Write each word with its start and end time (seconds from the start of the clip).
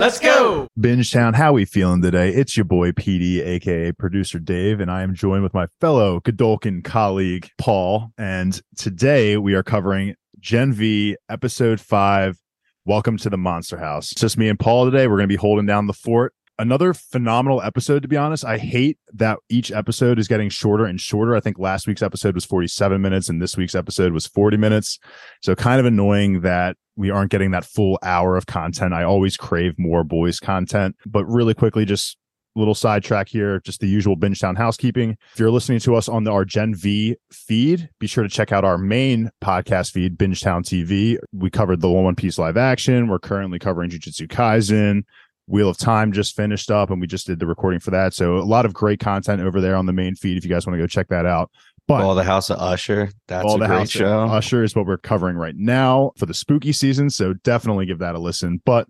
Let's 0.00 0.18
go. 0.18 0.66
Bingetown, 0.78 1.34
how 1.34 1.52
we 1.52 1.66
feeling 1.66 2.00
today? 2.00 2.30
It's 2.30 2.56
your 2.56 2.64
boy 2.64 2.92
PD, 2.92 3.46
aka 3.46 3.92
producer 3.92 4.38
Dave, 4.38 4.80
and 4.80 4.90
I 4.90 5.02
am 5.02 5.14
joined 5.14 5.42
with 5.42 5.52
my 5.52 5.66
fellow 5.78 6.20
Godolkin 6.20 6.82
colleague 6.82 7.50
Paul. 7.58 8.10
And 8.16 8.58
today 8.78 9.36
we 9.36 9.52
are 9.52 9.62
covering 9.62 10.14
Gen 10.38 10.72
V 10.72 11.18
episode 11.28 11.82
five. 11.82 12.38
Welcome 12.86 13.18
to 13.18 13.28
the 13.28 13.36
Monster 13.36 13.76
House. 13.76 14.10
It's 14.12 14.22
just 14.22 14.38
me 14.38 14.48
and 14.48 14.58
Paul 14.58 14.86
today. 14.86 15.06
We're 15.06 15.18
going 15.18 15.28
to 15.28 15.34
be 15.34 15.36
holding 15.36 15.66
down 15.66 15.86
the 15.86 15.92
fort. 15.92 16.32
Another 16.60 16.92
phenomenal 16.92 17.62
episode, 17.62 18.02
to 18.02 18.08
be 18.08 18.18
honest. 18.18 18.44
I 18.44 18.58
hate 18.58 18.98
that 19.14 19.38
each 19.48 19.72
episode 19.72 20.18
is 20.18 20.28
getting 20.28 20.50
shorter 20.50 20.84
and 20.84 21.00
shorter. 21.00 21.34
I 21.34 21.40
think 21.40 21.58
last 21.58 21.86
week's 21.86 22.02
episode 22.02 22.34
was 22.34 22.44
47 22.44 23.00
minutes 23.00 23.30
and 23.30 23.40
this 23.40 23.56
week's 23.56 23.74
episode 23.74 24.12
was 24.12 24.26
40 24.26 24.58
minutes. 24.58 24.98
So 25.40 25.54
kind 25.54 25.80
of 25.80 25.86
annoying 25.86 26.42
that 26.42 26.76
we 26.96 27.08
aren't 27.08 27.30
getting 27.30 27.52
that 27.52 27.64
full 27.64 27.98
hour 28.02 28.36
of 28.36 28.44
content. 28.44 28.92
I 28.92 29.04
always 29.04 29.38
crave 29.38 29.78
more 29.78 30.04
boys 30.04 30.38
content, 30.38 30.96
but 31.06 31.24
really 31.24 31.54
quickly, 31.54 31.86
just 31.86 32.18
little 32.56 32.74
sidetrack 32.74 33.28
here, 33.28 33.60
just 33.60 33.80
the 33.80 33.88
usual 33.88 34.16
Bingetown 34.16 34.56
housekeeping. 34.56 35.16
If 35.32 35.40
you're 35.40 35.50
listening 35.50 35.80
to 35.80 35.96
us 35.96 36.08
on 36.08 36.24
the, 36.24 36.32
our 36.32 36.44
Gen 36.44 36.74
V 36.74 37.16
feed, 37.32 37.88
be 37.98 38.06
sure 38.06 38.22
to 38.24 38.28
check 38.28 38.52
out 38.52 38.64
our 38.64 38.78
main 38.78 39.30
podcast 39.42 39.92
feed, 39.92 40.18
Bingetown 40.18 40.62
TV. 40.62 41.18
We 41.32 41.50
covered 41.50 41.80
the 41.80 41.90
One 41.90 42.14
Piece 42.14 42.38
live 42.38 42.56
action. 42.56 43.08
We're 43.08 43.18
currently 43.18 43.58
covering 43.58 43.90
Jujutsu 43.90 44.28
Kaisen. 44.28 45.04
Wheel 45.50 45.68
of 45.68 45.76
Time 45.76 46.12
just 46.12 46.36
finished 46.36 46.70
up, 46.70 46.90
and 46.90 47.00
we 47.00 47.06
just 47.06 47.26
did 47.26 47.40
the 47.40 47.46
recording 47.46 47.80
for 47.80 47.90
that. 47.90 48.14
So 48.14 48.36
a 48.36 48.40
lot 48.40 48.64
of 48.64 48.72
great 48.72 49.00
content 49.00 49.42
over 49.42 49.60
there 49.60 49.74
on 49.74 49.86
the 49.86 49.92
main 49.92 50.14
feed. 50.14 50.38
If 50.38 50.44
you 50.44 50.50
guys 50.50 50.66
want 50.66 50.76
to 50.76 50.82
go 50.82 50.86
check 50.86 51.08
that 51.08 51.26
out. 51.26 51.50
But 51.88 52.02
All 52.02 52.14
the 52.14 52.22
House 52.22 52.50
of 52.50 52.58
Usher. 52.60 53.10
That's 53.26 53.44
all 53.44 53.56
a 53.56 53.58
the 53.58 53.66
great 53.66 53.78
house 53.78 53.90
show. 53.90 54.20
Usher 54.26 54.62
is 54.62 54.76
what 54.76 54.86
we're 54.86 54.96
covering 54.96 55.36
right 55.36 55.56
now 55.56 56.12
for 56.16 56.26
the 56.26 56.34
spooky 56.34 56.72
season. 56.72 57.10
So 57.10 57.34
definitely 57.34 57.86
give 57.86 57.98
that 57.98 58.14
a 58.14 58.18
listen. 58.20 58.62
But 58.64 58.86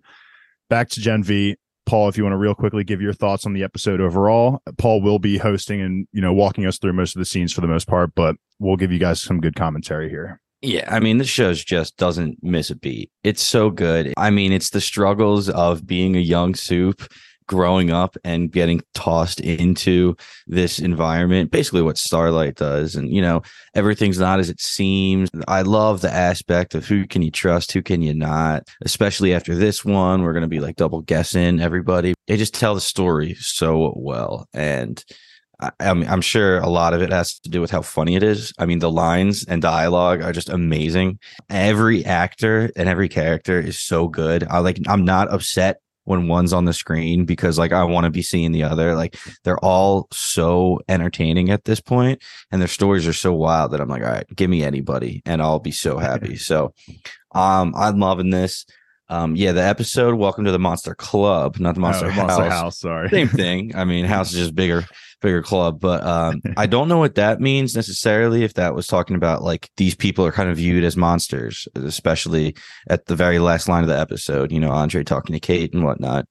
back 0.69 0.89
to 0.89 0.99
Gen 0.99 1.23
V. 1.23 1.55
Paul, 1.87 2.09
if 2.09 2.17
you 2.17 2.23
want 2.23 2.33
to 2.33 2.37
real 2.37 2.53
quickly 2.53 2.83
give 2.83 3.01
your 3.01 3.11
thoughts 3.11 3.45
on 3.45 3.53
the 3.53 3.63
episode 3.63 3.99
overall, 3.99 4.61
Paul 4.77 5.01
will 5.01 5.17
be 5.17 5.39
hosting 5.39 5.81
and 5.81 6.07
you 6.13 6.21
know 6.21 6.31
walking 6.31 6.67
us 6.67 6.77
through 6.77 6.93
most 6.93 7.15
of 7.15 7.19
the 7.19 7.25
scenes 7.25 7.51
for 7.51 7.61
the 7.61 7.67
most 7.67 7.87
part, 7.87 8.13
but 8.15 8.35
we'll 8.59 8.77
give 8.77 8.91
you 8.91 8.99
guys 8.99 9.19
some 9.19 9.41
good 9.41 9.55
commentary 9.55 10.09
here. 10.09 10.39
Yeah, 10.61 10.87
I 10.93 10.99
mean, 10.99 11.17
this 11.17 11.27
show 11.27 11.53
just 11.53 11.97
doesn't 11.97 12.37
miss 12.43 12.69
a 12.69 12.75
beat. 12.75 13.11
It's 13.23 13.41
so 13.43 13.71
good. 13.71 14.13
I 14.15 14.29
mean, 14.29 14.51
it's 14.51 14.69
the 14.69 14.81
struggles 14.81 15.49
of 15.49 15.87
being 15.87 16.15
a 16.15 16.19
young 16.19 16.53
soup, 16.53 17.01
growing 17.47 17.89
up 17.89 18.15
and 18.23 18.51
getting 18.51 18.79
tossed 18.93 19.41
into 19.41 20.15
this 20.45 20.77
environment. 20.77 21.49
Basically, 21.49 21.81
what 21.81 21.97
Starlight 21.97 22.55
does, 22.55 22.95
and 22.95 23.11
you 23.11 23.23
know, 23.23 23.41
everything's 23.73 24.19
not 24.19 24.39
as 24.39 24.49
it 24.49 24.61
seems. 24.61 25.29
I 25.47 25.63
love 25.63 26.01
the 26.01 26.13
aspect 26.13 26.75
of 26.75 26.85
who 26.85 27.07
can 27.07 27.23
you 27.23 27.31
trust, 27.31 27.71
who 27.71 27.81
can 27.81 28.03
you 28.03 28.13
not. 28.13 28.67
Especially 28.83 29.33
after 29.33 29.55
this 29.55 29.83
one, 29.83 30.21
we're 30.21 30.33
gonna 30.33 30.47
be 30.47 30.59
like 30.59 30.75
double 30.75 31.01
guessing 31.01 31.59
everybody. 31.59 32.13
They 32.27 32.37
just 32.37 32.53
tell 32.53 32.75
the 32.75 32.81
story 32.81 33.33
so 33.39 33.93
well, 33.97 34.47
and 34.53 35.03
I, 35.61 35.71
I'm, 35.79 36.03
I'm 36.03 36.21
sure 36.21 36.59
a 36.59 36.67
lot 36.69 36.93
of 36.93 37.01
it 37.01 37.11
has 37.11 37.39
to 37.39 37.49
do 37.49 37.61
with 37.61 37.71
how 37.71 37.81
funny 37.81 38.15
it 38.15 38.23
is. 38.23 38.53
I 38.57 38.65
mean, 38.65 38.79
the 38.79 38.91
lines 38.91 39.45
and 39.47 39.61
dialogue 39.61 40.21
are 40.21 40.31
just 40.33 40.49
amazing. 40.49 41.19
Every 41.49 42.03
actor 42.05 42.71
and 42.75 42.89
every 42.89 43.09
character 43.09 43.59
is 43.59 43.79
so 43.79 44.07
good. 44.07 44.43
I 44.49 44.59
like. 44.59 44.79
I'm 44.87 45.05
not 45.05 45.31
upset 45.31 45.77
when 46.05 46.27
one's 46.27 46.51
on 46.51 46.65
the 46.65 46.73
screen 46.73 47.25
because 47.25 47.59
like 47.59 47.71
I 47.71 47.83
want 47.83 48.05
to 48.05 48.09
be 48.09 48.23
seeing 48.23 48.51
the 48.51 48.63
other. 48.63 48.95
Like 48.95 49.17
they're 49.43 49.59
all 49.63 50.07
so 50.11 50.79
entertaining 50.89 51.49
at 51.51 51.65
this 51.65 51.79
point, 51.79 52.21
and 52.51 52.59
their 52.59 52.67
stories 52.67 53.07
are 53.07 53.13
so 53.13 53.33
wild 53.33 53.71
that 53.71 53.81
I'm 53.81 53.87
like, 53.89 54.01
all 54.03 54.09
right, 54.09 54.25
give 54.35 54.49
me 54.49 54.63
anybody, 54.63 55.21
and 55.25 55.41
I'll 55.41 55.59
be 55.59 55.71
so 55.71 55.97
happy. 55.99 56.37
So, 56.37 56.73
um, 57.33 57.73
I'm 57.77 57.99
loving 57.99 58.31
this. 58.31 58.65
Um, 59.09 59.35
yeah, 59.35 59.51
the 59.51 59.61
episode 59.61 60.15
"Welcome 60.15 60.45
to 60.45 60.51
the 60.53 60.59
Monster 60.59 60.95
Club," 60.95 61.59
not 61.59 61.75
the 61.75 61.81
Monster 61.81 62.05
Oh, 62.07 62.11
House. 62.11 62.27
Monster 62.29 62.49
House, 62.49 62.79
sorry. 62.79 63.09
Same 63.09 63.27
thing. 63.43 63.75
I 63.75 63.83
mean, 63.83 64.05
house 64.05 64.31
is 64.31 64.39
just 64.39 64.55
bigger, 64.55 64.85
bigger 65.21 65.41
club. 65.41 65.79
But 65.79 66.03
um, 66.03 66.41
I 66.57 66.65
don't 66.65 66.87
know 66.87 66.97
what 66.97 67.15
that 67.15 67.39
means 67.39 67.75
necessarily. 67.75 68.43
If 68.43 68.55
that 68.55 68.75
was 68.75 68.87
talking 68.87 69.15
about 69.15 69.43
like 69.43 69.69
these 69.77 69.95
people 69.95 70.25
are 70.25 70.31
kind 70.31 70.49
of 70.49 70.57
viewed 70.57 70.83
as 70.83 70.97
monsters, 70.97 71.67
especially 71.75 72.55
at 72.89 73.05
the 73.05 73.15
very 73.15 73.39
last 73.39 73.69
line 73.69 73.83
of 73.83 73.89
the 73.89 73.99
episode. 73.99 74.51
You 74.51 74.59
know, 74.59 74.71
Andre 74.71 75.03
talking 75.03 75.33
to 75.33 75.39
Kate 75.39 75.73
and 75.73 75.83
whatnot. 75.83 76.25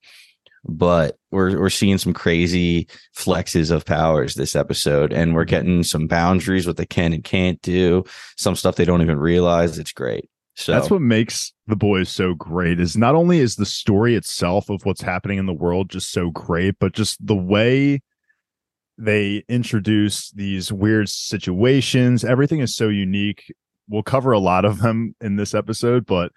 But 0.64 1.16
we're 1.30 1.58
we're 1.58 1.70
seeing 1.70 1.96
some 1.96 2.12
crazy 2.12 2.86
flexes 3.16 3.70
of 3.70 3.86
powers 3.86 4.34
this 4.34 4.54
episode, 4.54 5.10
and 5.12 5.34
we're 5.34 5.44
getting 5.44 5.82
some 5.82 6.06
boundaries 6.06 6.66
what 6.66 6.76
they 6.76 6.84
can 6.84 7.14
and 7.14 7.24
can't 7.24 7.60
do. 7.62 8.04
Some 8.36 8.56
stuff 8.56 8.76
they 8.76 8.84
don't 8.84 9.00
even 9.00 9.18
realize. 9.18 9.78
It's 9.78 9.92
great. 9.92 10.28
So 10.56 10.72
That's 10.72 10.90
what 10.90 11.00
makes 11.00 11.54
the 11.68 11.76
boys 11.76 12.10
so 12.10 12.34
great 12.34 12.80
is 12.80 12.94
not 12.94 13.14
only 13.14 13.38
is 13.38 13.56
the 13.56 13.64
story 13.64 14.14
itself 14.14 14.68
of 14.68 14.84
what's 14.84 15.00
happening 15.00 15.38
in 15.38 15.46
the 15.46 15.54
world 15.54 15.88
just 15.88 16.10
so 16.10 16.28
great, 16.30 16.74
but 16.78 16.92
just 16.92 17.24
the 17.24 17.36
way 17.36 18.02
they 19.00 19.44
introduce 19.48 20.30
these 20.30 20.72
weird 20.72 21.08
situations. 21.08 22.24
Everything 22.24 22.60
is 22.60 22.76
so 22.76 22.88
unique. 22.88 23.52
We'll 23.88 24.02
cover 24.02 24.32
a 24.32 24.38
lot 24.38 24.64
of 24.64 24.80
them 24.80 25.14
in 25.20 25.36
this 25.36 25.54
episode, 25.54 26.06
but 26.06 26.32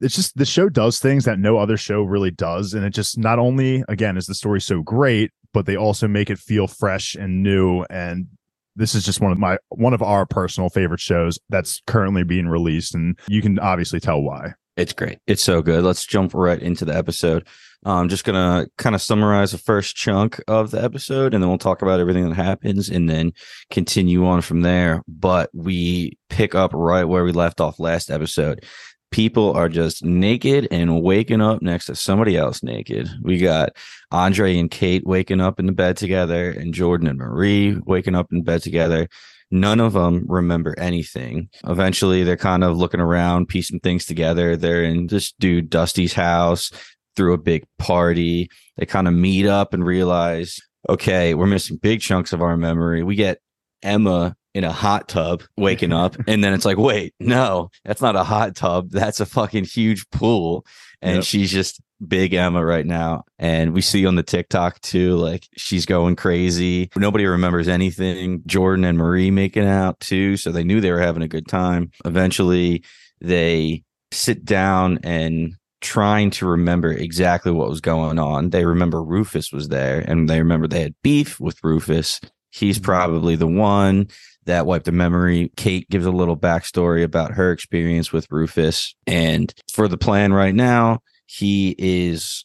it's 0.00 0.14
just 0.14 0.36
the 0.36 0.44
show 0.44 0.68
does 0.68 0.98
things 0.98 1.24
that 1.24 1.38
no 1.38 1.56
other 1.56 1.76
show 1.76 2.02
really 2.02 2.30
does. 2.30 2.74
And 2.74 2.84
it 2.84 2.90
just 2.90 3.16
not 3.16 3.38
only, 3.38 3.82
again, 3.88 4.16
is 4.16 4.26
the 4.26 4.34
story 4.34 4.60
so 4.60 4.82
great, 4.82 5.30
but 5.52 5.64
they 5.64 5.76
also 5.76 6.06
make 6.06 6.28
it 6.28 6.38
feel 6.38 6.66
fresh 6.66 7.14
and 7.14 7.42
new. 7.42 7.84
And 7.88 8.26
this 8.74 8.94
is 8.94 9.04
just 9.04 9.20
one 9.20 9.32
of 9.32 9.38
my 9.38 9.58
one 9.70 9.94
of 9.94 10.02
our 10.02 10.26
personal 10.26 10.68
favorite 10.68 11.00
shows 11.00 11.38
that's 11.48 11.80
currently 11.86 12.24
being 12.24 12.48
released. 12.48 12.94
And 12.94 13.18
you 13.26 13.40
can 13.40 13.58
obviously 13.58 14.00
tell 14.00 14.20
why. 14.20 14.52
It's 14.76 14.92
great. 14.92 15.18
It's 15.26 15.42
so 15.42 15.62
good. 15.62 15.82
Let's 15.82 16.04
jump 16.04 16.34
right 16.34 16.60
into 16.60 16.84
the 16.84 16.94
episode. 16.94 17.46
I'm 17.86 18.08
just 18.08 18.24
gonna 18.24 18.66
kind 18.78 18.96
of 18.96 19.02
summarize 19.02 19.52
the 19.52 19.58
first 19.58 19.94
chunk 19.94 20.40
of 20.48 20.72
the 20.72 20.82
episode, 20.82 21.34
and 21.34 21.42
then 21.42 21.48
we'll 21.48 21.58
talk 21.58 21.82
about 21.82 22.00
everything 22.00 22.28
that 22.28 22.34
happens, 22.34 22.88
and 22.88 23.08
then 23.08 23.32
continue 23.70 24.26
on 24.26 24.40
from 24.40 24.62
there. 24.62 25.02
But 25.06 25.50
we 25.54 26.18
pick 26.28 26.56
up 26.56 26.72
right 26.74 27.04
where 27.04 27.24
we 27.24 27.30
left 27.30 27.60
off 27.60 27.78
last 27.78 28.10
episode. 28.10 28.64
People 29.12 29.52
are 29.52 29.68
just 29.68 30.04
naked 30.04 30.66
and 30.72 31.00
waking 31.00 31.40
up 31.40 31.62
next 31.62 31.86
to 31.86 31.94
somebody 31.94 32.36
else 32.36 32.64
naked. 32.64 33.08
We 33.22 33.38
got 33.38 33.70
Andre 34.10 34.58
and 34.58 34.68
Kate 34.68 35.06
waking 35.06 35.40
up 35.40 35.60
in 35.60 35.66
the 35.66 35.72
bed 35.72 35.96
together, 35.96 36.50
and 36.50 36.74
Jordan 36.74 37.06
and 37.06 37.18
Marie 37.18 37.78
waking 37.86 38.16
up 38.16 38.32
in 38.32 38.42
bed 38.42 38.62
together. 38.62 39.08
None 39.52 39.78
of 39.78 39.92
them 39.92 40.24
remember 40.26 40.74
anything. 40.76 41.50
Eventually, 41.62 42.24
they're 42.24 42.36
kind 42.36 42.64
of 42.64 42.76
looking 42.76 42.98
around, 42.98 43.46
piecing 43.46 43.78
things 43.78 44.04
together. 44.04 44.56
They're 44.56 44.82
in 44.82 45.06
this 45.06 45.30
dude 45.38 45.70
Dusty's 45.70 46.14
house 46.14 46.72
through 47.16 47.32
a 47.34 47.38
big 47.38 47.64
party. 47.78 48.48
They 48.76 48.86
kind 48.86 49.08
of 49.08 49.14
meet 49.14 49.46
up 49.46 49.74
and 49.74 49.84
realize, 49.84 50.58
okay, 50.88 51.34
we're 51.34 51.46
missing 51.46 51.78
big 51.78 52.00
chunks 52.00 52.32
of 52.32 52.42
our 52.42 52.56
memory. 52.56 53.02
We 53.02 53.14
get 53.16 53.38
Emma 53.82 54.36
in 54.54 54.64
a 54.64 54.72
hot 54.72 55.08
tub 55.08 55.42
waking 55.56 55.92
up, 55.92 56.16
and 56.26 56.42
then 56.42 56.54
it's 56.54 56.64
like, 56.64 56.78
wait, 56.78 57.14
no, 57.20 57.70
that's 57.84 58.00
not 58.00 58.16
a 58.16 58.24
hot 58.24 58.54
tub. 58.56 58.90
That's 58.90 59.20
a 59.20 59.26
fucking 59.26 59.64
huge 59.64 60.08
pool. 60.10 60.64
And 61.02 61.16
Yep. 61.16 61.24
she's 61.24 61.50
just 61.52 61.80
big 62.06 62.32
Emma 62.34 62.64
right 62.64 62.86
now. 62.86 63.24
And 63.38 63.72
we 63.74 63.80
see 63.82 64.06
on 64.06 64.16
the 64.16 64.22
TikTok 64.22 64.80
too, 64.80 65.16
like 65.16 65.46
she's 65.56 65.84
going 65.86 66.16
crazy. 66.16 66.90
Nobody 66.96 67.26
remembers 67.26 67.68
anything. 67.68 68.42
Jordan 68.46 68.84
and 68.84 68.96
Marie 68.98 69.30
making 69.30 69.66
out 69.66 70.00
too. 70.00 70.36
So 70.38 70.50
they 70.52 70.64
knew 70.64 70.80
they 70.80 70.90
were 70.92 71.00
having 71.00 71.22
a 71.22 71.28
good 71.28 71.46
time. 71.48 71.90
Eventually, 72.04 72.82
they 73.20 73.82
sit 74.12 74.44
down 74.44 74.98
and 75.04 75.54
trying 75.80 76.30
to 76.30 76.46
remember 76.46 76.90
exactly 76.90 77.52
what 77.52 77.68
was 77.68 77.80
going 77.80 78.18
on. 78.18 78.50
They 78.50 78.64
remember 78.64 79.02
Rufus 79.02 79.52
was 79.52 79.68
there 79.68 80.00
and 80.00 80.28
they 80.28 80.38
remember 80.38 80.66
they 80.66 80.82
had 80.82 80.94
beef 81.02 81.38
with 81.38 81.62
Rufus. 81.62 82.20
He's 82.50 82.76
mm-hmm. 82.76 82.84
probably 82.84 83.36
the 83.36 83.46
one 83.46 84.08
that 84.46 84.66
wiped 84.66 84.86
the 84.86 84.92
memory. 84.92 85.50
Kate 85.56 85.88
gives 85.90 86.06
a 86.06 86.10
little 86.10 86.36
backstory 86.36 87.02
about 87.02 87.32
her 87.32 87.52
experience 87.52 88.12
with 88.12 88.30
Rufus. 88.30 88.94
And 89.06 89.52
for 89.72 89.88
the 89.88 89.98
plan 89.98 90.32
right 90.32 90.54
now, 90.54 91.00
he 91.26 91.74
is 91.78 92.44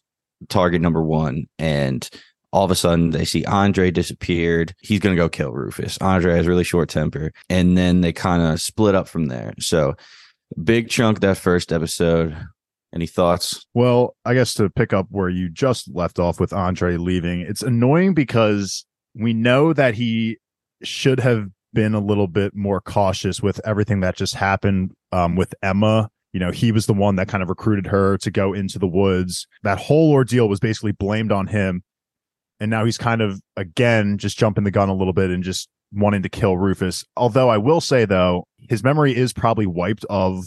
target 0.50 0.81
number 0.81 1.01
one. 1.01 1.45
And 1.57 2.07
all 2.51 2.66
of 2.66 2.72
a 2.72 2.75
sudden 2.75 3.12
they 3.12 3.24
see 3.24 3.45
Andre 3.45 3.92
disappeared. 3.92 4.74
He's 4.81 5.00
going 5.00 5.16
to 5.16 5.22
go 5.22 5.30
kill 5.30 5.51
Rufus. 5.51 5.98
Andre 6.01 6.36
has 6.36 6.48
really 6.48 6.63
short 6.63 6.89
temper. 6.89 7.31
And 7.50 7.78
then 7.78 8.01
they 8.01 8.12
kind 8.12 8.42
of 8.42 8.60
split 8.60 8.95
up 8.95 9.07
from 9.07 9.28
there. 9.28 9.54
So, 9.60 9.95
big 10.62 10.89
chunk 10.89 11.18
of 11.18 11.22
that 11.22 11.38
first 11.38 11.72
episode 11.72 12.36
Any 12.94 13.08
thoughts? 13.08 13.66
Well, 13.74 14.16
I 14.26 14.34
guess 14.34 14.54
to 14.56 14.70
pick 14.70 14.92
up 14.92 15.08
where 15.10 15.30
you 15.30 15.50
just 15.50 15.90
left 15.94 16.20
off 16.20 16.40
with 16.40 16.52
Andre 16.52 16.98
leaving, 16.98 17.42
it's 17.42 17.62
annoying 17.62 18.14
because 18.14 18.86
we 19.16 19.34
know 19.34 19.72
that 19.74 19.96
he 19.96 20.38
should 20.84 21.20
have 21.20 21.48
been 21.74 21.94
a 21.94 22.00
little 22.00 22.28
bit 22.28 22.54
more 22.56 22.82
cautious 22.82 23.42
with 23.42 23.62
everything 23.66 24.02
that 24.02 24.18
just 24.18 24.36
happened 24.36 24.92
um, 25.12 25.36
with 25.36 25.56
Emma. 25.64 26.10
You 26.34 26.40
know, 26.40 26.52
he 26.52 26.72
was 26.72 26.86
the 26.86 26.94
one 26.94 27.16
that 27.16 27.28
kind 27.28 27.44
of 27.44 27.50
recruited 27.50 27.88
her 27.88 28.18
to 28.20 28.32
go 28.32 28.54
into 28.54 28.80
the 28.80 28.88
woods. 28.88 29.48
That 29.64 29.78
whole 29.78 30.12
ordeal 30.12 30.50
was 30.50 30.60
basically 30.60 30.92
blamed 30.92 31.32
on 31.32 31.48
him. 31.48 31.84
And 32.60 32.70
now 32.70 32.86
he's 32.86 32.98
kind 32.98 33.22
of, 33.22 33.42
again, 33.58 34.18
just 34.18 34.38
jumping 34.38 34.64
the 34.64 34.72
gun 34.72 34.90
a 34.90 34.94
little 34.94 35.14
bit 35.14 35.30
and 35.30 35.44
just 35.44 35.68
wanting 35.94 36.24
to 36.24 36.30
kill 36.30 36.58
Rufus. 36.58 37.04
Although 37.18 37.50
I 37.50 37.58
will 37.58 37.82
say, 37.82 38.06
though, 38.06 38.46
his 38.70 38.84
memory 38.84 39.16
is 39.16 39.34
probably 39.34 39.66
wiped 39.66 40.06
of 40.10 40.46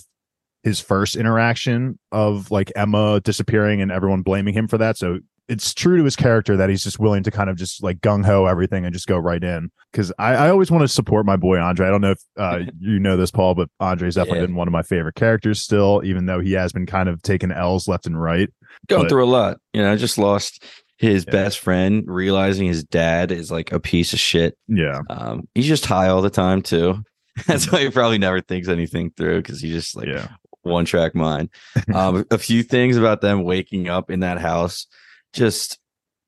his 0.64 0.80
first 0.80 1.14
interaction 1.14 1.98
of 2.10 2.50
like 2.50 2.72
Emma 2.74 3.20
disappearing 3.20 3.80
and 3.80 3.92
everyone 3.92 4.22
blaming 4.22 4.54
him 4.54 4.66
for 4.66 4.78
that. 4.78 4.96
So 4.96 5.20
it's 5.46 5.74
true 5.74 5.98
to 5.98 6.04
his 6.04 6.16
character 6.16 6.56
that 6.56 6.70
he's 6.70 6.82
just 6.82 6.98
willing 6.98 7.22
to 7.22 7.30
kind 7.30 7.50
of 7.50 7.56
just 7.56 7.82
like 7.82 8.00
gung 8.00 8.24
ho 8.24 8.46
everything 8.46 8.84
and 8.84 8.94
just 8.94 9.06
go 9.06 9.18
right 9.18 9.44
in. 9.44 9.70
Because 9.92 10.10
I, 10.18 10.34
I, 10.34 10.48
always 10.48 10.70
want 10.70 10.82
to 10.82 10.88
support 10.88 11.26
my 11.26 11.36
boy 11.36 11.58
Andre. 11.58 11.86
I 11.86 11.90
don't 11.90 12.00
know 12.00 12.12
if 12.12 12.20
uh, 12.38 12.60
you 12.80 12.98
know 12.98 13.18
this, 13.18 13.30
Paul, 13.30 13.54
but 13.54 13.68
Andre's 13.78 14.14
definitely 14.14 14.40
yeah. 14.40 14.46
been 14.46 14.54
one 14.54 14.66
of 14.66 14.72
my 14.72 14.82
favorite 14.82 15.16
characters 15.16 15.60
still, 15.60 16.00
even 16.02 16.24
though 16.24 16.40
he 16.40 16.52
has 16.52 16.72
been 16.72 16.86
kind 16.86 17.10
of 17.10 17.20
taking 17.22 17.52
L's 17.52 17.86
left 17.86 18.06
and 18.06 18.20
right. 18.20 18.48
Going 18.88 19.02
but, 19.02 19.08
through 19.10 19.24
a 19.24 19.26
lot. 19.26 19.58
You 19.74 19.82
know, 19.82 19.92
I 19.92 19.96
just 19.96 20.16
lost 20.16 20.64
his 20.96 21.24
yeah. 21.26 21.32
best 21.32 21.58
friend, 21.58 22.04
realizing 22.06 22.66
his 22.66 22.84
dad 22.84 23.30
is 23.30 23.50
like 23.50 23.70
a 23.70 23.80
piece 23.80 24.14
of 24.14 24.20
shit. 24.20 24.56
Yeah. 24.66 25.02
Um, 25.10 25.46
he's 25.54 25.66
just 25.66 25.84
high 25.84 26.08
all 26.08 26.22
the 26.22 26.30
time 26.30 26.62
too. 26.62 27.02
That's 27.46 27.70
why 27.70 27.80
he 27.80 27.90
probably 27.90 28.18
never 28.18 28.40
thinks 28.40 28.68
anything 28.68 29.12
through 29.16 29.42
because 29.42 29.60
he 29.60 29.70
just 29.72 29.96
like 29.96 30.06
yeah. 30.06 30.28
One 30.64 30.84
track 30.84 31.14
mind. 31.14 31.50
Um, 31.92 32.24
a 32.30 32.38
few 32.38 32.62
things 32.62 32.96
about 32.96 33.20
them 33.20 33.44
waking 33.44 33.88
up 33.88 34.10
in 34.10 34.20
that 34.20 34.38
house 34.38 34.86
just 35.32 35.78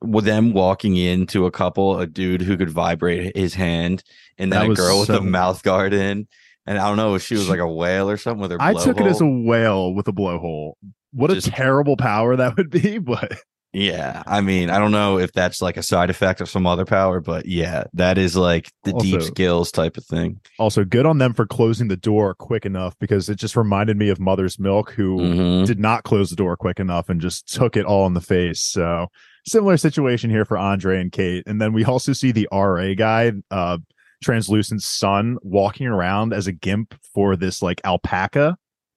with 0.03 0.25
them 0.25 0.53
walking 0.53 0.97
into 0.97 1.47
a 1.47 1.50
couple, 1.50 1.99
a 1.99 2.06
dude 2.06 2.43
who 2.43 2.56
could 2.56 2.71
vibrate 2.71 3.37
his 3.37 3.55
hand, 3.55 4.03
and 4.38 4.53
that, 4.53 4.69
that 4.69 4.77
girl 4.77 5.00
with 5.00 5.09
the 5.09 5.21
mouth 5.21 5.62
guard 5.62 5.93
in. 5.93 6.29
And 6.67 6.79
I 6.79 6.88
don't 6.88 6.97
know 6.97 7.15
if 7.15 7.23
she 7.23 7.35
was 7.35 7.49
like 7.49 7.61
a 7.61 7.67
whale 7.67 8.11
or 8.11 8.17
something 8.17 8.43
with 8.43 8.50
her. 8.50 8.59
I 8.61 8.75
took 8.75 9.00
it 9.00 9.06
as 9.06 9.21
a 9.21 9.27
whale 9.27 9.94
with 9.94 10.09
a 10.09 10.12
blowhole. 10.12 10.73
What 11.12 11.31
just, 11.31 11.47
a 11.47 11.50
terrible 11.50 11.97
power 11.97 12.37
that 12.37 12.56
would 12.56 12.71
be, 12.71 12.99
but 12.99 13.39
yeah, 13.73 14.23
I 14.27 14.41
mean, 14.41 14.71
I 14.71 14.79
don't 14.79 14.91
know 14.91 15.19
if 15.19 15.33
that's 15.33 15.61
like 15.61 15.77
a 15.77 15.83
side 15.83 16.09
effect 16.09 16.41
of 16.41 16.49
some 16.49 16.67
other 16.67 16.87
power, 16.87 17.21
but 17.21 17.45
yeah, 17.45 17.85
that 17.93 18.17
is 18.17 18.35
like 18.35 18.71
the 18.85 18.93
also, 18.93 19.05
Deep's 19.05 19.31
gills 19.31 19.71
type 19.71 19.99
of 19.99 20.05
thing. 20.07 20.41
Also, 20.59 20.85
good 20.85 21.05
on 21.05 21.19
them 21.19 21.35
for 21.35 21.47
closing 21.47 21.89
the 21.89 21.97
door 21.97 22.35
quick 22.35 22.65
enough 22.65 22.99
because 22.99 23.29
it 23.29 23.37
just 23.37 23.55
reminded 23.55 23.99
me 23.99 24.09
of 24.09 24.19
Mother's 24.19 24.59
Milk, 24.59 24.93
who 24.93 25.19
mm-hmm. 25.19 25.65
did 25.65 25.79
not 25.79 26.05
close 26.05 26.31
the 26.31 26.37
door 26.37 26.57
quick 26.57 26.81
enough 26.81 27.11
and 27.11 27.21
just 27.21 27.53
took 27.53 27.77
it 27.77 27.85
all 27.85 28.07
in 28.07 28.15
the 28.15 28.21
face. 28.23 28.61
So, 28.61 29.09
similar 29.47 29.77
situation 29.77 30.31
here 30.31 30.47
for 30.47 30.57
Andre 30.57 31.01
and 31.01 31.13
Kate. 31.13 31.45
And 31.47 31.61
then 31.61 31.75
we 31.75 31.85
also 31.85 32.15
see 32.15 32.33
the 32.33 32.49
RA 32.51 32.95
guy, 32.95 33.33
uh, 33.51 33.77
Translucent 34.23 34.83
Sun, 34.83 35.37
walking 35.43 35.87
around 35.87 36.33
as 36.33 36.47
a 36.47 36.53
gimp 36.53 36.95
for 37.13 37.37
this 37.37 37.61
like 37.61 37.83
alpaca, 37.85 38.57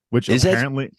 which 0.09 0.29
is 0.29 0.45
apparently. 0.45 0.85
That- 0.85 0.93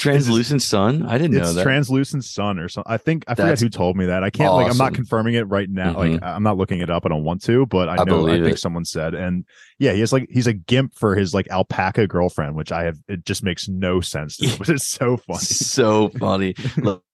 Translucent 0.00 0.62
sun? 0.62 1.04
I 1.06 1.18
didn't 1.18 1.36
know 1.36 1.52
that. 1.52 1.62
Translucent 1.62 2.24
sun 2.24 2.58
or 2.58 2.68
something. 2.68 2.90
I 2.90 2.96
think 2.96 3.24
I 3.28 3.34
forget 3.34 3.60
who 3.60 3.68
told 3.68 3.96
me 3.96 4.06
that. 4.06 4.24
I 4.24 4.30
can't 4.30 4.52
like 4.54 4.70
I'm 4.70 4.78
not 4.78 4.94
confirming 4.94 5.34
it 5.34 5.42
right 5.42 5.68
now. 5.68 5.98
Like 5.98 6.12
mm-hmm. 6.12 6.24
I'm 6.24 6.42
not 6.42 6.56
looking 6.56 6.80
it 6.80 6.90
up. 6.90 7.04
I 7.04 7.08
don't 7.10 7.24
want 7.24 7.42
to, 7.44 7.66
but 7.66 7.88
I 7.88 8.04
know 8.04 8.26
I, 8.26 8.34
I 8.34 8.40
think 8.40 8.54
it. 8.54 8.58
someone 8.58 8.84
said. 8.84 9.14
And 9.14 9.44
yeah, 9.78 9.92
he 9.92 10.00
has 10.00 10.12
like 10.12 10.28
he's 10.30 10.46
a 10.46 10.52
gimp 10.52 10.94
for 10.94 11.14
his 11.14 11.34
like 11.34 11.48
alpaca 11.50 12.06
girlfriend, 12.06 12.56
which 12.56 12.72
I 12.72 12.84
have 12.84 12.98
it 13.08 13.24
just 13.24 13.42
makes 13.42 13.68
no 13.68 14.00
sense. 14.00 14.38
To 14.38 14.46
me, 14.46 14.54
but 14.58 14.68
it's 14.70 14.88
so 14.88 15.16
funny. 15.28 15.38
so 15.40 16.08
funny. 16.08 16.54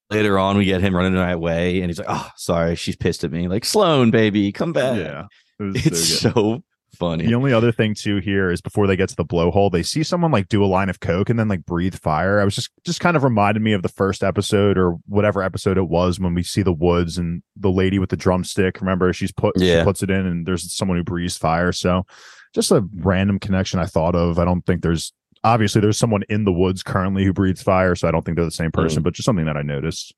Later 0.09 0.39
on, 0.39 0.57
we 0.57 0.65
get 0.65 0.81
him 0.81 0.95
running 0.95 1.15
the 1.15 1.39
way, 1.39 1.81
and 1.81 1.91
he's 1.91 1.99
like, 1.99 2.07
"Oh, 2.09 2.31
sorry, 2.37 2.77
she's 2.77 2.95
pissed 2.95 3.25
at 3.25 3.33
me." 3.33 3.49
Like 3.49 3.65
Sloan, 3.65 4.13
baby, 4.13 4.53
come 4.53 4.73
back. 4.73 4.97
Yeah, 4.97 5.25
it 5.59 5.85
it's 5.87 6.21
so, 6.21 6.31
so 6.31 6.63
funny. 6.97 7.27
The 7.27 7.35
only 7.35 7.53
other 7.53 7.71
thing 7.71 7.95
too 7.95 8.17
here 8.19 8.51
is 8.51 8.61
before 8.61 8.87
they 8.87 8.97
get 8.97 9.09
to 9.11 9.17
the 9.17 9.25
blowhole, 9.25 9.71
they 9.71 9.83
see 9.83 10.03
someone 10.03 10.33
like 10.33 10.49
do 10.49 10.65
a 10.65 10.67
line 10.67 10.89
of 10.89 11.01
coke 11.01 11.31
and 11.31 11.39
then 11.39 11.49
like 11.49 11.65
breathe 11.65 11.95
fire. 11.95 12.41
I 12.41 12.45
was 12.45 12.55
just 12.55 12.71
just 12.85 13.01
kind 13.01 13.17
of 13.17 13.25
reminded 13.25 13.63
me 13.63 13.73
of 13.73 13.83
the 13.83 13.89
first 13.89 14.25
episode 14.25 14.79
or 14.79 14.93
whatever 15.07 15.43
episode 15.43 15.79
it 15.79 15.89
was 15.89 16.19
when 16.19 16.35
we 16.35 16.43
see 16.43 16.63
the 16.63 16.73
woods 16.73 17.19
and 17.19 17.43
the 17.57 17.71
lady 17.71 17.99
with 17.99 18.11
the 18.11 18.17
drumstick. 18.17 18.81
Remember, 18.81 19.13
she's 19.13 19.33
put 19.33 19.55
yeah. 19.57 19.81
she 19.81 19.85
puts 19.85 20.03
it 20.03 20.11
in 20.11 20.27
and 20.27 20.47
there's 20.47 20.73
someone 20.73 20.97
who 20.97 21.05
breathes 21.05 21.37
fire. 21.37 21.73
So 21.73 22.07
just 22.55 22.73
a 22.73 22.85
random 22.97 23.39
connection 23.39 23.79
I 23.79 23.87
thought 23.87 24.15
of. 24.15 24.39
I 24.39 24.45
don't 24.45 24.65
think 24.65 24.83
there's 24.83 25.13
obviously 25.45 25.81
there's 25.81 25.99
someone 25.99 26.25
in 26.29 26.45
the 26.45 26.53
woods 26.53 26.83
currently 26.83 27.25
who 27.25 27.33
breathes 27.33 27.63
fire, 27.63 27.95
so 27.95 28.09
I 28.09 28.11
don't 28.11 28.25
think 28.25 28.37
they're 28.37 28.45
the 28.45 28.51
same 28.51 28.73
person, 28.73 29.01
mm. 29.01 29.05
but 29.05 29.15
just 29.15 29.27
something 29.27 29.47
that 29.47 29.57
I 29.57 29.63
noticed. 29.63 30.15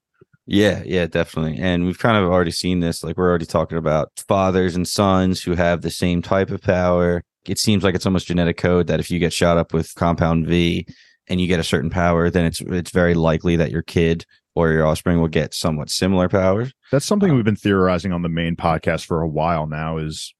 Yeah, 0.51 0.83
yeah, 0.87 1.07
definitely. 1.07 1.59
And 1.59 1.85
we've 1.85 1.99
kind 1.99 2.17
of 2.17 2.31
already 2.31 2.53
seen 2.53 2.81
this. 2.81 3.05
Like 3.05 3.19
we're 3.19 3.29
already 3.29 3.45
talking 3.45 3.77
about 3.77 4.11
fathers 4.27 4.75
and 4.75 4.89
sons 4.89 5.43
who 5.43 5.55
have 5.55 5.83
the 5.83 5.91
same 5.91 6.23
type 6.23 6.51
of 6.51 6.63
power. 6.63 7.23
It 7.47 7.59
seems 7.59 7.85
like 7.85 7.95
it's 7.95 8.07
almost 8.07 8.29
genetic 8.29 8.57
code 8.57 8.87
that 8.87 8.99
if 8.99 9.11
you 9.11 9.19
get 9.19 9.35
shot 9.35 9.59
up 9.59 9.75
with 9.75 9.95
compound 9.95 10.47
V 10.47 10.87
and 11.29 11.39
you 11.39 11.49
get 11.49 11.61
a 11.61 11.65
certain 11.65 11.91
power, 11.91 12.31
then 12.31 12.47
it's 12.47 12.63
it's 12.63 12.91
very 12.91 13.13
likely 13.13 13.57
that 13.57 13.71
your 13.71 13.83
kid 13.83 14.25
or 14.55 14.71
your 14.71 14.87
offspring 14.87 15.21
will 15.21 15.29
get 15.29 15.53
somewhat 15.53 15.91
similar 15.91 16.31
powers. 16.31 16.73
That's 16.91 17.05
something 17.05 17.31
um, 17.31 17.37
we've 17.37 17.45
been 17.45 17.55
theorizing 17.55 18.13
on 18.13 18.23
the 18.23 18.31
main 18.31 18.57
podcast 18.57 19.05
for 19.05 19.21
a 19.21 19.29
while 19.29 19.67
now 19.67 19.99
is 19.99 20.35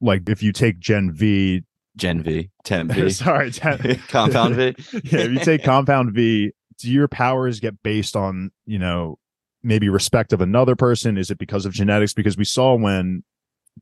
like 0.00 0.28
if 0.28 0.42
you 0.42 0.52
take 0.52 0.80
Gen 0.80 1.12
V 1.12 1.62
Gen 1.96 2.22
V, 2.22 2.50
10 2.64 2.88
V. 2.88 3.10
Sorry, 3.10 3.52
10. 3.52 4.00
compound 4.08 4.56
V. 4.56 4.74
yeah, 5.04 5.20
if 5.20 5.30
you 5.30 5.38
take 5.38 5.62
compound 5.62 6.14
V, 6.14 6.52
do 6.78 6.90
your 6.90 7.06
powers 7.06 7.60
get 7.60 7.80
based 7.82 8.16
on, 8.16 8.50
you 8.66 8.78
know, 8.78 9.18
maybe 9.62 9.88
respect 9.88 10.32
of 10.32 10.40
another 10.40 10.76
person? 10.76 11.16
Is 11.16 11.30
it 11.30 11.38
because 11.38 11.66
of 11.66 11.72
genetics? 11.72 12.14
Because 12.14 12.36
we 12.36 12.44
saw 12.44 12.74
when 12.74 13.24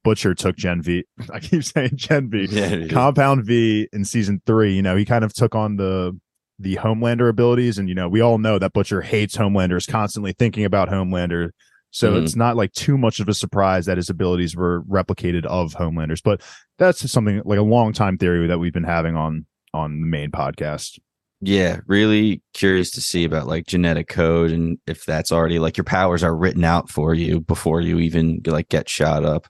Butcher 0.05 0.35
took 0.35 0.57
Gen 0.57 0.83
V, 0.83 1.05
I 1.33 1.41
keep 1.41 1.65
saying 1.65 1.93
Gen 1.97 2.31
V, 2.31 2.47
yeah, 2.51 2.87
Compound 2.89 3.45
V 3.45 3.89
in 3.93 4.05
season 4.05 4.43
three, 4.47 4.75
you 4.75 4.83
know, 4.83 4.97
he 4.97 5.05
kind 5.05 5.25
of 5.25 5.33
took 5.33 5.55
on 5.55 5.77
the 5.77 6.19
the 6.61 6.77
Homelander 6.77 7.29
abilities. 7.29 7.79
And, 7.79 7.89
you 7.89 7.95
know, 7.95 8.09
we 8.09 8.21
all 8.21 8.39
know 8.39 8.59
that 8.59 8.75
Butcher 8.75 9.01
hates 9.01 9.37
Homelander, 9.37 9.79
is 9.79 9.87
constantly 9.87 10.35
thinking 10.35 10.65
about 10.65 10.91
Homelander. 10.91 11.51
So 11.91 12.13
mm-hmm. 12.13 12.25
it's 12.25 12.37
not 12.37 12.57
like 12.57 12.73
too 12.73 12.97
much 12.97 13.19
of 13.19 13.29
a 13.29 13.35
surprise 13.35 13.87
that 13.87 13.97
his 13.97 14.11
abilities 14.11 14.55
were 14.55 14.83
replicated 14.83 15.45
of 15.47 15.75
Homelanders. 15.75 16.23
But 16.23 16.43
that's 16.79 17.11
something 17.11 17.43
like 17.45 17.59
a 17.59 17.63
long 17.63 17.93
time 17.93 18.19
theory 18.19 18.47
that 18.47 18.59
we've 18.59 18.73
been 18.73 18.85
having 18.85 19.17
on 19.17 19.47
on 19.73 20.01
the 20.01 20.07
main 20.07 20.31
podcast. 20.31 20.99
Yeah, 21.43 21.79
really 21.87 22.43
curious 22.53 22.91
to 22.93 23.01
see 23.01 23.25
about 23.25 23.47
like 23.47 23.67
genetic 23.67 24.09
code 24.09 24.51
and 24.51 24.79
if 24.87 25.07
that's 25.07 25.33
already 25.33 25.59
like 25.59 25.77
your 25.77 25.85
powers 25.85 26.23
are 26.23 26.37
written 26.37 26.65
out 26.65 26.91
for 26.91 27.15
you 27.15 27.41
before 27.41 27.81
you 27.81 27.99
even 27.99 28.43
like 28.45 28.69
get 28.69 28.89
shot 28.89 29.25
up. 29.25 29.47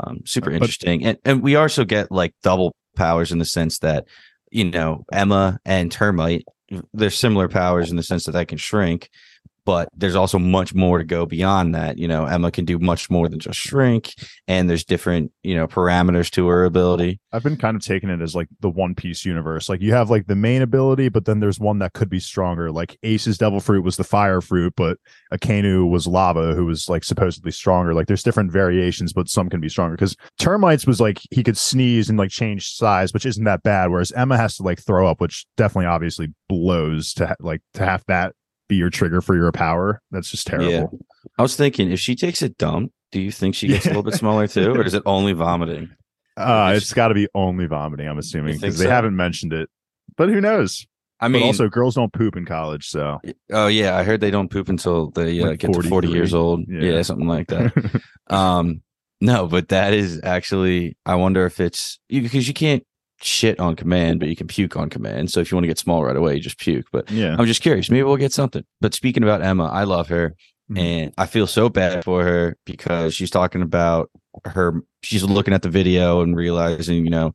Um, 0.00 0.20
super 0.24 0.50
interesting, 0.50 1.00
but, 1.00 1.06
and 1.08 1.18
and 1.24 1.42
we 1.42 1.54
also 1.56 1.84
get 1.84 2.10
like 2.10 2.34
double 2.42 2.74
powers 2.96 3.30
in 3.30 3.38
the 3.38 3.44
sense 3.44 3.78
that 3.78 4.06
you 4.50 4.64
know 4.64 5.04
Emma 5.12 5.60
and 5.64 5.92
Termite 5.92 6.44
they're 6.92 7.10
similar 7.10 7.48
powers 7.48 7.90
in 7.90 7.96
the 7.96 8.02
sense 8.02 8.24
that 8.24 8.32
they 8.32 8.44
can 8.44 8.58
shrink, 8.58 9.10
but 9.70 9.88
there's 9.94 10.16
also 10.16 10.36
much 10.36 10.74
more 10.74 10.98
to 10.98 11.04
go 11.04 11.24
beyond 11.24 11.76
that. 11.76 11.96
You 11.96 12.08
know, 12.08 12.24
Emma 12.24 12.50
can 12.50 12.64
do 12.64 12.76
much 12.80 13.08
more 13.08 13.28
than 13.28 13.38
just 13.38 13.56
shrink, 13.56 14.14
and 14.48 14.68
there's 14.68 14.84
different, 14.84 15.30
you 15.44 15.54
know, 15.54 15.68
parameters 15.68 16.28
to 16.32 16.48
her 16.48 16.64
ability. 16.64 17.20
I've 17.30 17.44
been 17.44 17.56
kind 17.56 17.76
of 17.76 17.82
taking 17.84 18.10
it 18.10 18.20
as 18.20 18.34
like 18.34 18.48
the 18.58 18.68
One 18.68 18.96
Piece 18.96 19.24
universe. 19.24 19.68
Like 19.68 19.80
you 19.80 19.92
have 19.92 20.10
like 20.10 20.26
the 20.26 20.34
main 20.34 20.62
ability, 20.62 21.08
but 21.08 21.24
then 21.24 21.38
there's 21.38 21.60
one 21.60 21.78
that 21.78 21.92
could 21.92 22.10
be 22.10 22.18
stronger. 22.18 22.72
Like 22.72 22.98
Ace's 23.04 23.38
Devil 23.38 23.60
Fruit 23.60 23.84
was 23.84 23.96
the 23.96 24.02
fire 24.02 24.40
fruit, 24.40 24.72
but 24.76 24.98
Akainu 25.32 25.88
was 25.88 26.08
lava, 26.08 26.52
who 26.56 26.66
was 26.66 26.88
like 26.88 27.04
supposedly 27.04 27.52
stronger. 27.52 27.94
Like 27.94 28.08
there's 28.08 28.24
different 28.24 28.50
variations, 28.50 29.12
but 29.12 29.28
some 29.28 29.48
can 29.48 29.60
be 29.60 29.68
stronger. 29.68 29.94
Because 29.94 30.16
Termites 30.40 30.84
was 30.84 31.00
like 31.00 31.20
he 31.30 31.44
could 31.44 31.56
sneeze 31.56 32.08
and 32.08 32.18
like 32.18 32.30
change 32.30 32.72
size, 32.72 33.14
which 33.14 33.24
isn't 33.24 33.44
that 33.44 33.62
bad. 33.62 33.92
Whereas 33.92 34.10
Emma 34.10 34.36
has 34.36 34.56
to 34.56 34.64
like 34.64 34.80
throw 34.80 35.06
up, 35.06 35.20
which 35.20 35.46
definitely 35.56 35.86
obviously 35.86 36.34
blows 36.48 37.14
to 37.14 37.28
ha- 37.28 37.36
like 37.38 37.62
to 37.74 37.84
have 37.84 38.02
that 38.08 38.34
be 38.70 38.76
your 38.76 38.88
trigger 38.88 39.20
for 39.20 39.36
your 39.36 39.52
power. 39.52 40.00
That's 40.10 40.30
just 40.30 40.46
terrible. 40.46 40.70
Yeah. 40.70 40.86
I 41.38 41.42
was 41.42 41.56
thinking 41.56 41.90
if 41.90 42.00
she 42.00 42.16
takes 42.16 42.40
a 42.40 42.48
dump, 42.48 42.92
do 43.12 43.20
you 43.20 43.30
think 43.30 43.54
she 43.54 43.68
gets 43.68 43.84
a 43.84 43.88
little 43.88 44.02
bit 44.02 44.14
smaller 44.14 44.46
too, 44.46 44.72
or 44.72 44.82
is 44.82 44.94
it 44.94 45.02
only 45.04 45.32
vomiting? 45.34 45.90
Uh, 46.36 46.72
it's 46.74 46.94
got 46.94 47.08
to 47.08 47.14
be 47.14 47.28
only 47.34 47.66
vomiting. 47.66 48.08
I'm 48.08 48.18
assuming 48.18 48.54
because 48.54 48.78
so? 48.78 48.84
they 48.84 48.88
haven't 48.88 49.16
mentioned 49.16 49.52
it, 49.52 49.68
but 50.16 50.30
who 50.30 50.40
knows? 50.40 50.86
I 51.20 51.28
mean, 51.28 51.42
but 51.42 51.48
also 51.48 51.68
girls 51.68 51.96
don't 51.96 52.12
poop 52.12 52.36
in 52.36 52.46
college, 52.46 52.86
so. 52.88 53.20
Oh 53.52 53.66
yeah, 53.66 53.96
I 53.96 54.04
heard 54.04 54.20
they 54.20 54.30
don't 54.30 54.50
poop 54.50 54.70
until 54.70 55.10
they 55.10 55.42
uh, 55.42 55.54
get 55.54 55.72
to 55.72 55.82
40 55.82 56.08
years 56.08 56.32
old. 56.32 56.64
Yeah. 56.66 56.92
yeah, 56.92 57.02
something 57.02 57.28
like 57.28 57.48
that. 57.48 58.02
um, 58.28 58.80
no, 59.20 59.46
but 59.46 59.68
that 59.68 59.92
is 59.92 60.20
actually. 60.22 60.96
I 61.04 61.16
wonder 61.16 61.44
if 61.44 61.60
it's 61.60 61.98
because 62.08 62.48
you 62.48 62.54
can't 62.54 62.84
shit 63.22 63.60
on 63.60 63.76
command, 63.76 64.20
but 64.20 64.28
you 64.28 64.36
can 64.36 64.46
puke 64.46 64.76
on 64.76 64.88
command. 64.88 65.30
So 65.30 65.40
if 65.40 65.50
you 65.50 65.56
want 65.56 65.64
to 65.64 65.68
get 65.68 65.78
small 65.78 66.04
right 66.04 66.16
away, 66.16 66.34
you 66.34 66.40
just 66.40 66.58
puke. 66.58 66.86
But 66.92 67.10
yeah, 67.10 67.36
I'm 67.38 67.46
just 67.46 67.62
curious. 67.62 67.90
Maybe 67.90 68.02
we'll 68.02 68.16
get 68.16 68.32
something. 68.32 68.64
But 68.80 68.94
speaking 68.94 69.22
about 69.22 69.42
Emma, 69.42 69.66
I 69.66 69.84
love 69.84 70.08
her. 70.08 70.34
Mm-hmm. 70.70 70.78
And 70.78 71.14
I 71.18 71.26
feel 71.26 71.46
so 71.46 71.68
bad 71.68 72.04
for 72.04 72.22
her 72.22 72.56
because 72.64 73.14
she's 73.14 73.30
talking 73.30 73.62
about 73.62 74.10
her, 74.44 74.82
she's 75.02 75.24
looking 75.24 75.54
at 75.54 75.62
the 75.62 75.68
video 75.68 76.20
and 76.22 76.36
realizing, 76.36 77.04
you 77.04 77.10
know, 77.10 77.32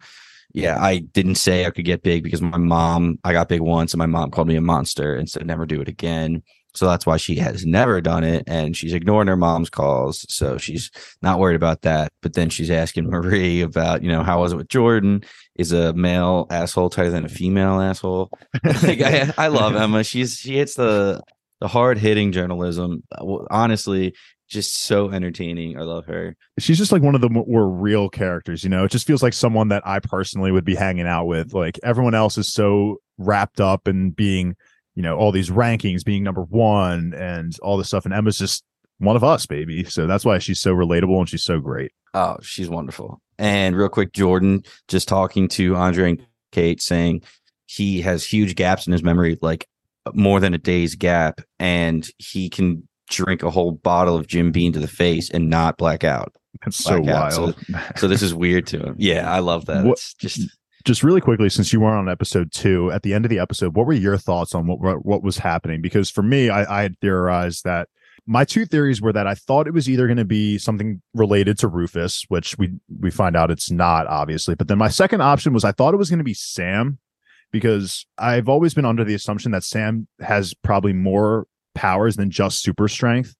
Yeah, 0.53 0.81
I 0.81 0.99
didn't 0.99 1.35
say 1.35 1.65
I 1.65 1.71
could 1.71 1.83
get 1.83 2.01
big 2.01 2.23
because 2.23 2.41
my 2.41 2.57
mom, 2.57 3.19
I 3.25 3.33
got 3.33 3.49
big 3.49 3.59
once 3.59 3.93
and 3.93 3.99
my 3.99 4.05
mom 4.05 4.31
called 4.31 4.47
me 4.47 4.55
a 4.55 4.61
monster 4.61 5.13
and 5.13 5.29
said 5.29 5.45
never 5.45 5.65
do 5.65 5.81
it 5.81 5.89
again. 5.89 6.43
So 6.73 6.85
that's 6.87 7.05
why 7.05 7.17
she 7.17 7.35
has 7.37 7.65
never 7.65 7.99
done 8.01 8.23
it 8.23 8.43
and 8.47 8.75
she's 8.75 8.93
ignoring 8.93 9.27
her 9.27 9.37
mom's 9.37 9.69
calls. 9.69 10.25
So 10.29 10.57
she's 10.57 10.91
not 11.21 11.39
worried 11.39 11.55
about 11.55 11.81
that. 11.81 12.11
But 12.21 12.33
then 12.33 12.49
she's 12.49 12.71
asking 12.71 13.05
Marie 13.09 13.61
about, 13.61 14.01
you 14.01 14.09
know, 14.09 14.23
how 14.23 14.41
was 14.41 14.53
it 14.53 14.57
with 14.57 14.69
Jordan? 14.69 15.23
Is 15.55 15.71
a 15.71 15.93
male 15.93 16.47
asshole 16.49 16.89
tighter 16.89 17.11
than 17.11 17.25
a 17.25 17.29
female 17.29 17.79
asshole? 17.79 18.29
like 18.83 19.01
I, 19.01 19.33
I 19.37 19.47
love 19.47 19.75
Emma. 19.75 20.03
She's 20.03 20.35
she 20.35 20.57
hits 20.57 20.75
the 20.75 21.21
the 21.61 21.67
hard 21.67 21.97
hitting 21.97 22.31
journalism. 22.31 23.03
Uh, 23.11 23.37
honestly, 23.49 24.13
just 24.47 24.83
so 24.83 25.09
entertaining. 25.09 25.79
I 25.79 25.83
love 25.83 26.05
her. 26.05 26.35
She's 26.59 26.77
just 26.77 26.91
like 26.91 27.01
one 27.01 27.15
of 27.15 27.21
the 27.21 27.29
more 27.29 27.69
real 27.69 28.09
characters, 28.09 28.63
you 28.63 28.69
know. 28.69 28.83
It 28.83 28.91
just 28.91 29.07
feels 29.07 29.23
like 29.23 29.33
someone 29.33 29.69
that 29.69 29.85
I 29.85 29.99
personally 29.99 30.51
would 30.51 30.65
be 30.65 30.75
hanging 30.75 31.07
out 31.07 31.25
with. 31.25 31.53
Like 31.53 31.79
everyone 31.83 32.15
else 32.15 32.37
is 32.37 32.51
so 32.51 32.97
wrapped 33.17 33.59
up 33.59 33.87
in 33.87 34.11
being, 34.11 34.55
you 34.93 35.01
know, 35.01 35.17
all 35.17 35.31
these 35.31 35.49
rankings, 35.49 36.03
being 36.03 36.23
number 36.23 36.43
one 36.43 37.13
and 37.15 37.57
all 37.61 37.77
this 37.77 37.87
stuff. 37.87 38.05
And 38.05 38.13
Emma's 38.13 38.37
just 38.37 38.63
one 38.99 39.15
of 39.15 39.23
us, 39.23 39.45
baby. 39.45 39.83
So 39.85 40.07
that's 40.07 40.25
why 40.25 40.37
she's 40.39 40.61
so 40.61 40.73
relatable 40.73 41.17
and 41.17 41.29
she's 41.29 41.43
so 41.43 41.59
great. 41.59 41.91
Oh, 42.13 42.37
she's 42.41 42.69
wonderful. 42.69 43.21
And 43.37 43.75
real 43.75 43.89
quick, 43.89 44.13
Jordan 44.13 44.63
just 44.87 45.07
talking 45.07 45.47
to 45.49 45.75
Andre 45.75 46.11
and 46.11 46.25
Kate 46.51 46.81
saying 46.81 47.23
he 47.65 48.01
has 48.01 48.25
huge 48.25 48.55
gaps 48.55 48.87
in 48.87 48.93
his 48.93 49.03
memory, 49.03 49.37
like 49.41 49.67
more 50.13 50.39
than 50.39 50.53
a 50.53 50.57
day's 50.57 50.95
gap, 50.95 51.41
and 51.59 52.07
he 52.17 52.49
can 52.49 52.87
drink 53.09 53.43
a 53.43 53.49
whole 53.49 53.71
bottle 53.71 54.15
of 54.15 54.27
Jim 54.27 54.51
Beam 54.51 54.71
to 54.73 54.79
the 54.79 54.87
face 54.87 55.29
and 55.29 55.49
not 55.49 55.77
black 55.77 56.03
out. 56.03 56.33
That's 56.63 56.77
so 56.77 57.01
wild. 57.01 57.55
So, 57.55 57.79
so, 57.97 58.07
this 58.07 58.21
is 58.21 58.33
weird 58.33 58.67
to 58.67 58.79
him. 58.79 58.95
Yeah, 58.97 59.31
I 59.31 59.39
love 59.39 59.65
that. 59.65 59.83
What, 59.83 59.93
it's 59.93 60.13
just 60.13 60.41
just 60.85 61.03
really 61.03 61.21
quickly, 61.21 61.49
since 61.49 61.73
you 61.73 61.79
weren't 61.79 61.97
on 61.97 62.09
episode 62.09 62.51
two, 62.51 62.91
at 62.91 63.01
the 63.01 63.13
end 63.13 63.25
of 63.25 63.29
the 63.29 63.39
episode, 63.39 63.75
what 63.75 63.87
were 63.87 63.93
your 63.93 64.17
thoughts 64.17 64.53
on 64.55 64.67
what 64.67 65.05
what 65.05 65.23
was 65.23 65.37
happening? 65.37 65.81
Because 65.81 66.09
for 66.09 66.23
me, 66.23 66.49
I, 66.49 66.79
I 66.79 66.81
had 66.83 66.97
theorized 66.99 67.63
that 67.65 67.89
my 68.27 68.43
two 68.43 68.65
theories 68.65 69.01
were 69.01 69.13
that 69.13 69.27
I 69.27 69.35
thought 69.35 69.67
it 69.67 69.73
was 69.73 69.89
either 69.89 70.07
going 70.07 70.17
to 70.17 70.25
be 70.25 70.57
something 70.57 71.01
related 71.13 71.57
to 71.59 71.67
Rufus, 71.67 72.25
which 72.27 72.57
we 72.57 72.73
we 72.99 73.11
find 73.11 73.35
out 73.35 73.51
it's 73.51 73.71
not, 73.71 74.07
obviously. 74.07 74.55
But 74.55 74.67
then 74.67 74.77
my 74.77 74.89
second 74.89 75.21
option 75.21 75.53
was 75.53 75.63
I 75.63 75.71
thought 75.71 75.93
it 75.93 75.97
was 75.97 76.09
going 76.09 76.19
to 76.19 76.23
be 76.23 76.33
Sam, 76.33 76.99
because 77.51 78.05
I've 78.17 78.49
always 78.49 78.73
been 78.73 78.85
under 78.85 79.03
the 79.03 79.13
assumption 79.13 79.51
that 79.51 79.63
Sam 79.63 80.07
has 80.19 80.53
probably 80.53 80.93
more 80.93 81.47
powers 81.73 82.15
than 82.15 82.31
just 82.31 82.61
super 82.61 82.87
strength. 82.87 83.35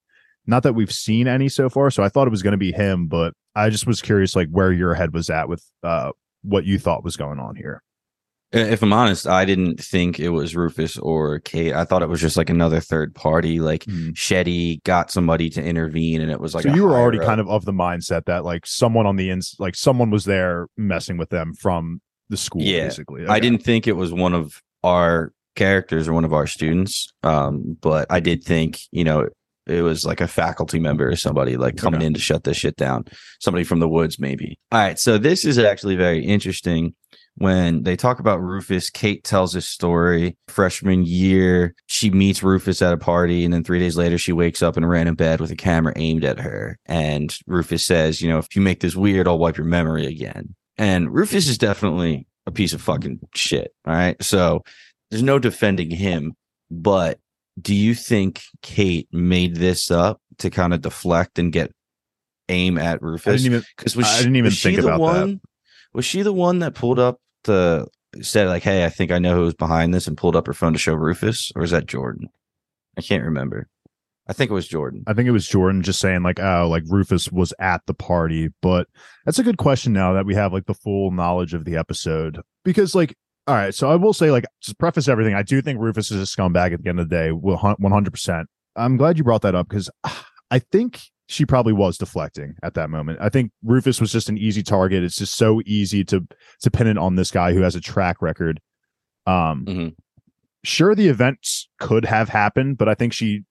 Not 0.48 0.64
that 0.64 0.74
we've 0.74 0.92
seen 0.92 1.28
any 1.28 1.50
so 1.50 1.70
far, 1.70 1.90
so 1.90 2.04
I 2.04 2.10
thought 2.10 2.28
it 2.28 2.32
was 2.32 2.44
going 2.44 2.52
to 2.52 2.58
be 2.58 2.72
him, 2.72 3.08
but 3.08 3.34
I 3.56 3.70
just 3.70 3.88
was 3.88 4.02
curious, 4.02 4.36
like 4.36 4.50
where 4.50 4.72
your 4.72 4.94
head 4.94 5.14
was 5.14 5.30
at 5.30 5.50
with 5.50 5.64
uh, 5.84 6.12
what 6.44 6.66
you 6.66 6.78
thought 6.78 7.04
was 7.04 7.18
going 7.18 7.40
on 7.40 7.56
here. 7.56 7.82
If 8.52 8.82
I'm 8.82 8.94
honest, 8.94 9.28
I 9.28 9.44
didn't 9.44 9.80
think 9.82 10.20
it 10.20 10.30
was 10.30 10.56
Rufus 10.56 10.98
or 10.98 11.40
Kate. 11.40 11.74
I 11.74 11.84
thought 11.84 12.04
it 12.04 12.10
was 12.10 12.22
just 12.22 12.38
like 12.38 12.50
another 12.50 12.80
third 12.80 13.14
party. 13.14 13.60
Like 13.60 13.84
mm. 13.86 14.14
Shetty 14.14 14.82
got 14.84 15.12
somebody 15.12 15.50
to 15.52 15.64
intervene, 15.64 16.22
and 16.22 16.32
it 16.32 16.40
was 16.40 16.54
like. 16.56 16.64
So 16.64 16.74
you 16.74 16.84
were 16.84 16.96
already 16.96 17.20
kind 17.20 17.42
of 17.42 17.50
of 17.50 17.66
the 17.66 17.74
mindset 17.74 18.26
that 18.26 18.46
like 18.46 18.66
someone 18.66 19.06
on 19.06 19.16
the 19.16 19.30
ins, 19.30 19.56
like 19.60 19.76
someone 19.76 20.10
was 20.10 20.26
there 20.26 20.68
messing 20.78 21.18
with 21.18 21.30
them 21.30 21.54
from 21.54 22.02
the 22.30 22.38
school. 22.38 22.62
Yeah, 22.62 22.86
basically. 22.86 23.24
Okay. 23.24 23.32
I 23.32 23.40
didn't 23.40 23.64
think 23.64 23.88
it 23.88 23.94
was 23.94 24.14
one 24.14 24.34
of 24.34 24.62
our 24.84 25.34
characters 25.56 26.08
or 26.08 26.14
one 26.14 26.26
of 26.26 26.34
our 26.34 26.48
students. 26.48 27.12
Um, 27.24 27.78
but 27.82 28.08
I 28.10 28.20
did 28.20 28.44
think, 28.44 28.80
you 28.92 29.04
know, 29.04 29.30
it 29.68 29.82
was 29.82 30.06
like 30.06 30.22
a 30.22 30.28
faculty 30.28 30.78
member 30.80 31.10
or 31.10 31.16
somebody 31.16 31.58
like 31.58 31.76
coming 31.76 32.00
okay. 32.00 32.08
in 32.08 32.14
to 32.14 32.20
shut 32.20 32.44
this 32.44 32.58
shit 32.58 32.76
down. 32.76 33.06
Somebody 33.40 33.64
from 33.64 33.80
the 33.80 33.90
woods, 33.90 34.20
maybe. 34.20 34.60
All 34.72 34.80
right. 34.80 35.00
So 35.00 35.18
this 35.18 35.44
is 35.44 35.58
actually 35.58 35.96
very 35.96 36.24
interesting. 36.24 36.94
When 37.38 37.84
they 37.84 37.98
talk 37.98 38.20
about 38.20 38.42
Rufus, 38.42 38.90
Kate 38.90 39.24
tells 39.24 39.54
his 39.54 39.68
story. 39.68 40.38
Freshman 40.48 41.06
year, 41.06 41.76
she 41.88 42.10
meets 42.10 42.42
Rufus 42.42 42.82
at 42.82 42.94
a 42.94 42.98
party, 42.98 43.44
and 43.44 43.54
then 43.54 43.64
three 43.64 43.80
days 43.80 43.98
later, 43.98 44.18
she 44.18 44.32
wakes 44.32 44.64
up 44.64 44.78
in 44.78 44.84
a 44.84 44.88
random 44.88 45.16
bed 45.16 45.42
with 45.42 45.52
a 45.52 45.56
camera 45.56 45.92
aimed 45.98 46.24
at 46.24 46.40
her. 46.40 46.78
And 46.86 47.38
Rufus 47.46 47.86
says, 47.86 48.22
You 48.22 48.30
know, 48.30 48.38
if 48.38 48.56
you 48.56 48.62
make 48.62 48.80
this 48.80 48.96
weird, 48.96 49.28
I'll 49.28 49.38
wipe 49.38 49.58
your 49.58 49.66
memory 49.66 50.06
again. 50.06 50.56
And 50.78 51.14
Rufus 51.14 51.50
is 51.50 51.58
definitely 51.58 52.26
a 52.46 52.52
piece 52.52 52.74
of 52.74 52.82
fucking 52.82 53.20
shit. 53.34 53.74
All 53.86 53.94
right. 53.94 54.22
So 54.24 54.64
there's 55.10 55.24
no 55.24 55.40
defending 55.40 55.92
him, 55.92 56.34
but 56.72 57.20
do 57.60 57.74
you 57.74 57.96
think 57.96 58.44
Kate 58.62 59.08
made 59.12 59.56
this 59.56 59.90
up 59.92 60.22
to 60.40 60.50
kind 60.50 60.74
of 60.74 60.82
deflect 60.82 61.40
and 61.40 61.52
get 61.52 61.72
aim 62.50 62.78
at 62.78 63.02
Rufus? 63.02 63.28
I 63.28 63.32
didn't 63.38 63.46
even 63.46 63.64
because 63.78 63.96
was 63.96 64.06
I 64.06 64.18
didn't 64.20 64.36
even 64.36 64.52
think 64.52 64.80
about 64.80 65.00
one, 65.00 65.32
that. 65.32 65.42
Was 65.94 66.06
she 66.06 66.22
the 66.22 66.34
one 66.34 66.60
that 66.60 66.76
pulled 66.76 67.00
up 67.00 67.20
the 67.46 67.88
said 68.22 68.48
like, 68.48 68.64
"Hey, 68.64 68.86
I 68.86 68.90
think 68.90 69.12
I 69.12 69.20
know 69.20 69.36
who's 69.36 69.54
behind 69.54 69.94
this," 69.94 70.08
and 70.08 70.18
pulled 70.18 70.36
up 70.36 70.48
her 70.48 70.54
phone 70.54 70.74
to 70.74 70.80
show 70.80 70.94
Rufus, 70.94 71.52
or 71.56 71.64
is 71.64 71.72
that 71.72 71.88
Jordan? 71.88 72.30
I 72.98 73.02
can't 73.02 73.24
remember. 73.24 73.68
I 74.28 74.34
think 74.34 74.50
it 74.50 74.56
was 74.56 74.68
Jordan. 74.68 75.04
I 75.08 75.14
think 75.14 75.28
it 75.28 75.32
was 75.32 75.48
Jordan 75.48 75.84
just 75.84 76.00
saying 76.00 76.24
like, 76.24 76.40
oh, 76.40 76.68
like 76.68 76.84
Rufus 76.88 77.32
was 77.32 77.54
at 77.60 77.82
the 77.86 77.94
party. 77.94 78.50
But 78.62 78.88
that's 79.24 79.38
a 79.38 79.44
good 79.44 79.58
question 79.58 79.94
now 79.94 80.14
that 80.14 80.26
we 80.26 80.34
have 80.34 80.52
like 80.52 80.66
the 80.66 80.74
full 80.74 81.12
knowledge 81.12 81.54
of 81.54 81.66
the 81.66 81.76
episode. 81.78 82.42
Because 82.64 82.96
like 82.96 83.16
all 83.48 83.54
right, 83.54 83.76
so 83.76 83.92
I 83.92 83.96
will 83.96 84.14
say, 84.14 84.32
like, 84.32 84.46
just 84.60 84.80
preface 84.80 85.08
everything. 85.08 85.36
I 85.36 85.44
do 85.44 85.62
think 85.62 85.80
Rufus 85.80 86.10
is 86.10 86.20
a 86.20 86.26
scumbag 86.26 86.74
at 86.74 86.82
the 86.82 86.90
end 86.90 87.00
of 87.00 87.10
the 87.10 87.16
day, 87.16 87.32
one 87.32 87.92
hundred 87.92 88.12
percent. 88.12 88.48
I'm 88.76 88.98
glad 88.98 89.18
you 89.18 89.24
brought 89.24 89.44
that 89.44 89.54
up 89.54 89.70
because 89.70 89.90
ah, 90.04 90.26
I 90.50 90.60
think 90.60 91.02
she 91.28 91.46
probably 91.46 91.74
was 91.74 91.98
deflecting 91.98 92.56
at 92.62 92.76
that 92.76 92.90
moment. 92.90 93.20
I 93.22 93.30
think 93.30 93.52
Rufus 93.64 94.00
was 94.00 94.12
just 94.12 94.30
an 94.30 94.38
easy 94.38 94.62
target. 94.62 95.04
It's 95.04 95.18
just 95.18 95.36
so 95.36 95.62
easy 95.66 96.04
to 96.06 96.26
to 96.62 96.72
pin 96.72 96.88
it 96.88 96.98
on 96.98 97.16
this 97.16 97.32
guy 97.32 97.54
who 97.54 97.62
has 97.62 97.76
a 97.76 97.82
track 97.82 98.22
record. 98.22 98.62
Um, 99.26 99.66
mm-hmm. 99.66 99.88
sure, 100.64 100.94
the 100.94 101.08
events 101.08 101.68
could 101.80 102.06
have 102.06 102.30
happened, 102.30 102.78
but 102.78 102.88
I 102.88 102.94
think 102.94 103.14
she 103.14 103.42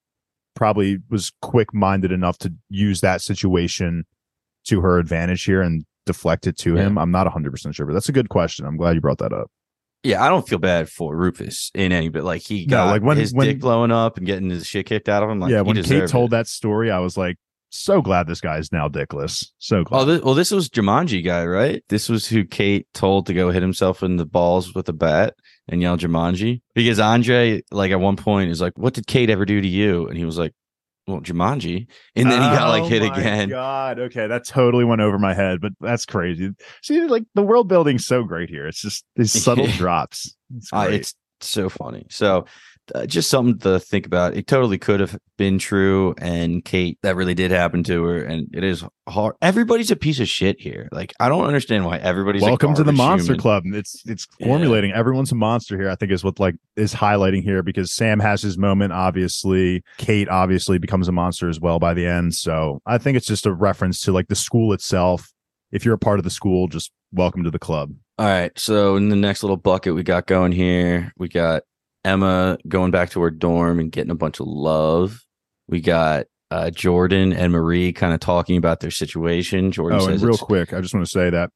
probably 0.54 0.99
was 1.11 1.33
quick 1.43 1.75
minded 1.75 2.12
enough 2.12 2.38
to 2.38 2.52
use 2.71 3.00
that 3.00 3.21
situation 3.21 4.04
to 4.66 4.81
her 4.81 4.99
advantage 4.99 5.43
here 5.43 5.61
and 5.61 5.85
deflect 6.07 6.47
it 6.47 6.57
to 6.59 6.76
yeah. 6.76 6.83
him. 6.83 6.99
I'm 6.99 7.11
not 7.11 7.26
100 7.26 7.50
percent 7.50 7.75
sure, 7.75 7.87
but 7.87 7.93
that's 7.93 8.09
a 8.09 8.12
good 8.12 8.28
question. 8.28 8.66
I'm 8.66 8.76
glad 8.76 8.95
you 8.95 9.00
brought 9.00 9.19
that 9.19 9.33
up. 9.33 9.50
Yeah, 10.04 10.23
I 10.23 10.28
don't 10.28 10.47
feel 10.47 10.59
bad 10.59 10.90
for 10.90 11.16
Rufus 11.16 11.71
in 11.75 11.90
any 11.90 12.11
but 12.11 12.25
like 12.25 12.43
he 12.43 12.66
got 12.66 12.85
no, 12.85 12.90
like 12.93 13.02
when, 13.02 13.16
his 13.16 13.33
when, 13.33 13.47
dick 13.47 13.59
blowing 13.59 13.90
up 13.90 14.19
and 14.19 14.26
getting 14.26 14.50
his 14.50 14.66
shit 14.66 14.85
kicked 14.85 15.09
out 15.09 15.23
of 15.23 15.31
him. 15.31 15.40
Like, 15.40 15.50
yeah, 15.50 15.62
when 15.62 15.83
Kate 15.83 16.09
told 16.09 16.28
it. 16.28 16.37
that 16.37 16.47
story, 16.47 16.90
I 16.90 16.99
was 16.99 17.16
like, 17.16 17.38
so 17.75 18.00
glad 18.00 18.26
this 18.26 18.40
guy 18.40 18.59
is 18.59 18.73
now 18.73 18.88
dickless. 18.88 19.47
So 19.59 19.85
glad. 19.85 19.99
Oh, 19.99 20.04
this, 20.04 20.23
well, 20.23 20.35
this 20.35 20.50
was 20.50 20.69
Jumanji 20.69 21.25
guy, 21.25 21.45
right? 21.45 21.83
This 21.88 22.09
was 22.09 22.26
who 22.26 22.45
Kate 22.45 22.87
told 22.95 23.26
to 23.26 23.35
go 23.35 23.50
hit 23.50 23.62
himself 23.62 24.02
in 24.02 24.16
the 24.16 24.26
balls 24.26 24.75
with 24.75 24.88
a 24.88 24.93
bat 24.93 25.35
and 25.69 25.83
yell 25.83 25.97
Jumanji 25.97 26.62
because 26.75 27.00
Andre, 27.00 27.62
like 27.71 27.90
at 27.90 28.00
one 28.00 28.16
point, 28.16 28.50
is 28.50 28.61
like, 28.61 28.78
"What 28.78 28.95
did 28.95 29.07
Kate 29.07 29.31
ever 29.31 29.45
do 29.45 29.61
to 29.61 29.69
you?" 29.69 30.07
And 30.09 30.16
he 30.16 30.25
was 30.25 30.38
like, 30.38 30.52
well, 31.07 31.21
Jumanji, 31.21 31.87
and 32.16 32.31
then 32.31 32.40
he 32.40 32.57
got 32.57 32.69
like 32.69 32.85
hit 32.85 33.02
oh 33.02 33.12
again. 33.12 33.50
God, 33.50 33.99
okay, 33.99 34.26
that 34.26 34.47
totally 34.47 34.85
went 34.85 35.02
over 35.02 35.19
my 35.19 35.35
head, 35.35 35.61
but 35.61 35.73
that's 35.81 36.07
crazy. 36.07 36.50
See, 36.83 37.00
like 37.02 37.25
the 37.35 37.43
world 37.43 37.69
building's 37.69 38.07
so 38.07 38.23
great 38.23 38.49
here. 38.49 38.66
It's 38.66 38.81
just 38.81 39.04
these 39.16 39.31
subtle 39.31 39.66
drops. 39.76 40.35
It's, 40.57 40.73
uh, 40.73 40.88
it's 40.90 41.14
so 41.40 41.69
funny. 41.69 42.07
So 42.09 42.47
uh, 42.95 43.07
just 43.07 43.31
something 43.31 43.59
to 43.59 43.79
think 43.79 44.07
about. 44.07 44.37
It 44.37 44.47
totally 44.47 44.79
could 44.79 45.00
have 45.00 45.19
been 45.37 45.59
true, 45.59 46.14
and 46.19 46.64
Kate, 46.64 46.99
that 47.03 47.17
really 47.17 47.35
did 47.35 47.50
happen 47.50 47.83
to 47.85 48.05
her, 48.05 48.23
and 48.23 48.49
it 48.53 48.64
is 48.64 48.85
hard. 49.09 49.37
Everybody's 49.41 49.91
a 49.91 49.97
piece 49.97 50.21
of 50.21 50.29
shit 50.29 50.61
here. 50.61 50.88
Like 50.93 51.12
I 51.21 51.29
don't 51.29 51.45
understand 51.45 51.85
why 51.85 51.99
everybody's. 51.99 52.43
Welcome 52.43 52.75
to 52.75 52.85
the 52.85 52.93
Monster 52.93 53.33
human. 53.33 53.41
Club. 53.41 53.62
It's 53.67 54.03
it's 54.07 54.26
formulating. 54.43 54.91
Yeah. 54.91 54.99
Everyone's 54.99 55.33
a 55.33 55.37
monster 55.37 55.76
here. 55.76 55.91
I 55.91 55.95
think 55.95 56.12
is 56.12 56.25
what 56.25 56.41
like 56.41 56.57
is 56.76 56.95
highlighting 56.95 57.43
here 57.43 57.62
because 57.62 57.93
Sam 57.93 58.21
has 58.21 58.43
his 58.43 58.59
moment. 58.59 58.93
Obviously, 58.93 59.83
Kate 59.99 60.29
obviously 60.29 60.79
becomes 60.79 61.09
a 61.09 61.12
monster 61.12 61.49
as 61.49 61.61
well 61.61 61.79
by 61.79 61.95
the 61.95 62.07
end. 62.07 62.35
So 62.35 62.81
I 62.87 62.99
think 62.99 63.17
it's 63.17 63.26
just 63.26 63.47
a 63.47 63.53
reference 63.53 64.00
to 64.03 64.12
like 64.12 64.29
the 64.29 64.37
school 64.37 64.73
itself. 64.73 65.33
If 65.73 65.85
you're 65.85 65.95
a 65.95 65.99
part 65.99 66.21
of 66.21 66.25
the 66.25 66.31
school, 66.31 66.69
just 66.69 66.93
welcome 67.12 67.45
to 67.45 67.50
the 67.50 67.59
club. 67.59 67.95
All 68.19 68.26
right. 68.26 68.53
So 68.57 68.97
in 68.97 69.09
the 69.09 69.17
next 69.17 69.43
little 69.43 69.57
bucket 69.57 69.95
we 69.95 70.03
got 70.03 70.26
going 70.26 70.53
here, 70.53 71.12
we 71.17 71.29
got 71.29 71.64
Emma 72.04 72.58
going 72.68 72.90
back 72.90 73.11
to 73.11 73.20
her 73.23 73.30
dorm 73.30 73.80
and 73.80 73.90
getting 73.90 74.11
a 74.11 74.16
bunch 74.16 74.40
of 74.40 74.46
love. 74.46 75.25
We 75.68 75.80
got 75.80 76.26
uh, 76.50 76.70
Jordan 76.70 77.32
and 77.32 77.52
Marie 77.52 77.92
kind 77.92 78.12
of 78.12 78.20
talking 78.20 78.56
about 78.56 78.80
their 78.80 78.90
situation. 78.90 79.73
Jordan 79.73 80.00
oh, 80.00 80.08
and 80.08 80.20
real 80.20 80.37
quick, 80.37 80.73
I 80.73 80.80
just 80.80 80.94
want 80.94 81.06
to 81.06 81.11
say 81.11 81.30
that 81.30 81.50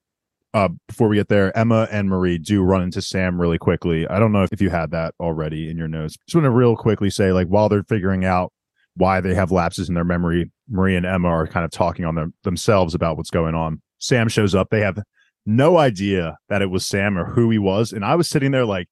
uh, 0.54 0.68
before 0.86 1.08
we 1.08 1.16
get 1.16 1.28
there, 1.28 1.56
Emma 1.56 1.86
and 1.90 2.08
Marie 2.08 2.38
do 2.38 2.62
run 2.62 2.82
into 2.82 3.02
Sam 3.02 3.40
really 3.40 3.58
quickly. 3.58 4.08
I 4.08 4.18
don't 4.18 4.32
know 4.32 4.46
if 4.50 4.60
you 4.60 4.70
had 4.70 4.90
that 4.92 5.14
already 5.20 5.68
in 5.68 5.76
your 5.76 5.88
notes. 5.88 6.16
Just 6.26 6.34
want 6.34 6.46
to 6.46 6.50
real 6.50 6.76
quickly 6.76 7.10
say, 7.10 7.32
like, 7.32 7.48
while 7.48 7.68
they're 7.68 7.84
figuring 7.84 8.24
out 8.24 8.52
why 8.94 9.20
they 9.20 9.34
have 9.34 9.52
lapses 9.52 9.88
in 9.88 9.94
their 9.94 10.04
memory, 10.04 10.50
Marie 10.68 10.96
and 10.96 11.06
Emma 11.06 11.28
are 11.28 11.46
kind 11.46 11.64
of 11.64 11.70
talking 11.70 12.04
on 12.04 12.14
them 12.14 12.34
themselves 12.42 12.94
about 12.94 13.16
what's 13.16 13.30
going 13.30 13.54
on. 13.54 13.82
Sam 13.98 14.28
shows 14.28 14.54
up. 14.54 14.70
They 14.70 14.80
have 14.80 14.98
no 15.44 15.76
idea 15.78 16.38
that 16.48 16.62
it 16.62 16.70
was 16.70 16.86
Sam 16.86 17.18
or 17.18 17.26
who 17.26 17.50
he 17.50 17.58
was. 17.58 17.92
And 17.92 18.04
I 18.04 18.14
was 18.14 18.28
sitting 18.28 18.50
there 18.50 18.66
like, 18.66 18.88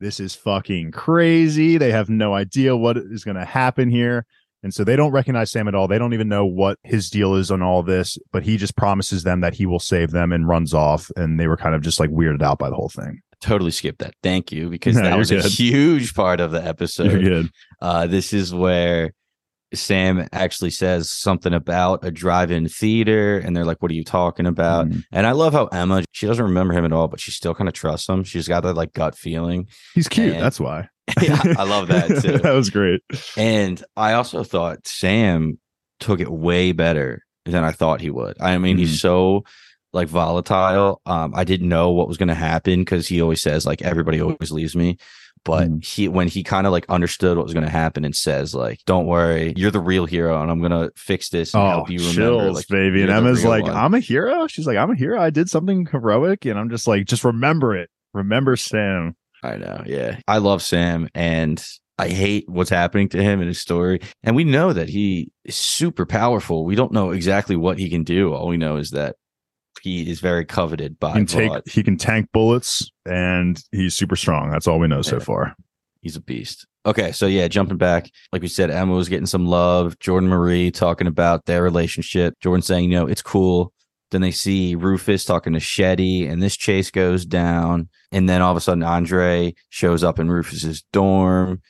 this 0.00 0.20
is 0.20 0.34
fucking 0.34 0.92
crazy. 0.92 1.78
They 1.78 1.92
have 1.92 2.08
no 2.08 2.34
idea 2.34 2.76
what 2.76 2.96
is 2.96 3.24
going 3.24 3.36
to 3.36 3.44
happen 3.44 3.88
here. 3.88 4.26
And 4.62 4.72
so 4.72 4.82
they 4.82 4.96
don't 4.96 5.12
recognize 5.12 5.50
Sam 5.50 5.68
at 5.68 5.74
all. 5.74 5.86
They 5.86 5.98
don't 5.98 6.14
even 6.14 6.28
know 6.28 6.46
what 6.46 6.78
his 6.84 7.10
deal 7.10 7.34
is 7.34 7.50
on 7.50 7.60
all 7.60 7.82
this, 7.82 8.16
but 8.32 8.42
he 8.42 8.56
just 8.56 8.76
promises 8.76 9.22
them 9.22 9.40
that 9.42 9.54
he 9.54 9.66
will 9.66 9.78
save 9.78 10.10
them 10.10 10.32
and 10.32 10.48
runs 10.48 10.72
off. 10.72 11.10
And 11.16 11.38
they 11.38 11.48
were 11.48 11.58
kind 11.58 11.74
of 11.74 11.82
just 11.82 12.00
like 12.00 12.08
weirded 12.08 12.42
out 12.42 12.58
by 12.58 12.70
the 12.70 12.76
whole 12.76 12.88
thing. 12.88 13.20
Totally 13.40 13.70
skipped 13.70 13.98
that. 13.98 14.14
Thank 14.22 14.52
you 14.52 14.70
because 14.70 14.96
No, 14.96 15.02
that 15.02 15.18
was 15.18 15.30
a 15.30 15.42
huge 15.42 16.14
part 16.14 16.40
of 16.40 16.50
the 16.50 16.64
episode. 16.64 17.12
You're 17.12 17.20
good. 17.20 17.50
Uh, 17.82 18.06
this 18.06 18.32
is 18.32 18.54
where 18.54 19.12
Sam 19.72 20.28
actually 20.32 20.70
says 20.70 21.10
something 21.10 21.52
about 21.52 22.04
a 22.04 22.10
drive-in 22.10 22.68
theater, 22.68 23.38
and 23.38 23.56
they're 23.56 23.64
like, 23.64 23.82
"What 23.82 23.90
are 23.90 23.94
you 23.94 24.04
talking 24.04 24.46
about?" 24.46 24.88
Mhm. 24.88 25.04
And 25.12 25.26
I 25.26 25.32
love 25.32 25.52
how 25.52 25.66
Emma 25.66 26.04
she 26.12 26.26
doesn't 26.26 26.44
remember 26.44 26.74
him 26.74 26.84
at 26.84 26.92
all, 26.92 27.08
but 27.08 27.18
she 27.20 27.30
still 27.30 27.54
kind 27.54 27.68
of 27.68 27.74
trusts 27.74 28.08
him. 28.08 28.22
She's 28.24 28.46
got 28.46 28.62
that 28.62 28.74
like 28.74 28.92
gut 28.92 29.16
feeling. 29.16 29.66
He's 29.94 30.08
cute. 30.08 30.34
And- 30.34 30.42
That's 30.42 30.60
why. 30.60 30.88
yeah, 31.22 31.40
I 31.58 31.64
love 31.64 31.88
that 31.88 32.08
too. 32.22 32.38
that 32.38 32.52
was 32.54 32.70
great. 32.70 33.00
And 33.36 33.82
I 33.96 34.12
also 34.14 34.42
thought 34.44 34.86
Sam 34.86 35.58
took 36.00 36.20
it 36.20 36.30
way 36.30 36.72
better 36.72 37.22
than 37.44 37.62
I 37.62 37.72
thought 37.72 38.00
he 38.00 38.10
would. 38.10 38.36
I 38.40 38.56
mean, 38.58 38.78
he's 38.78 39.00
so 39.00 39.44
like 39.92 40.08
volatile. 40.08 41.00
Um, 41.06 41.32
I 41.36 41.44
didn't 41.44 41.68
know 41.68 41.90
what 41.90 42.08
was 42.08 42.16
going 42.16 42.28
to 42.28 42.34
happen 42.34 42.80
because 42.80 43.06
he 43.06 43.20
always 43.20 43.42
says 43.42 43.66
like 43.66 43.82
everybody 43.82 44.20
always 44.20 44.50
leaves 44.50 44.74
me. 44.74 44.96
But 45.44 45.68
Mhm. 45.68 45.84
he 45.84 46.08
when 46.08 46.28
he 46.28 46.42
kind 46.42 46.66
of 46.66 46.72
like 46.72 46.86
understood 46.88 47.36
what 47.36 47.44
was 47.44 47.52
going 47.52 47.66
to 47.66 47.70
happen 47.70 48.04
and 48.04 48.16
says 48.16 48.54
like, 48.54 48.78
"Don't 48.86 49.06
worry, 49.06 49.52
you're 49.56 49.70
the 49.70 49.80
real 49.80 50.06
hero, 50.06 50.40
and 50.40 50.50
I'm 50.50 50.60
gonna 50.62 50.88
fix 50.96 51.28
this 51.28 51.52
and 51.54 51.62
Oh, 51.62 51.68
help 51.68 51.90
you 51.90 51.98
remember." 51.98 52.20
chills, 52.20 52.56
like, 52.56 52.68
baby. 52.68 53.02
And 53.02 53.10
Emma's 53.10 53.44
like, 53.44 53.64
one. 53.64 53.76
I'm 53.76 53.94
a 53.94 54.00
hero. 54.00 54.46
She's 54.46 54.66
like, 54.66 54.78
I'm 54.78 54.90
a 54.90 54.96
hero. 54.96 55.20
I 55.20 55.30
did 55.30 55.50
something 55.50 55.86
heroic. 55.92 56.44
And 56.46 56.58
I'm 56.58 56.70
just 56.70 56.88
like, 56.88 57.04
just 57.06 57.24
remember 57.24 57.76
it. 57.76 57.90
Remember 58.14 58.56
Sam. 58.56 59.16
I 59.42 59.56
know. 59.56 59.82
Yeah. 59.84 60.18
I 60.26 60.38
love 60.38 60.62
Sam 60.62 61.08
and 61.14 61.62
I 61.98 62.08
hate 62.08 62.48
what's 62.48 62.70
happening 62.70 63.08
to 63.10 63.22
him 63.22 63.40
in 63.42 63.46
his 63.48 63.60
story. 63.60 64.00
And 64.22 64.34
we 64.34 64.44
know 64.44 64.72
that 64.72 64.88
he 64.88 65.30
is 65.44 65.54
super 65.56 66.06
powerful. 66.06 66.64
We 66.64 66.74
don't 66.74 66.92
know 66.92 67.10
exactly 67.10 67.54
what 67.54 67.78
he 67.78 67.90
can 67.90 68.02
do. 68.04 68.32
All 68.32 68.48
we 68.48 68.56
know 68.56 68.76
is 68.78 68.90
that 68.90 69.16
he 69.84 70.10
is 70.10 70.18
very 70.20 70.46
coveted 70.46 70.98
by 70.98 71.10
He 71.10 71.14
can 71.18 71.26
take 71.26 71.68
he 71.68 71.82
can 71.82 71.98
tank 71.98 72.30
bullets 72.32 72.90
and 73.04 73.62
he's 73.70 73.94
super 73.94 74.16
strong. 74.16 74.50
That's 74.50 74.66
all 74.66 74.78
we 74.78 74.88
know 74.88 75.02
so 75.02 75.20
far. 75.20 75.54
He's 76.00 76.16
a 76.16 76.22
beast. 76.22 76.66
Okay, 76.86 77.12
so 77.12 77.26
yeah, 77.26 77.48
jumping 77.48 77.76
back, 77.76 78.10
like 78.32 78.40
we 78.40 78.48
said, 78.48 78.70
Emma 78.70 78.94
was 78.94 79.10
getting 79.10 79.26
some 79.26 79.46
love. 79.46 79.98
Jordan 79.98 80.30
Marie 80.30 80.70
talking 80.70 81.06
about 81.06 81.44
their 81.44 81.62
relationship. 81.62 82.34
Jordan 82.40 82.62
saying, 82.62 82.90
you 82.90 82.98
know, 82.98 83.06
it's 83.06 83.20
cool. 83.20 83.74
Then 84.10 84.22
they 84.22 84.30
see 84.30 84.74
Rufus 84.74 85.24
talking 85.24 85.52
to 85.52 85.58
Shetty, 85.58 86.30
and 86.30 86.42
this 86.42 86.56
chase 86.56 86.90
goes 86.90 87.26
down. 87.26 87.88
And 88.10 88.26
then 88.26 88.40
all 88.40 88.50
of 88.50 88.56
a 88.56 88.60
sudden, 88.60 88.82
Andre 88.82 89.54
shows 89.68 90.02
up 90.02 90.18
in 90.18 90.30
Rufus's 90.30 90.82
dorm. 90.92 91.60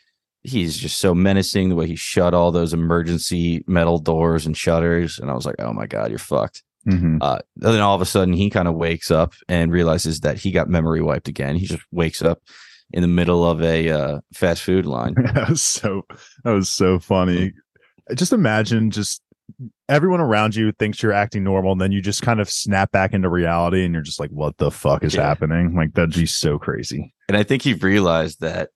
He's 0.43 0.77
just 0.77 0.99
so 0.99 1.15
menacing 1.15 1.69
the 1.69 1.75
way 1.75 1.87
he 1.89 1.97
shut 1.97 2.35
all 2.35 2.53
those 2.53 2.75
emergency 2.75 3.65
metal 3.67 3.99
doors 3.99 4.47
and 4.47 4.57
shutters. 4.57 5.19
And 5.19 5.31
I 5.31 5.35
was 5.35 5.47
like, 5.47 5.57
oh 5.59 5.73
my 5.73 5.87
God, 5.87 6.11
you're 6.11 6.19
fucked. 6.19 6.63
Mhm. 6.87 7.19
Uh, 7.21 7.39
then 7.57 7.81
all 7.81 7.95
of 7.95 8.01
a 8.01 8.07
sudden, 8.07 8.35
he 8.35 8.51
kind 8.51 8.69
of 8.69 8.75
wakes 8.75 9.11
up 9.11 9.33
and 9.49 9.73
realizes 9.73 10.21
that 10.21 10.39
he 10.39 10.51
got 10.51 10.69
memory 10.69 11.01
wiped 11.01 11.29
again. 11.29 11.57
He 11.57 11.67
just 11.67 11.83
wakes 11.91 12.21
up 12.23 12.41
in 12.93 13.01
the 13.03 13.09
middle 13.09 13.49
of 13.49 13.63
a 13.63 13.89
uh, 13.91 14.21
fast 14.35 14.63
food 14.63 14.85
line. 14.87 15.15
that 15.35 15.49
was 15.49 15.63
so 15.63 16.03
that 16.45 16.53
was 16.53 16.69
so 16.71 16.99
funny. 16.99 17.53
Just 18.15 18.33
imagine 18.33 18.91
just 18.91 19.23
everyone 19.89 20.21
around 20.21 20.55
you 20.57 20.73
thinks 20.73 21.03
you're 21.03 21.13
acting 21.13 21.45
normal, 21.45 21.73
and 21.73 21.81
then 21.81 21.93
you 21.93 22.03
just 22.03 22.23
kind 22.23 22.41
of 22.41 22.49
snap 22.51 22.91
back 22.93 23.13
into 23.15 23.29
reality 23.29 23.85
and 23.85 23.95
you're 23.95 24.03
just 24.03 24.21
like, 24.21 24.31
what 24.31 24.57
the 24.59 24.71
fuck 24.71 25.05
is 25.05 25.15
Yeah. 25.15 25.23
happening? 25.23 25.75
Like 25.75 25.95
that'd 25.95 26.15
be 26.15 26.27
so 26.27 26.59
crazy. 26.59 27.15
And 27.29 27.37
I 27.37 27.43
think 27.43 27.63
he 27.63 27.73
realized 27.75 28.41
that 28.41 28.71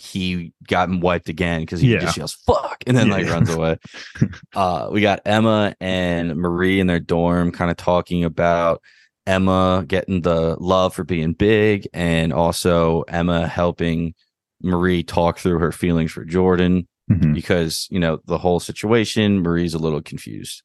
he 0.00 0.52
got 0.66 0.88
wiped 1.00 1.28
again 1.28 1.60
because 1.62 1.80
he 1.80 1.92
Yeah. 1.92 2.00
just 2.00 2.16
yells 2.16 2.34
"fuck" 2.46 2.82
and 2.86 2.96
then 2.96 3.08
like 3.10 3.26
runs 3.26 3.50
away. 3.50 3.76
uh, 4.54 4.88
we 4.92 5.00
got 5.00 5.20
Emma 5.24 5.74
and 5.80 6.36
Marie 6.36 6.80
in 6.80 6.86
their 6.86 7.00
dorm, 7.00 7.50
kind 7.52 7.70
of 7.70 7.76
talking 7.76 8.24
about 8.24 8.80
Emma 9.26 9.84
getting 9.86 10.22
the 10.22 10.56
love 10.58 10.94
for 10.94 11.04
being 11.04 11.32
big, 11.32 11.86
and 11.92 12.32
also 12.32 13.02
Emma 13.02 13.46
helping 13.46 14.14
Marie 14.62 15.02
talk 15.02 15.38
through 15.38 15.58
her 15.58 15.72
feelings 15.72 16.10
for 16.12 16.24
Jordan 16.24 16.88
Mhm. 17.10 17.34
because 17.34 17.86
you 17.90 18.00
know 18.00 18.18
the 18.26 18.38
whole 18.38 18.60
situation. 18.60 19.40
Marie's 19.42 19.74
a 19.74 19.78
little 19.78 20.02
confused. 20.02 20.62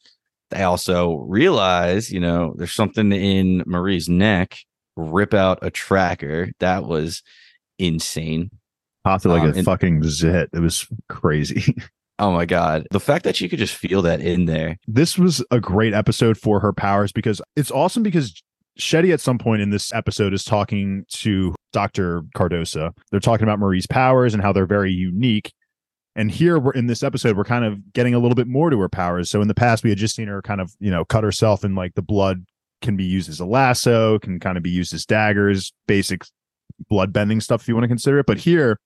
They 0.52 0.64
also 0.64 1.16
realize, 1.28 2.12
you 2.12 2.20
know, 2.20 2.54
there's 2.58 2.74
something 2.74 3.12
in 3.12 3.64
Marie's 3.66 4.08
neck. 4.08 4.58
Rip 4.96 5.34
out 5.34 5.58
a 5.64 5.72
tracker. 5.72 6.50
That 6.60 6.84
was 6.86 7.24
insane. 7.80 8.52
Popped 9.04 9.26
it 9.26 9.30
like 9.30 9.42
Um, 9.44 9.50
a 9.50 9.54
and- 9.54 9.66
fucking 9.66 10.04
zit. 10.04 10.50
It 10.54 10.60
was 10.60 10.88
crazy. 11.10 11.76
Oh 12.20 12.32
my 12.32 12.46
god. 12.46 12.86
The 12.92 13.00
fact 13.00 13.24
that 13.26 13.42
you 13.42 13.50
could 13.50 13.58
just 13.58 13.74
feel 13.76 14.04
that 14.04 14.22
in 14.22 14.46
there. 14.46 14.78
this 14.88 15.18
was 15.18 15.44
a 15.50 15.60
great 15.60 15.96
episode 15.96 16.38
for 16.38 16.60
her 16.60 16.72
powers 16.72 17.12
because 17.12 17.42
it's 17.56 17.72
awesome 17.72 18.04
because 18.04 18.40
Shetty 18.80 19.12
at 19.12 19.20
some 19.20 19.40
point 19.40 19.64
in 19.64 19.72
this 19.72 19.92
episode 19.92 20.32
is 20.32 20.44
talking 20.44 21.06
to 21.10 21.56
Dr. 21.74 22.22
Cardosa. 22.38 22.92
They're 23.10 23.20
talking 23.20 23.44
about 23.46 23.58
Marie's 23.58 23.88
powers 23.88 24.36
and 24.36 24.44
how 24.44 24.54
they're 24.54 24.68
very 24.68 24.94
unique. 24.94 25.52
And 26.16 26.30
here 26.30 26.60
we're 26.60 26.74
in 26.74 26.86
this 26.86 27.02
episode, 27.02 27.36
we're 27.36 27.44
kind 27.46 27.66
of 27.66 27.92
getting 27.94 28.14
a 28.14 28.20
little 28.20 28.36
bit 28.36 28.48
more 28.48 28.70
to 28.70 28.80
her 28.82 28.90
powers. 28.90 29.32
So 29.32 29.42
in 29.42 29.48
the 29.48 29.56
past, 29.56 29.84
we 29.84 29.90
had 29.90 29.98
just 29.98 30.16
seen 30.16 30.28
her 30.28 30.44
kind 30.44 30.62
of, 30.62 30.72
you 30.80 30.92
know, 30.92 31.04
cut 31.06 31.24
herself 31.24 31.64
and 31.64 31.76
like 31.76 31.96
the 31.96 32.04
blood 32.04 32.46
can 32.84 32.96
be 32.96 33.06
used 33.06 33.28
as 33.28 33.40
a 33.40 33.46
lasso, 33.46 34.20
can 34.20 34.40
kind 34.40 34.56
of 34.56 34.62
be 34.64 34.70
used 34.70 34.94
as 34.94 35.04
daggers, 35.04 35.74
basic 35.88 36.22
blood 36.90 37.12
bending 37.12 37.42
stuff 37.42 37.64
if 37.64 37.68
you 37.68 37.74
want 37.74 37.86
to 37.86 37.90
consider 37.90 38.20
it. 38.20 38.28
But 38.28 38.38
here, 38.38 38.80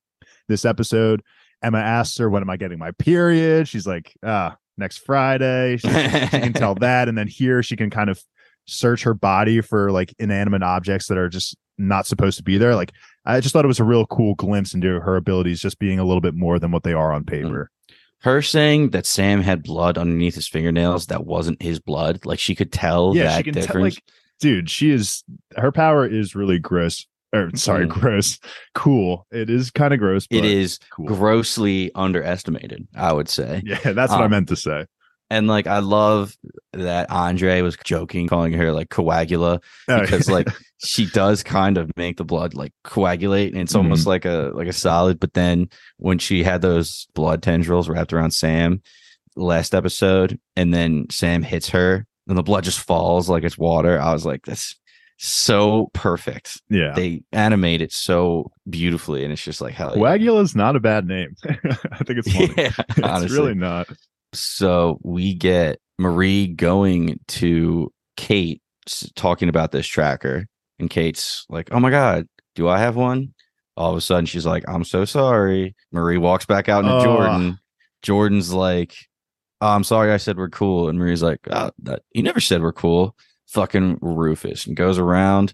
this 0.48 0.66
episode, 0.66 1.24
Emma 1.62 1.80
asks 1.80 2.18
her, 2.18 2.30
When 2.30 2.42
am 2.42 2.50
I 2.50 2.58
getting 2.58 2.80
my 2.80 2.92
period? 2.92 3.68
She's 3.68 3.88
like, 3.88 4.14
Ah, 4.24 4.58
next 4.78 5.00
Friday. 5.00 5.78
She, 5.82 5.88
she 5.90 6.40
can 6.40 6.54
tell 6.54 6.76
that. 6.76 7.08
And 7.08 7.18
then 7.18 7.28
here 7.28 7.64
she 7.64 7.76
can 7.76 7.90
kind 7.90 8.10
of 8.10 8.22
search 8.66 9.04
her 9.04 9.14
body 9.14 9.62
for 9.62 9.92
like 9.92 10.14
inanimate 10.20 10.64
objects 10.64 11.08
that 11.08 11.18
are 11.18 11.30
just 11.30 11.56
not 11.78 12.06
supposed 12.06 12.38
to 12.38 12.44
be 12.44 12.58
there. 12.58 12.76
Like, 12.76 12.92
I 13.26 13.40
just 13.40 13.54
thought 13.54 13.66
it 13.66 13.70
was 13.70 13.80
a 13.80 13.86
real 13.86 14.06
cool 14.06 14.36
glimpse 14.36 14.74
into 14.74 15.00
her 15.00 15.16
abilities 15.16 15.60
just 15.60 15.80
being 15.80 16.00
a 16.00 16.04
little 16.04 16.22
bit 16.22 16.34
more 16.34 16.60
than 16.60 16.72
what 16.72 16.84
they 16.84 16.94
are 16.94 17.14
on 17.14 17.24
paper. 17.24 17.70
Her 18.22 18.42
saying 18.42 18.92
that 18.92 19.06
Sam 19.06 19.42
had 19.42 19.64
blood 19.64 19.98
underneath 19.98 20.36
his 20.36 20.48
fingernails 20.48 21.08
that 21.08 21.26
wasn't 21.26 21.62
his 21.62 21.80
blood. 21.80 22.26
Like 22.26 22.40
she 22.40 22.56
could 22.56 22.72
tell 22.72 23.16
yeah, 23.16 23.24
that 23.24 23.38
she 23.38 23.44
can 23.44 23.54
tell, 23.54 23.64
difference. 23.64 23.96
like, 23.96 24.04
dude, 24.40 24.70
she 24.70 24.92
is, 24.92 25.24
her 25.56 25.72
power 25.72 26.06
is 26.08 26.36
really 26.36 26.58
gross. 26.60 27.06
Or 27.34 27.50
sorry, 27.56 27.86
Mm. 27.86 27.90
gross. 28.00 28.40
Cool. 28.74 29.26
It 29.32 29.50
is 29.50 29.70
kind 29.72 29.94
of 29.94 30.00
gross. 30.00 30.28
But 30.28 30.38
it 30.38 30.46
is 30.46 30.80
cool. 30.92 31.08
grossly 31.08 31.92
underestimated, 31.96 32.88
I 32.96 33.13
would 33.13 33.30
say. 33.30 33.62
Yeah, 33.66 33.94
that's 33.94 34.12
what 34.12 34.22
I 34.22 34.26
Um, 34.26 34.32
meant 34.32 34.48
to 34.50 34.56
say. 34.56 34.86
And 35.30 35.48
like 35.50 35.68
I 35.68 35.80
love 35.80 36.38
that 36.72 37.12
Andre 37.12 37.60
was 37.62 37.76
joking, 37.84 38.30
calling 38.30 38.54
her 38.54 38.72
like 38.72 38.88
coagula 38.88 39.62
Oh, 39.90 40.00
because 40.02 40.30
like 40.30 40.48
she 40.78 41.06
does 41.06 41.44
kind 41.44 41.78
of 41.78 41.92
make 41.98 42.16
the 42.16 42.24
blood 42.24 42.54
like 42.54 42.72
coagulate 42.86 43.52
and 43.52 43.62
it's 43.62 43.76
almost 43.76 44.02
Mm-hmm. 44.04 44.10
like 44.10 44.26
a 44.26 44.52
like 44.56 44.68
a 44.70 44.74
solid. 44.74 45.20
But 45.20 45.34
then 45.34 45.68
when 45.98 46.18
she 46.18 46.44
had 46.44 46.62
those 46.62 47.08
blood 47.13 47.44
tendrils 47.44 47.90
wrapped 47.90 48.13
around 48.13 48.32
Sam 48.32 48.82
last 49.36 49.76
episode, 49.76 50.40
and 50.56 50.74
then 50.74 51.08
Sam 51.12 51.44
hits 51.44 51.68
her 51.70 52.06
and 52.30 52.38
the 52.38 52.44
blood 52.44 52.63
just 52.63 52.80
falls 52.80 53.28
like 53.30 53.44
it's 53.44 53.58
water, 53.58 54.00
I 54.00 54.13
was 54.13 54.26
like, 54.26 54.46
that's 54.46 54.76
so 55.17 55.89
perfect. 55.93 56.62
yeah. 56.69 56.93
They 56.95 57.23
animate 57.32 57.82
it 57.82 57.91
so 57.91 58.51
beautifully, 58.69 59.23
and 59.23 59.34
it's 59.34 59.43
just 59.43 59.62
like 59.62 59.73
hell 59.73 59.93
yeah. 59.95 60.01
Coagula 60.03 60.41
is 60.43 60.56
not 60.56 60.75
a 60.75 60.80
bad 60.80 61.08
name. 61.08 61.36
I 61.45 62.03
think 62.03 62.19
it's 62.19 62.32
funny. 62.32 62.53
Yeah, 62.58 62.71
it's 62.89 62.99
honestly. 62.99 63.38
really 63.38 63.56
not. 63.56 63.88
So 64.34 64.99
we 65.03 65.34
get 65.34 65.80
Marie 65.97 66.47
going 66.47 67.19
to 67.30 67.91
Kate 68.15 68.62
talking 69.15 69.49
about 69.49 69.71
this 69.71 69.88
tracker, 69.88 70.45
and 70.80 70.89
Kate's 70.89 71.45
like, 71.49 71.69
"Oh 71.71 71.80
my 71.80 71.89
god, 71.89 72.27
do 72.56 72.67
I 72.67 72.77
have 72.80 72.95
one?" 72.95 73.34
All 73.75 73.91
of 73.91 73.97
a 73.97 74.01
sudden, 74.01 74.25
she's 74.25 74.45
like, 74.45 74.63
"I'm 74.67 74.84
so 74.84 75.06
sorry." 75.06 75.75
Marie 75.91 76.17
walks 76.17 76.45
back 76.45 76.69
out 76.69 76.86
into. 76.86 77.03
Jordan. 77.03 77.60
Jordan's 78.03 78.53
like, 78.53 78.95
oh, 79.62 79.69
"I'm 79.69 79.84
sorry, 79.84 80.12
I 80.12 80.17
said 80.17 80.38
we're 80.38 80.49
cool," 80.49 80.89
and 80.89 80.99
Marie's 80.99 81.23
like, 81.23 81.39
oh, 81.49 81.71
that, 81.84 82.03
"You 82.13 82.21
never 82.23 82.39
said 82.39 82.62
we're 82.62 82.73
cool." 82.73 83.15
Fucking 83.48 84.00
Rufus, 84.02 84.66
and 84.66 84.76
goes 84.76 84.98
around. 84.98 85.54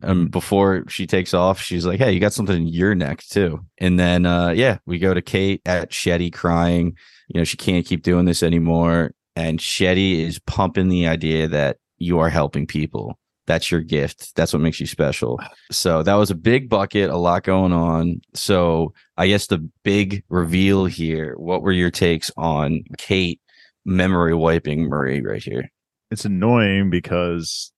And 0.00 0.30
before 0.30 0.84
she 0.88 1.06
takes 1.06 1.34
off, 1.34 1.60
she's 1.60 1.84
like, 1.84 1.98
"Hey, 1.98 2.12
you 2.12 2.20
got 2.20 2.32
something 2.32 2.56
in 2.56 2.66
your 2.66 2.94
neck 2.94 3.22
too." 3.28 3.60
And 3.78 3.98
then, 3.98 4.26
uh, 4.26 4.50
yeah, 4.50 4.78
we 4.86 4.98
go 4.98 5.12
to 5.14 5.22
Kate 5.22 5.60
at 5.66 5.90
Shetty 5.90 6.32
crying. 6.32 6.96
You 7.28 7.40
know 7.40 7.44
she 7.44 7.56
can't 7.56 7.86
keep 7.86 8.02
doing 8.02 8.24
this 8.24 8.42
anymore. 8.42 9.12
And 9.36 9.58
shetty 9.58 10.20
is 10.20 10.38
pumping 10.40 10.88
the 10.88 11.06
idea 11.06 11.48
that 11.48 11.78
you 11.98 12.18
are 12.18 12.28
helping 12.28 12.66
people. 12.66 13.18
That's 13.46 13.70
your 13.70 13.80
gift. 13.80 14.34
That's 14.36 14.52
what 14.52 14.62
makes 14.62 14.78
you 14.78 14.86
special. 14.86 15.40
So 15.70 16.02
that 16.02 16.14
was 16.14 16.30
a 16.30 16.34
big 16.34 16.68
bucket 16.68 17.10
a 17.10 17.16
lot 17.16 17.42
going 17.42 17.72
on. 17.72 18.20
So 18.34 18.92
i 19.22 19.28
guess 19.28 19.46
the 19.46 19.58
big 19.84 20.24
reveal 20.28 20.86
here 20.86 21.34
what 21.36 21.62
were 21.62 21.72
your 21.72 21.90
takes 21.90 22.30
on 22.36 22.82
kate 22.98 23.40
memory 23.84 24.34
wiping 24.34 24.88
marie 24.88 25.20
right 25.20 25.42
here 25.42 25.70
It's 26.12 26.26
annoying 26.26 26.90
because 26.90 27.72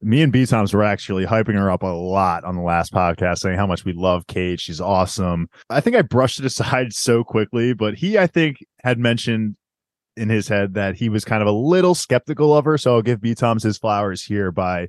me 0.00 0.22
and 0.22 0.32
B 0.32 0.46
Toms 0.46 0.72
were 0.72 0.84
actually 0.84 1.26
hyping 1.26 1.54
her 1.54 1.68
up 1.68 1.82
a 1.82 1.86
lot 1.86 2.44
on 2.44 2.54
the 2.54 2.62
last 2.62 2.92
podcast, 2.92 3.38
saying 3.38 3.58
how 3.58 3.66
much 3.66 3.84
we 3.84 3.92
love 3.92 4.28
Kate. 4.28 4.60
She's 4.60 4.80
awesome. 4.80 5.48
I 5.68 5.80
think 5.80 5.96
I 5.96 6.02
brushed 6.02 6.38
it 6.38 6.44
aside 6.44 6.92
so 6.92 7.24
quickly, 7.24 7.74
but 7.74 7.94
he, 7.94 8.16
I 8.16 8.28
think, 8.28 8.64
had 8.84 9.00
mentioned 9.00 9.56
in 10.16 10.28
his 10.28 10.46
head 10.46 10.74
that 10.74 10.94
he 10.94 11.08
was 11.08 11.24
kind 11.24 11.42
of 11.42 11.48
a 11.48 11.52
little 11.52 11.96
skeptical 11.96 12.56
of 12.56 12.64
her. 12.64 12.78
So 12.78 12.94
I'll 12.94 13.02
give 13.02 13.20
B 13.20 13.34
Toms 13.34 13.64
his 13.64 13.76
flowers 13.76 14.22
here 14.22 14.52
by 14.52 14.88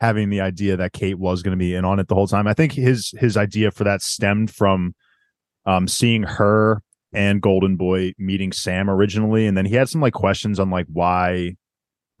having 0.00 0.30
the 0.30 0.40
idea 0.40 0.76
that 0.76 0.92
Kate 0.92 1.18
was 1.18 1.42
going 1.42 1.58
to 1.58 1.62
be 1.62 1.74
in 1.74 1.84
on 1.84 1.98
it 1.98 2.06
the 2.06 2.14
whole 2.14 2.28
time. 2.28 2.46
I 2.46 2.54
think 2.54 2.74
his 2.74 3.12
his 3.18 3.36
idea 3.36 3.72
for 3.72 3.82
that 3.82 4.02
stemmed 4.02 4.54
from 4.54 4.94
um 5.66 5.88
seeing 5.88 6.22
her 6.22 6.80
and 7.12 7.42
Golden 7.42 7.74
Boy 7.74 8.12
meeting 8.18 8.52
Sam 8.52 8.88
originally, 8.88 9.48
and 9.48 9.56
then 9.56 9.66
he 9.66 9.74
had 9.74 9.88
some 9.88 10.00
like 10.00 10.12
questions 10.12 10.60
on 10.60 10.70
like 10.70 10.86
why 10.92 11.56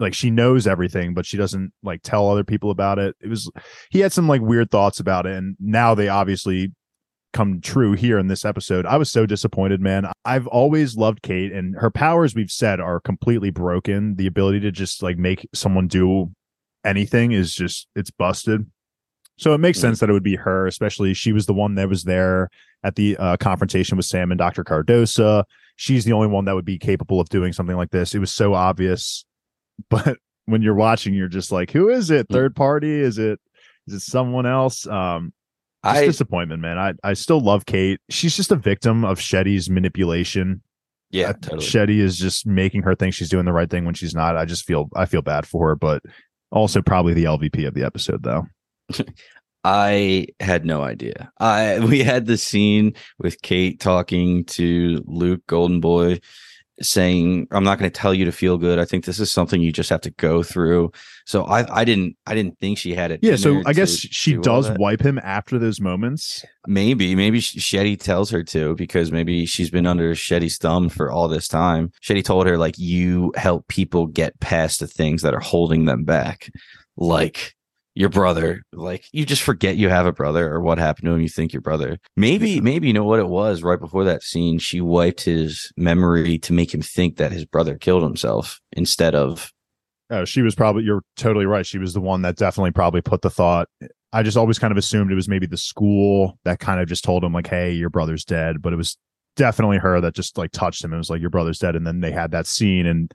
like 0.00 0.14
she 0.14 0.30
knows 0.30 0.66
everything 0.66 1.14
but 1.14 1.24
she 1.26 1.36
doesn't 1.36 1.72
like 1.82 2.00
tell 2.02 2.28
other 2.28 2.42
people 2.42 2.70
about 2.70 2.98
it. 2.98 3.14
It 3.20 3.28
was 3.28 3.50
he 3.90 4.00
had 4.00 4.12
some 4.12 4.26
like 4.26 4.40
weird 4.40 4.70
thoughts 4.70 4.98
about 4.98 5.26
it 5.26 5.36
and 5.36 5.56
now 5.60 5.94
they 5.94 6.08
obviously 6.08 6.72
come 7.32 7.60
true 7.60 7.92
here 7.92 8.18
in 8.18 8.26
this 8.26 8.44
episode. 8.44 8.86
I 8.86 8.96
was 8.96 9.10
so 9.12 9.24
disappointed 9.26 9.80
man. 9.80 10.10
I've 10.24 10.48
always 10.48 10.96
loved 10.96 11.22
kate 11.22 11.52
and 11.52 11.76
her 11.76 11.90
powers 11.90 12.34
we've 12.34 12.50
said 12.50 12.80
are 12.80 12.98
completely 12.98 13.50
broken. 13.50 14.16
The 14.16 14.26
ability 14.26 14.60
to 14.60 14.72
just 14.72 15.02
like 15.02 15.16
make 15.18 15.48
someone 15.54 15.86
do 15.86 16.32
anything 16.84 17.30
is 17.32 17.54
just 17.54 17.86
it's 17.94 18.10
busted. 18.10 18.66
So 19.38 19.54
it 19.54 19.58
makes 19.58 19.78
Mm. 19.78 19.82
sense 19.82 20.00
that 20.00 20.10
it 20.10 20.12
would 20.12 20.22
be 20.22 20.36
her 20.36 20.66
especially 20.66 21.14
she 21.14 21.32
was 21.32 21.46
the 21.46 21.54
one 21.54 21.74
that 21.76 21.88
was 21.88 22.04
there 22.04 22.48
at 22.82 22.96
the 22.96 23.16
uh, 23.18 23.36
confrontation 23.36 23.96
with 23.98 24.06
sam 24.06 24.32
and 24.32 24.38
dr 24.38 24.64
cardosa 24.64 25.44
she's 25.76 26.04
the 26.04 26.12
only 26.12 26.26
one 26.26 26.44
that 26.44 26.54
would 26.54 26.64
be 26.64 26.78
capable 26.78 27.20
of 27.20 27.28
doing 27.30 27.54
something 27.54 27.76
like 27.76 27.90
this. 27.90 28.14
It 28.14 28.18
was 28.18 28.30
so 28.30 28.52
obvious 28.52 29.24
but 29.88 30.18
when 30.46 30.62
you're 30.62 30.74
watching 30.74 31.14
you're 31.14 31.28
just 31.28 31.52
like 31.52 31.70
who 31.70 31.88
is 31.88 32.10
it? 32.10 32.26
Third 32.30 32.54
party? 32.56 33.00
Is 33.00 33.18
it 33.18 33.40
is 33.86 33.94
it 33.94 34.00
someone 34.00 34.46
else? 34.46 34.86
Um 34.86 35.32
I 35.82 36.04
disappointment 36.04 36.60
man. 36.60 36.78
I 36.78 36.92
i 37.02 37.14
still 37.14 37.40
love 37.40 37.66
kate. 37.66 38.00
She's 38.10 38.36
just 38.36 38.52
a 38.52 38.56
victim 38.56 39.04
of 39.04 39.18
shetty's 39.18 39.70
manipulation. 39.70 40.62
Yeah, 41.10 41.32
totally. 41.32 41.64
shetty 41.64 41.98
is 41.98 42.18
just 42.18 42.46
making 42.46 42.82
her 42.82 42.94
think 42.94 43.14
she's 43.14 43.30
doing 43.30 43.44
the 43.44 43.52
right 43.52 43.68
thing 43.68 43.84
when 43.84 43.94
she's 43.94 44.14
not. 44.14 44.36
I 44.36 44.44
just 44.44 44.64
feel 44.64 44.88
i 44.94 45.06
feel 45.06 45.22
bad 45.22 45.46
for 45.46 45.68
her 45.68 45.76
but 45.76 46.02
also 46.52 46.82
probably 46.82 47.14
the 47.14 47.24
lvp 47.24 47.66
of 47.66 47.74
the 47.74 47.84
episode 47.84 48.22
though. 48.22 48.46
I 49.62 50.28
had 50.40 50.64
no 50.64 50.82
idea. 50.82 51.30
I 51.38 51.78
we 51.88 52.00
had 52.00 52.26
the 52.26 52.36
scene 52.36 52.94
with 53.18 53.42
Kate 53.42 53.80
talking 53.80 54.44
to 54.46 55.02
Luke 55.06 55.42
Golden 55.46 55.80
Boy 55.80 56.20
saying 56.82 57.46
I'm 57.50 57.64
not 57.64 57.78
going 57.78 57.90
to 57.90 58.00
tell 58.00 58.14
you 58.14 58.24
to 58.24 58.32
feel 58.32 58.58
good. 58.58 58.78
I 58.78 58.84
think 58.84 59.04
this 59.04 59.20
is 59.20 59.30
something 59.30 59.60
you 59.60 59.72
just 59.72 59.90
have 59.90 60.00
to 60.02 60.10
go 60.12 60.42
through. 60.42 60.92
So 61.26 61.44
I 61.44 61.80
I 61.80 61.84
didn't 61.84 62.16
I 62.26 62.34
didn't 62.34 62.58
think 62.58 62.78
she 62.78 62.94
had 62.94 63.10
it. 63.10 63.20
yeah 63.22 63.36
so 63.36 63.62
i 63.66 63.72
guess 63.72 64.00
to 64.00 64.08
she 64.10 64.32
do 64.32 64.40
does 64.42 64.70
wipe 64.72 65.00
him 65.00 65.18
after 65.22 65.58
those 65.58 65.80
moments 65.80 66.44
Maybe, 66.66 67.14
maybe 67.14 67.40
Sh- 67.40 67.56
Shetty 67.56 67.98
tells 67.98 68.30
her 68.30 68.42
to 68.44 68.74
because 68.74 69.10
maybe 69.10 69.46
she's 69.46 69.70
been 69.70 69.86
under 69.86 70.14
Shetty's 70.14 70.58
thumb 70.58 70.90
for 70.90 71.10
all 71.10 71.26
this 71.26 71.48
time. 71.48 71.90
Shetty 72.02 72.22
told 72.22 72.46
her 72.46 72.58
like 72.58 72.78
you 72.78 73.32
help 73.36 73.66
people 73.68 74.06
get 74.06 74.38
past 74.40 74.80
the 74.80 74.86
things 74.86 75.22
that 75.22 75.32
are 75.34 75.40
holding 75.40 75.86
them 75.86 76.04
back, 76.04 76.50
like 76.96 77.54
your 77.94 78.08
brother. 78.08 78.62
Like 78.72 79.04
you 79.12 79.26
just 79.26 79.42
forget 79.42 79.76
you 79.76 79.88
have 79.88 80.06
a 80.06 80.12
brother 80.12 80.52
or 80.52 80.60
what 80.60 80.78
happened 80.78 81.06
to 81.06 81.12
him. 81.12 81.20
You 81.20 81.28
think 81.28 81.52
your 81.52 81.62
brother. 81.62 81.98
Maybe, 82.16 82.60
maybe 82.60 82.86
you 82.86 82.92
know 82.92 83.04
what 83.04 83.20
it 83.20 83.28
was 83.28 83.62
right 83.62 83.80
before 83.80 84.04
that 84.04 84.22
scene. 84.22 84.58
She 84.58 84.80
wiped 84.80 85.22
his 85.22 85.72
memory 85.76 86.38
to 86.38 86.52
make 86.52 86.72
him 86.72 86.82
think 86.82 87.16
that 87.16 87.32
his 87.32 87.44
brother 87.44 87.76
killed 87.76 88.02
himself 88.02 88.60
instead 88.72 89.14
of 89.14 89.52
Oh, 90.10 90.24
she 90.24 90.42
was 90.42 90.56
probably 90.56 90.82
you're 90.82 91.04
totally 91.16 91.46
right. 91.46 91.64
She 91.64 91.78
was 91.78 91.94
the 91.94 92.00
one 92.00 92.22
that 92.22 92.36
definitely 92.36 92.72
probably 92.72 93.00
put 93.00 93.22
the 93.22 93.30
thought. 93.30 93.68
I 94.12 94.24
just 94.24 94.36
always 94.36 94.58
kind 94.58 94.72
of 94.72 94.76
assumed 94.76 95.12
it 95.12 95.14
was 95.14 95.28
maybe 95.28 95.46
the 95.46 95.56
school 95.56 96.36
that 96.44 96.58
kind 96.58 96.80
of 96.80 96.88
just 96.88 97.04
told 97.04 97.22
him 97.22 97.32
like, 97.32 97.46
"Hey, 97.46 97.72
your 97.72 97.90
brother's 97.90 98.24
dead," 98.24 98.60
but 98.60 98.72
it 98.72 98.76
was 98.76 98.98
definitely 99.36 99.78
her 99.78 100.00
that 100.00 100.14
just 100.14 100.36
like 100.36 100.50
touched 100.50 100.82
him 100.82 100.92
and 100.92 100.98
was 100.98 101.10
like, 101.10 101.20
"Your 101.20 101.30
brother's 101.30 101.60
dead," 101.60 101.76
and 101.76 101.86
then 101.86 102.00
they 102.00 102.10
had 102.10 102.32
that 102.32 102.48
scene, 102.48 102.86
and 102.86 103.12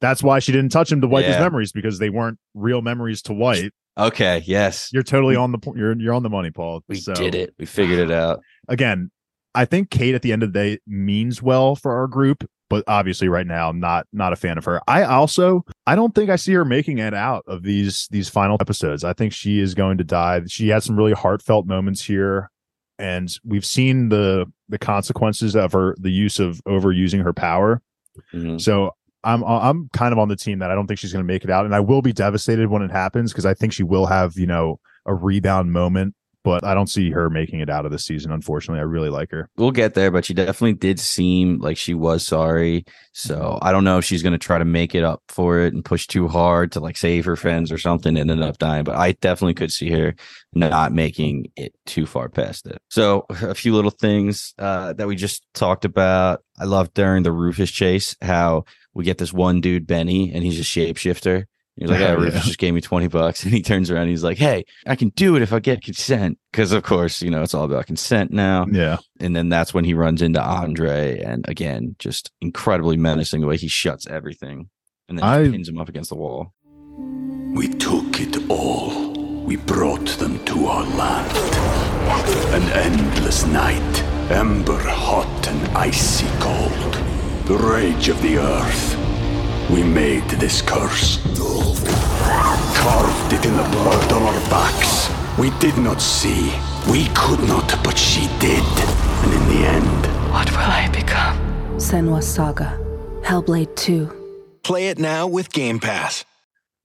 that's 0.00 0.22
why 0.22 0.38
she 0.38 0.52
didn't 0.52 0.70
touch 0.72 0.90
him 0.90 1.00
to 1.00 1.06
wipe 1.06 1.24
his 1.26 1.36
memories 1.38 1.72
because 1.72 1.98
they 1.98 2.10
weren't 2.10 2.38
real 2.54 2.82
memories 2.82 3.22
to 3.22 3.32
wipe. 3.32 3.72
okay, 3.98 4.42
yes, 4.46 4.88
You're 4.92 5.02
totally 5.02 5.36
on 5.36 5.52
the 5.52 5.58
po- 5.58 5.74
you're 5.76 5.98
you're 6.00 6.14
on 6.14 6.22
the 6.22 6.30
money, 6.30 6.50
Paul. 6.50 6.82
we 6.88 6.96
So, 6.96 7.12
did 7.14 7.34
it. 7.34 7.54
We 7.58 7.66
figured 7.66 7.98
it 7.98 8.10
out. 8.10 8.40
again. 8.68 9.10
I 9.52 9.64
think 9.64 9.90
Kate 9.90 10.14
at 10.14 10.22
the 10.22 10.32
end 10.32 10.44
of 10.44 10.52
the 10.52 10.58
day 10.76 10.78
means 10.86 11.42
well 11.42 11.74
for 11.74 11.92
our 11.98 12.06
group, 12.06 12.48
but 12.68 12.84
obviously 12.86 13.28
right 13.28 13.44
now 13.48 13.68
I'm 13.68 13.80
not 13.80 14.06
not 14.12 14.32
a 14.32 14.36
fan 14.36 14.58
of 14.58 14.64
her. 14.64 14.80
I 14.86 15.02
also 15.02 15.64
I 15.88 15.96
don't 15.96 16.14
think 16.14 16.30
I 16.30 16.36
see 16.36 16.52
her 16.52 16.64
making 16.64 16.98
it 16.98 17.14
out 17.14 17.42
of 17.48 17.64
these 17.64 18.06
these 18.12 18.28
final 18.28 18.56
episodes. 18.60 19.02
I 19.02 19.12
think 19.12 19.32
she 19.32 19.58
is 19.58 19.74
going 19.74 19.98
to 19.98 20.04
die. 20.04 20.42
She 20.46 20.68
had 20.68 20.84
some 20.84 20.96
really 20.96 21.14
heartfelt 21.14 21.66
moments 21.66 22.00
here 22.04 22.48
and 22.96 23.28
we've 23.44 23.66
seen 23.66 24.08
the 24.08 24.46
the 24.68 24.78
consequences 24.78 25.56
of 25.56 25.72
her 25.72 25.96
the 25.98 26.12
use 26.12 26.38
of 26.38 26.60
overusing 26.68 27.24
her 27.24 27.32
power. 27.32 27.82
Mhm. 28.32 28.60
So 28.60 28.92
I'm 29.24 29.44
I'm 29.44 29.88
kind 29.92 30.12
of 30.12 30.18
on 30.18 30.28
the 30.28 30.36
team 30.36 30.60
that 30.60 30.70
I 30.70 30.74
don't 30.74 30.86
think 30.86 30.98
she's 30.98 31.12
going 31.12 31.24
to 31.24 31.32
make 31.32 31.44
it 31.44 31.50
out 31.50 31.64
and 31.64 31.74
I 31.74 31.80
will 31.80 32.02
be 32.02 32.12
devastated 32.12 32.68
when 32.68 32.82
it 32.82 32.90
happens 32.90 33.32
because 33.32 33.46
I 33.46 33.54
think 33.54 33.72
she 33.72 33.82
will 33.82 34.06
have, 34.06 34.36
you 34.36 34.46
know, 34.46 34.80
a 35.06 35.14
rebound 35.14 35.72
moment, 35.72 36.14
but 36.42 36.64
I 36.64 36.72
don't 36.74 36.88
see 36.88 37.10
her 37.10 37.28
making 37.28 37.60
it 37.60 37.68
out 37.68 37.84
of 37.84 37.92
the 37.92 37.98
season 37.98 38.32
unfortunately. 38.32 38.80
I 38.80 38.84
really 38.84 39.10
like 39.10 39.30
her. 39.30 39.48
we'll 39.56 39.72
get 39.72 39.94
there, 39.94 40.10
but 40.10 40.24
she 40.24 40.32
definitely 40.32 40.74
did 40.74 40.98
seem 40.98 41.58
like 41.58 41.76
she 41.76 41.92
was 41.92 42.26
sorry. 42.26 42.84
So 43.12 43.58
I 43.60 43.72
don't 43.72 43.84
know 43.84 43.98
if 43.98 44.04
she's 44.04 44.22
going 44.22 44.32
to 44.32 44.38
try 44.38 44.58
to 44.58 44.64
make 44.64 44.94
it 44.94 45.04
up 45.04 45.22
for 45.28 45.60
it 45.60 45.74
and 45.74 45.84
push 45.84 46.06
too 46.06 46.28
hard 46.28 46.72
to 46.72 46.80
like 46.80 46.96
save 46.96 47.24
her 47.26 47.36
friends 47.36 47.70
or 47.70 47.78
something 47.78 48.16
and 48.16 48.30
end 48.30 48.42
up 48.42 48.58
dying. 48.58 48.84
But 48.84 48.96
I 48.96 49.12
definitely 49.12 49.54
could 49.54 49.72
see 49.72 49.90
her 49.90 50.14
not 50.54 50.92
making 50.92 51.46
it 51.56 51.74
too 51.86 52.06
far 52.06 52.28
past 52.28 52.66
it. 52.66 52.78
So 52.88 53.26
a 53.42 53.54
few 53.54 53.74
little 53.74 53.90
things 53.90 54.54
uh, 54.58 54.94
that 54.94 55.06
we 55.06 55.16
just 55.16 55.44
talked 55.52 55.84
about. 55.84 56.42
I 56.58 56.64
love 56.64 56.92
during 56.94 57.22
the 57.22 57.32
Rufus 57.32 57.70
chase 57.70 58.16
how 58.22 58.64
we 58.94 59.04
get 59.04 59.18
this 59.18 59.32
one 59.32 59.60
dude, 59.60 59.86
Benny, 59.86 60.32
and 60.32 60.42
he's 60.44 60.58
a 60.60 60.62
shapeshifter. 60.62 61.44
He's 61.76 61.88
like, 61.88 62.00
Oh, 62.00 62.02
yeah, 62.02 62.08
yeah. 62.18 62.24
Rufus 62.24 62.44
just 62.44 62.58
gave 62.58 62.74
me 62.74 62.80
20 62.80 63.08
bucks. 63.08 63.42
And 63.44 63.54
he 63.54 63.62
turns 63.62 63.90
around. 63.90 64.02
And 64.02 64.10
he's 64.10 64.24
like, 64.24 64.36
hey, 64.38 64.64
I 64.86 64.96
can 64.96 65.10
do 65.10 65.36
it 65.36 65.42
if 65.42 65.52
I 65.52 65.60
get 65.60 65.82
consent. 65.82 66.38
Because, 66.52 66.72
of 66.72 66.82
course, 66.82 67.22
you 67.22 67.30
know, 67.30 67.42
it's 67.42 67.54
all 67.54 67.64
about 67.64 67.86
consent 67.86 68.32
now 68.32 68.66
Yeah. 68.70 68.98
and 69.20 69.34
then 69.34 69.48
that's 69.48 69.72
when 69.72 69.84
he 69.84 69.94
runs 69.94 70.20
into 70.20 70.42
Andre, 70.42 71.20
and 71.20 71.48
again, 71.48 71.96
just 71.98 72.30
incredibly 72.40 72.96
menacing 72.96 73.40
the 73.40 73.46
way 73.46 73.56
he 73.56 73.68
shuts 73.68 74.06
everything, 74.08 74.68
and 75.08 75.16
then 75.18 75.24
I- 75.24 75.42
just 75.44 75.52
pins 75.52 75.68
him 75.68 75.78
up 75.78 75.88
against 75.88 76.10
the 76.10 76.16
wall. 76.16 76.52
We 77.54 77.68
took 77.68 78.20
it 78.20 78.36
all. 78.50 79.44
We 79.44 79.56
brought 79.56 80.06
them 80.18 80.44
to 80.46 80.66
our 80.66 80.84
land. 80.84 81.32
An 82.54 82.62
endless 82.72 83.46
night, 83.46 84.02
ember 84.30 84.78
hot 84.78 85.48
and 85.48 85.76
icy 85.76 86.26
cold. 86.40 86.96
The 87.46 87.56
rage 87.58 88.08
of 88.08 88.20
the 88.22 88.38
earth. 88.38 88.96
We 89.70 89.82
made 89.82 90.24
this 90.30 90.62
curse. 90.62 91.18
Carved 92.76 93.32
it 93.32 93.44
in 93.44 93.56
the 93.56 93.62
blood 93.72 94.12
on 94.12 94.22
our 94.22 94.40
backs. 94.50 95.10
We 95.38 95.50
did 95.58 95.76
not 95.78 96.00
see. 96.00 96.52
We 96.90 97.06
could 97.14 97.40
not, 97.48 97.68
but 97.84 97.98
she 97.98 98.26
did. 98.38 98.62
And 99.24 99.32
in 99.32 99.48
the 99.48 99.66
end, 99.66 100.06
What 100.32 100.50
will 100.52 100.58
I 100.58 100.88
become? 100.92 101.36
Senua's 101.78 102.26
Saga. 102.26 102.78
Hellblade 103.22 103.74
2. 103.76 104.10
Play 104.62 104.88
it 104.88 104.98
now 104.98 105.26
with 105.26 105.52
Game 105.52 105.80
Pass. 105.80 106.24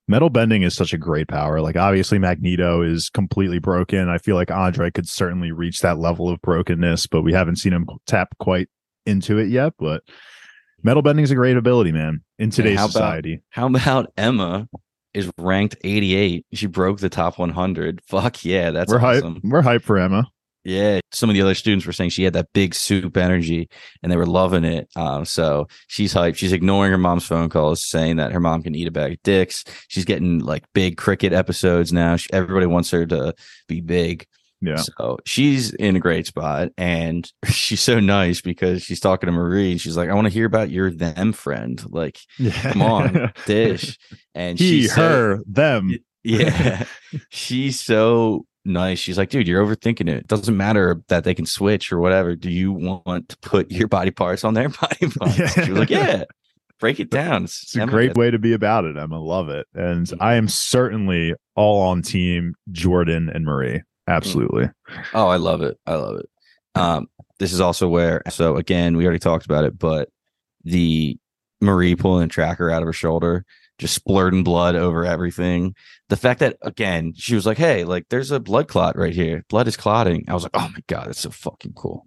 metal 0.07 0.29
bending 0.29 0.63
is 0.63 0.73
such 0.75 0.93
a 0.93 0.97
great 0.97 1.27
power. 1.27 1.61
Like 1.61 1.75
obviously 1.75 2.17
Magneto 2.19 2.81
is 2.81 3.09
completely 3.09 3.59
broken. 3.59 4.09
I 4.09 4.17
feel 4.17 4.35
like 4.35 4.51
Andre 4.51 4.91
could 4.91 5.07
certainly 5.07 5.51
reach 5.51 5.81
that 5.81 5.97
level 5.99 6.29
of 6.29 6.41
brokenness, 6.41 7.07
but 7.07 7.21
we 7.21 7.33
haven't 7.33 7.57
seen 7.57 7.73
him 7.73 7.87
tap 8.07 8.29
quite 8.39 8.67
into 9.05 9.37
it 9.37 9.49
yet. 9.49 9.73
But 9.79 10.03
metal 10.85 11.01
bending 11.01 11.23
is 11.23 11.31
a 11.31 11.35
great 11.35 11.57
ability, 11.57 11.91
man, 11.91 12.21
in 12.39 12.51
today's 12.51 12.77
how 12.77 12.85
about- 12.85 12.91
society. 12.93 13.41
How 13.49 13.67
about 13.67 14.13
Emma 14.15 14.69
is 15.13 15.29
ranked 15.37 15.75
88? 15.83 16.45
She 16.53 16.67
broke 16.67 16.99
the 16.99 17.09
top 17.09 17.37
100. 17.39 18.01
Fuck 18.07 18.45
yeah, 18.45 18.69
that's 18.71 18.91
we're 18.91 19.01
awesome. 19.01 19.35
hype. 19.35 19.43
We're 19.43 19.61
hype 19.63 19.81
for 19.81 19.97
Emma. 19.97 20.27
Yeah, 20.63 20.99
some 21.11 21.29
of 21.29 21.35
the 21.35 21.43
other 21.43 21.53
students 21.53 21.85
were 21.85 21.93
saying 21.93 22.09
she 22.09 22.23
had 22.23 22.33
that 22.33 22.47
big 22.53 22.73
soup 22.73 23.17
energy, 23.17 23.69
and 24.01 24.11
they 24.11 24.15
were 24.17 24.25
loving 24.25 24.63
it. 24.63 24.87
Um, 24.95 25.23
so 25.23 25.67
she's 25.87 26.11
hyped. 26.11 26.37
She's 26.37 26.53
ignoring 26.53 26.91
her 26.91 26.97
mom's 26.97 27.25
phone 27.25 27.49
calls, 27.49 27.87
saying 27.87 28.15
that 28.15 28.31
her 28.31 28.39
mom 28.39 28.63
can 28.63 28.73
eat 28.73 28.87
a 28.87 28.91
bag 28.91 29.11
of 29.11 29.21
dicks. 29.23 29.63
She's 29.89 30.05
getting 30.05 30.39
like 30.39 30.63
big 30.73 30.97
cricket 30.97 31.33
episodes 31.33 31.93
now. 31.93 32.15
She, 32.15 32.27
everybody 32.33 32.65
wants 32.65 32.89
her 32.91 33.05
to 33.05 33.35
be 33.67 33.79
big. 33.81 34.25
Yeah. 34.65 34.75
So 34.77 35.17
she's 35.25 35.73
in 35.73 35.95
a 35.95 35.99
great 35.99 36.27
spot 36.27 36.69
and 36.77 37.31
she's 37.45 37.81
so 37.81 37.99
nice 37.99 38.41
because 38.41 38.83
she's 38.83 38.99
talking 38.99 39.27
to 39.27 39.31
Marie 39.33 39.71
and 39.71 39.81
she's 39.81 39.97
like, 39.97 40.09
I 40.09 40.13
want 40.13 40.25
to 40.27 40.33
hear 40.33 40.45
about 40.45 40.69
your 40.69 40.89
them 40.91 41.33
friend. 41.33 41.83
Like, 41.89 42.19
Yeah. 42.39 42.51
come 42.71 42.81
on, 42.81 43.31
dish. 43.45 43.97
And 44.33 44.57
he, 44.59 44.81
she's 44.81 44.95
so- 44.95 45.01
her, 45.09 45.39
them. 45.47 45.91
yeah. 46.23 46.85
she's 47.29 47.79
so 47.79 48.45
nice. 48.65 48.99
She's 48.99 49.17
like, 49.17 49.29
dude, 49.29 49.47
you're 49.47 49.63
overthinking 49.65 50.09
it. 50.09 50.17
It 50.17 50.27
doesn't 50.27 50.57
matter 50.57 51.01
that 51.07 51.23
they 51.23 51.35
can 51.35 51.45
switch 51.45 51.91
or 51.91 51.99
whatever. 51.99 52.35
Do 52.35 52.49
you 52.49 52.71
want 52.71 53.29
to 53.29 53.37
put 53.37 53.71
your 53.71 53.87
body 53.87 54.11
parts 54.11 54.43
on 54.43 54.53
their 54.55 54.69
body 54.69 55.07
parts? 55.09 55.37
Yeah. 55.37 55.47
She 55.65 55.69
was 55.71 55.79
like, 55.79 55.89
yeah, 55.91 56.23
break 56.79 56.99
it 56.99 57.09
down. 57.11 57.43
It's 57.45 57.75
a 57.75 57.85
great 57.85 58.15
way 58.17 58.31
to 58.31 58.39
be 58.39 58.53
about 58.53 58.85
it. 58.85 58.97
Emma 58.97 59.19
love 59.19 59.49
it. 59.49 59.67
And 59.75 60.07
Mm. 60.07 60.17
I 60.19 60.33
am 60.35 60.47
certainly 60.47 61.35
all 61.55 61.81
on 61.87 62.01
team 62.01 62.55
Jordan 62.71 63.29
and 63.29 63.45
Marie. 63.45 63.81
Absolutely. 64.07 64.69
Oh, 65.13 65.27
I 65.27 65.37
love 65.37 65.61
it. 65.61 65.77
I 65.85 65.95
love 65.95 66.17
it. 66.17 66.29
Um, 66.75 67.07
this 67.39 67.53
is 67.53 67.61
also 67.61 67.87
where, 67.87 68.21
so 68.29 68.55
again, 68.57 68.97
we 68.97 69.05
already 69.05 69.19
talked 69.19 69.45
about 69.45 69.63
it, 69.63 69.77
but 69.79 70.09
the 70.63 71.17
Marie 71.61 71.95
pulling 71.95 72.25
a 72.25 72.27
tracker 72.27 72.69
out 72.69 72.81
of 72.81 72.85
her 72.87 72.93
shoulder, 72.93 73.45
just 73.79 73.93
splurting 73.95 74.43
blood 74.43 74.75
over 74.75 75.05
everything. 75.05 75.73
The 76.09 76.17
fact 76.17 76.39
that 76.41 76.57
again 76.61 77.13
she 77.15 77.33
was 77.35 77.45
like, 77.45 77.57
"Hey, 77.57 77.83
like 77.83 78.05
there's 78.09 78.31
a 78.31 78.39
blood 78.39 78.67
clot 78.67 78.97
right 78.97 79.13
here. 79.13 79.43
Blood 79.49 79.67
is 79.67 79.75
clotting." 79.77 80.23
I 80.27 80.33
was 80.33 80.43
like, 80.43 80.51
"Oh 80.53 80.69
my 80.73 80.81
god, 80.87 81.07
it's 81.07 81.21
so 81.21 81.29
fucking 81.29 81.73
cool." 81.75 82.05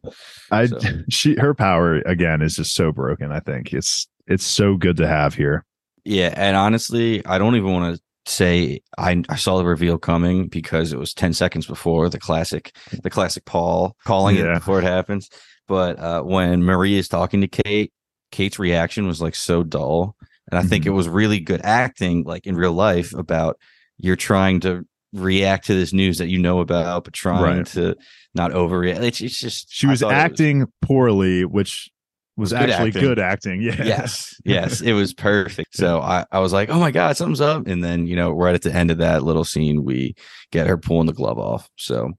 I 0.50 0.66
So- 0.66 0.78
she 1.10 1.34
her 1.36 1.54
power 1.54 1.96
again 2.06 2.42
is 2.42 2.56
just 2.56 2.74
so 2.74 2.92
broken. 2.92 3.32
I 3.32 3.40
think 3.40 3.72
it's 3.72 4.06
it's 4.26 4.44
so 4.44 4.76
good 4.76 4.96
to 4.98 5.06
have 5.08 5.34
here. 5.34 5.64
Yeah, 6.04 6.32
and 6.36 6.56
honestly, 6.56 7.24
I 7.26 7.38
don't 7.38 7.56
even 7.56 7.72
want 7.72 7.96
to 7.96 8.02
say 8.28 8.80
I 8.98 9.22
I 9.28 9.36
saw 9.36 9.58
the 9.58 9.64
reveal 9.64 9.98
coming 9.98 10.48
because 10.48 10.92
it 10.92 10.98
was 10.98 11.14
10 11.14 11.32
seconds 11.32 11.66
before 11.66 12.08
the 12.08 12.18
classic 12.18 12.74
the 13.02 13.10
classic 13.10 13.44
Paul 13.44 13.96
calling 14.04 14.36
Yeah. 14.36 14.52
it 14.52 14.54
before 14.54 14.78
it 14.78 14.84
happens. 14.84 15.28
But 15.66 15.98
uh 15.98 16.22
when 16.22 16.62
Marie 16.62 16.96
is 16.98 17.08
talking 17.08 17.40
to 17.40 17.48
Kate, 17.48 17.92
Kate's 18.30 18.58
reaction 18.58 19.06
was 19.06 19.20
like 19.20 19.34
so 19.34 19.62
dull. 19.62 20.14
And 20.50 20.58
I 20.58 20.62
think 20.62 20.84
Mhm. 20.84 20.88
it 20.88 20.90
was 20.92 21.08
really 21.08 21.40
good 21.40 21.60
acting, 21.62 22.24
like 22.24 22.46
in 22.46 22.56
real 22.56 22.72
life, 22.72 23.12
about 23.14 23.58
you're 23.98 24.16
trying 24.16 24.60
to 24.60 24.84
react 25.12 25.66
to 25.66 25.74
this 25.74 25.92
news 25.92 26.18
that 26.18 26.28
you 26.28 26.38
know 26.38 26.60
about, 26.60 27.04
but 27.04 27.12
trying 27.14 27.56
Right. 27.58 27.66
to 27.68 27.96
not 28.34 28.52
overreact. 28.52 29.02
It's, 29.02 29.20
it's 29.20 29.40
just 29.40 29.66
She 29.70 29.86
was 29.86 30.02
acting 30.02 30.66
poorly, 30.82 31.44
which 31.44 31.90
was, 32.38 32.52
good 32.52 32.70
actually 32.70 32.88
acting. 32.88 33.02
good 33.02 33.18
acting. 33.18 33.62
Yeah. 33.68 33.84
yes 33.84 34.34
yes 34.44 34.80
it 34.80 34.92
was 34.92 35.12
perfect 35.12 35.76
so 35.76 36.00
I, 36.00 36.24
I 36.30 36.38
was 36.38 36.52
like 36.52 36.70
oh 36.70 36.78
my 36.78 36.90
god 36.90 37.16
something's 37.16 37.40
up 37.40 37.66
and 37.66 37.82
then 37.82 38.06
you 38.06 38.16
know 38.16 38.30
right 38.30 38.54
at 38.54 38.62
the 38.62 38.72
end 38.72 38.90
of 38.90 38.98
that 38.98 39.22
little 39.22 39.44
scene 39.44 39.84
we 39.84 40.14
get 40.52 40.66
her 40.66 40.78
pulling 40.78 41.06
the 41.06 41.12
glove 41.12 41.38
off 41.38 41.68
so 41.76 42.12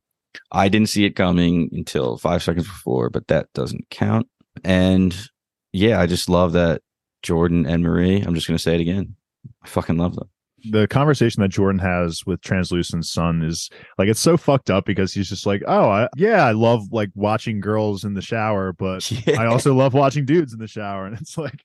i 0.52 0.68
didn't 0.70 0.90
see 0.90 1.06
it 1.06 1.16
coming 1.16 1.70
until 1.72 2.18
five 2.18 2.44
seconds 2.44 2.68
before 2.68 3.10
but 3.10 3.28
that 3.28 3.48
doesn't 3.54 3.90
count 3.90 4.28
and 4.64 5.28
yeah 5.72 6.00
i 6.00 6.06
just 6.06 6.30
love 6.30 6.52
that 6.52 6.82
jordan 7.24 7.66
and 7.66 7.84
marie 7.84 8.22
i'm 8.22 8.36
just 8.36 8.48
going 8.48 8.58
to 8.58 8.62
say 8.62 8.76
it 8.76 8.82
again 8.82 9.16
i 9.64 9.68
fucking 9.68 9.98
love 9.98 10.16
them 10.16 10.30
the 10.70 10.88
conversation 10.88 11.42
that 11.42 11.50
Jordan 11.50 11.80
has 11.80 12.26
with 12.26 12.42
Translucent's 12.42 13.10
son 13.10 13.42
is 13.44 13.70
like 13.98 14.08
it's 14.08 14.20
so 14.20 14.38
fucked 14.38 14.70
up 14.70 14.86
because 14.86 15.14
he's 15.14 15.30
just 15.30 15.46
like, 15.46 15.64
oh, 15.68 15.90
I, 15.90 16.08
yeah, 16.16 16.46
I 16.46 16.52
love 16.52 16.92
like 16.92 17.10
watching 17.16 17.60
girls 17.60 18.04
in 18.04 18.14
the 18.14 18.22
shower, 18.22 18.74
but 18.74 19.12
I 19.28 19.46
also 19.46 19.74
love 19.74 19.94
watching 19.94 20.26
dudes 20.26 20.54
in 20.54 20.60
the 20.60 20.68
shower, 20.68 21.06
and 21.06 21.20
it's 21.20 21.38
like, 21.38 21.64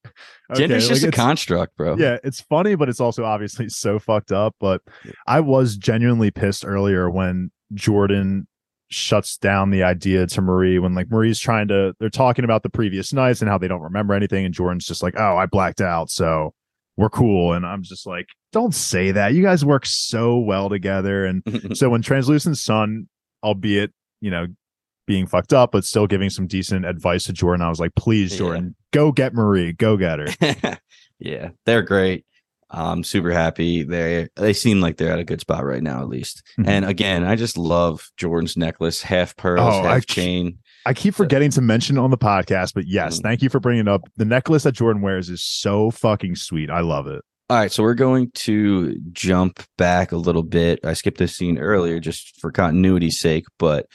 okay, 0.51 0.67
gender's 0.67 0.89
like, 0.89 1.01
just 1.01 1.05
a 1.05 1.11
construct 1.11 1.77
bro. 1.77 1.97
Yeah, 1.97 2.19
it's 2.25 2.41
funny, 2.41 2.75
but 2.75 2.89
it's 2.89 3.01
also 3.01 3.25
obviously 3.25 3.69
so 3.69 3.99
fucked 3.99 4.33
up. 4.33 4.55
But 4.61 4.83
I 5.27 5.41
was 5.41 5.77
genuinely 5.77 6.31
pissed 6.31 6.65
earlier 6.65 7.11
when 7.11 7.51
Jordan 7.73 8.47
shuts 8.91 9.37
down 9.39 9.71
the 9.71 9.83
idea 9.83 10.27
to 10.27 10.41
Marie 10.41 10.79
when 10.79 10.95
like 10.95 11.11
Marie's 11.11 11.41
trying 11.41 11.67
to 11.69 11.95
they're 11.99 12.11
talking 12.11 12.45
about 12.45 12.63
the 12.63 12.71
previous 12.71 13.13
nights 13.13 13.41
and 13.41 13.51
how 13.51 13.59
they 13.59 13.67
don't 13.67 13.81
remember 13.81 14.15
anything 14.15 14.45
and 14.45 14.55
Jordan's 14.55 14.87
just 14.87 15.03
like, 15.03 15.15
"Oh, 15.17 15.37
I 15.37 15.47
blacked 15.47 15.81
out, 15.81 16.11
so 16.11 16.55
we're 16.97 17.09
cool." 17.11 17.53
And 17.53 17.65
I'm 17.67 17.83
just 17.83 18.07
like, 18.07 18.27
"Don't 18.53 18.75
say 18.75 19.13
that. 19.13 19.35
You 19.35 19.43
guys 19.43 19.65
work 19.65 19.87
so 19.87 20.39
well 20.39 20.69
together." 20.69 21.25
And 21.25 21.43
so 21.77 21.89
when 21.91 22.03
Translucent 22.03 22.59
Sun, 22.59 23.09
albeit, 23.43 23.93
you 24.21 24.31
know, 24.31 24.47
being 25.07 25.27
fucked 25.27 25.53
up 25.53 25.73
but 25.73 25.85
still 25.85 26.07
giving 26.07 26.31
some 26.31 26.47
decent 26.47 26.85
advice 26.87 27.25
to 27.25 27.33
Jordan, 27.33 27.65
I 27.65 27.69
was 27.69 27.81
like, 27.81 27.95
"Please, 27.95 28.33
Yeah. 28.33 28.39
Jordan, 28.39 28.77
go 28.93 29.13
get 29.13 29.35
Marie. 29.35 29.73
Go 29.73 29.97
get 29.97 30.19
her." 30.19 30.79
yeah, 31.19 31.51
they're 31.67 31.83
great. 31.83 32.25
I'm 32.71 33.05
super 33.05 33.31
happy. 33.31 33.85
They 33.85 34.29
they 34.35 34.53
seem 34.53 34.81
like 34.81 34.97
they're 34.97 35.13
at 35.13 35.19
a 35.21 35.25
good 35.25 35.41
spot 35.41 35.65
right 35.65 35.83
now, 35.83 36.01
at 36.01 36.09
least. 36.09 36.43
Mhm. 36.59 36.67
And 36.67 36.85
again, 36.85 37.23
I 37.25 37.37
just 37.37 37.57
love 37.57 38.09
Jordan's 38.17 38.57
necklace, 38.57 39.03
half 39.03 39.37
pearls, 39.37 39.75
Oh, 39.75 39.83
half 39.83 39.93
I- 39.97 40.01
chain. 40.01 40.59
I 40.87 40.93
keep 40.95 41.15
forgetting 41.15 41.51
to 41.53 41.61
mention 41.61 41.97
on 41.99 42.11
the 42.11 42.19
podcast, 42.19 42.75
but 42.75 42.87
yes, 42.87 43.19
Mhm. 43.19 43.23
thank 43.23 43.43
you 43.43 43.49
for 43.49 43.59
bringing 43.61 43.83
it 43.83 43.89
up. 43.89 44.03
The 44.17 44.25
necklace 44.25 44.65
that 44.65 44.73
Jordan 44.73 45.03
wears 45.03 45.31
is 45.31 45.43
so 45.43 45.91
fucking 45.91 46.37
sweet. 46.37 46.71
I 46.71 46.81
love 46.81 47.07
it. 47.07 47.23
All 47.51 47.57
right, 47.59 47.71
so 47.73 47.83
we're 47.83 47.95
going 47.95 48.31
to 48.35 48.95
jump 49.13 49.63
back 49.77 50.13
a 50.13 50.17
little 50.17 50.43
bit. 50.43 50.81
I 50.85 50.95
skipped 50.95 51.19
this 51.19 51.37
scene 51.37 51.59
earlier 51.59 52.01
just 52.01 52.39
for 52.41 52.51
continuity's 52.51 53.21
sake, 53.21 53.45
but 53.59 53.87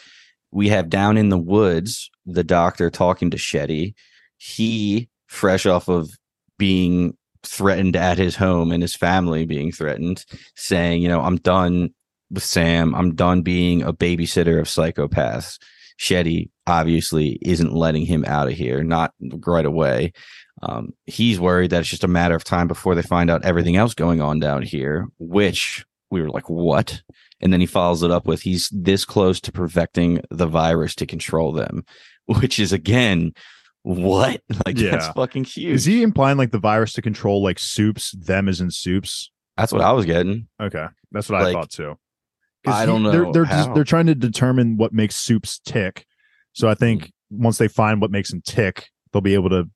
we 0.52 0.70
have 0.70 0.90
down 0.90 1.18
in 1.18 1.30
the 1.30 1.38
woods 1.38 2.10
the 2.26 2.44
doctor 2.44 2.90
talking 2.90 3.30
to 3.32 3.38
Shetty. 3.38 3.94
He, 4.38 5.10
fresh 5.28 5.66
off 5.66 5.88
of 5.90 6.10
being 6.58 7.16
threatened 7.44 7.96
at 7.96 8.18
his 8.18 8.36
home 8.36 8.72
and 8.72 8.82
his 8.84 8.96
family 8.96 9.46
being 9.46 9.72
threatened, 9.72 10.26
saying, 10.56 11.02
you 11.02 11.08
know, 11.08 11.22
I'm 11.22 11.38
done 11.38 11.90
with 12.32 12.44
Sam. 12.44 12.94
I'm 12.96 13.16
done 13.16 13.42
being 13.42 13.82
a 13.82 13.94
babysitter 13.94 14.60
of 14.60 14.68
psychopaths. 14.68 15.58
Shetty 16.00 16.50
obviously 16.66 17.38
isn't 17.42 17.74
letting 17.74 18.06
him 18.06 18.24
out 18.26 18.48
of 18.48 18.54
here, 18.54 18.84
not 18.84 19.14
right 19.46 19.66
away. 19.66 20.14
Um, 20.62 20.94
he's 21.06 21.40
worried 21.40 21.72
that 21.72 21.82
it's 21.82 21.90
just 21.90 22.04
a 22.04 22.08
matter 22.08 22.36
of 22.36 22.44
time 22.44 22.68
before 22.68 22.96
they 22.96 23.02
find 23.02 23.30
out 23.30 23.46
everything 23.46 23.76
else 23.76 23.94
going 23.94 24.22
on 24.22 24.40
down 24.40 24.62
here, 24.62 25.08
which 25.20 25.86
we 26.10 26.22
were 26.22 26.30
like, 26.30 26.50
what? 26.50 27.02
And 27.42 27.54
then 27.54 27.60
he 27.60 27.66
follows 27.66 28.04
it 28.04 28.12
up 28.12 28.28
with 28.28 28.42
he's 28.42 28.70
this 28.72 29.06
close 29.06 29.40
to 29.42 29.52
perfecting 29.52 30.22
the 30.30 30.48
virus 30.48 30.96
to 30.96 31.06
control 31.06 31.52
them, 31.52 31.86
which 32.26 32.60
is 32.60 32.74
again, 32.74 33.34
what? 33.84 34.42
Like 34.66 34.76
that's 34.76 35.08
fucking 35.10 35.46
huge. 35.46 35.76
Is 35.76 35.86
he 35.86 36.04
implying 36.04 36.38
like 36.38 36.52
the 36.52 36.60
virus 36.60 36.94
to 36.94 37.02
control 37.02 37.42
like 37.42 37.60
soups, 37.60 38.12
them 38.12 38.50
as 38.50 38.62
in 38.62 38.72
soups? 38.72 39.32
that's 39.58 39.74
what 39.74 39.82
I 39.82 39.92
was 39.92 40.06
getting. 40.06 40.48
Okay. 40.62 40.86
That's 41.12 41.30
what 41.30 41.42
I 41.42 41.52
thought 41.52 41.70
too. 41.70 41.98
I 42.68 42.86
don't 42.86 43.04
They're 43.04 43.24
know 43.24 43.32
they're 43.32 43.46
just 43.46 43.74
they're 43.74 43.84
trying 43.84 44.08
to 44.08 44.16
determine 44.16 44.78
what 44.78 44.94
makes 44.94 45.16
soups 45.16 45.60
tick. 45.66 46.06
So 46.54 46.68
I 46.70 46.76
think 46.76 47.12
Mm-hmm. 47.32 47.44
once 47.44 47.58
they 47.60 47.68
find 47.68 48.02
what 48.02 48.10
makes 48.12 48.32
them 48.32 48.42
tick, 48.42 48.88
they'll 49.14 49.22
be 49.22 49.36
able 49.36 49.52
to 49.52 49.70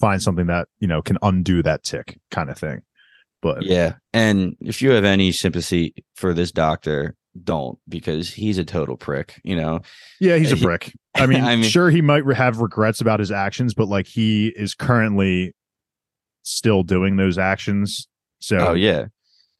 find 0.00 0.20
something 0.20 0.48
that, 0.48 0.66
you 0.80 0.88
know, 0.88 1.00
can 1.00 1.16
undo 1.22 1.62
that 1.62 1.84
tick 1.84 2.18
kind 2.32 2.50
of 2.50 2.58
thing. 2.58 2.82
But 3.40 3.62
Yeah. 3.62 3.94
And 4.12 4.56
if 4.60 4.82
you 4.82 4.90
have 4.90 5.04
any 5.04 5.30
sympathy 5.30 5.94
for 6.16 6.34
this 6.34 6.50
doctor, 6.50 7.14
don't 7.44 7.78
because 7.88 8.30
he's 8.34 8.58
a 8.58 8.64
total 8.64 8.96
prick, 8.96 9.40
you 9.44 9.54
know. 9.54 9.80
Yeah, 10.20 10.36
he's 10.38 10.50
a 10.50 10.56
He- 10.56 10.62
brick. 10.64 10.92
I 11.14 11.26
mean, 11.26 11.44
I 11.44 11.54
mean- 11.54 11.70
sure, 11.70 11.88
he 11.88 12.00
might 12.02 12.26
have 12.34 12.58
regrets 12.58 13.00
about 13.00 13.20
his 13.20 13.30
actions, 13.30 13.74
but 13.74 13.86
like 13.86 14.08
he 14.08 14.48
is 14.48 14.74
currently 14.74 15.54
still 16.42 16.82
doing 16.82 17.14
those 17.16 17.38
actions. 17.38 18.08
So, 18.40 18.58
Oh 18.58 18.74
yeah. 18.74 19.06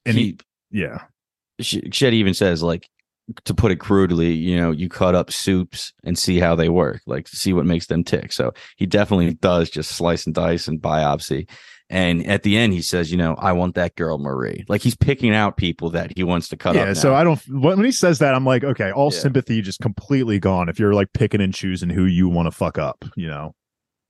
and 0.05 0.17
he, 0.17 0.37
he, 0.73 0.81
yeah, 0.81 1.03
Shetty 1.61 2.15
even 2.15 2.35
says 2.35 2.63
like 2.63 2.89
to 3.45 3.55
put 3.55 3.73
it 3.73 3.77
crudely, 3.77 4.33
you 4.33 4.57
know, 4.57 4.71
you 4.71 4.89
cut 4.89 5.15
up 5.15 5.31
soups 5.31 5.93
and 6.05 6.19
see 6.19 6.39
how 6.39 6.55
they 6.55 6.69
work, 6.69 7.03
like 7.07 7.29
see 7.29 7.53
what 7.53 7.67
makes 7.67 7.87
them 7.87 8.03
tick. 8.03 8.33
So 8.33 8.55
he 8.77 8.87
definitely 8.87 9.35
does 9.35 9.69
just 9.71 9.93
slice 9.93 10.25
and 10.27 10.35
dice 10.35 10.67
and 10.69 10.81
biopsy. 10.81 11.49
And 11.91 12.27
at 12.27 12.43
the 12.43 12.59
end, 12.59 12.75
he 12.75 12.83
says, 12.83 13.11
you 13.11 13.17
know, 13.17 13.35
I 13.39 13.53
want 13.53 13.75
that 13.77 13.97
girl 13.97 14.19
Marie. 14.19 14.65
Like 14.69 14.83
he's 14.83 14.97
picking 14.97 15.35
out 15.35 15.57
people 15.57 15.91
that 15.91 16.13
he 16.17 16.23
wants 16.23 16.49
to 16.49 16.57
cut 16.57 16.75
yeah. 16.75 16.91
up. 16.91 16.97
So. 16.97 17.15
I 17.15 17.25
don't, 17.25 17.41
when 17.49 17.79
when 17.79 17.85
he 17.85 17.93
says 17.93 18.19
that, 18.19 18.35
I'm 18.35 18.45
like, 18.45 18.63
okay, 18.63 18.91
all 18.93 19.11
Yeah. 19.13 19.19
sympathy 19.21 19.63
just 19.63 19.81
completely 19.81 20.39
gone 20.39 20.69
if 20.69 20.79
you're 20.79 20.95
like 20.95 21.13
picking 21.15 21.41
and 21.41 21.55
choosing 21.55 21.89
who 21.89 22.05
you 22.05 22.29
want 22.29 22.47
to 22.47 22.51
fuck 22.51 22.77
up, 22.79 23.05
you 23.17 23.27
know? 23.27 23.55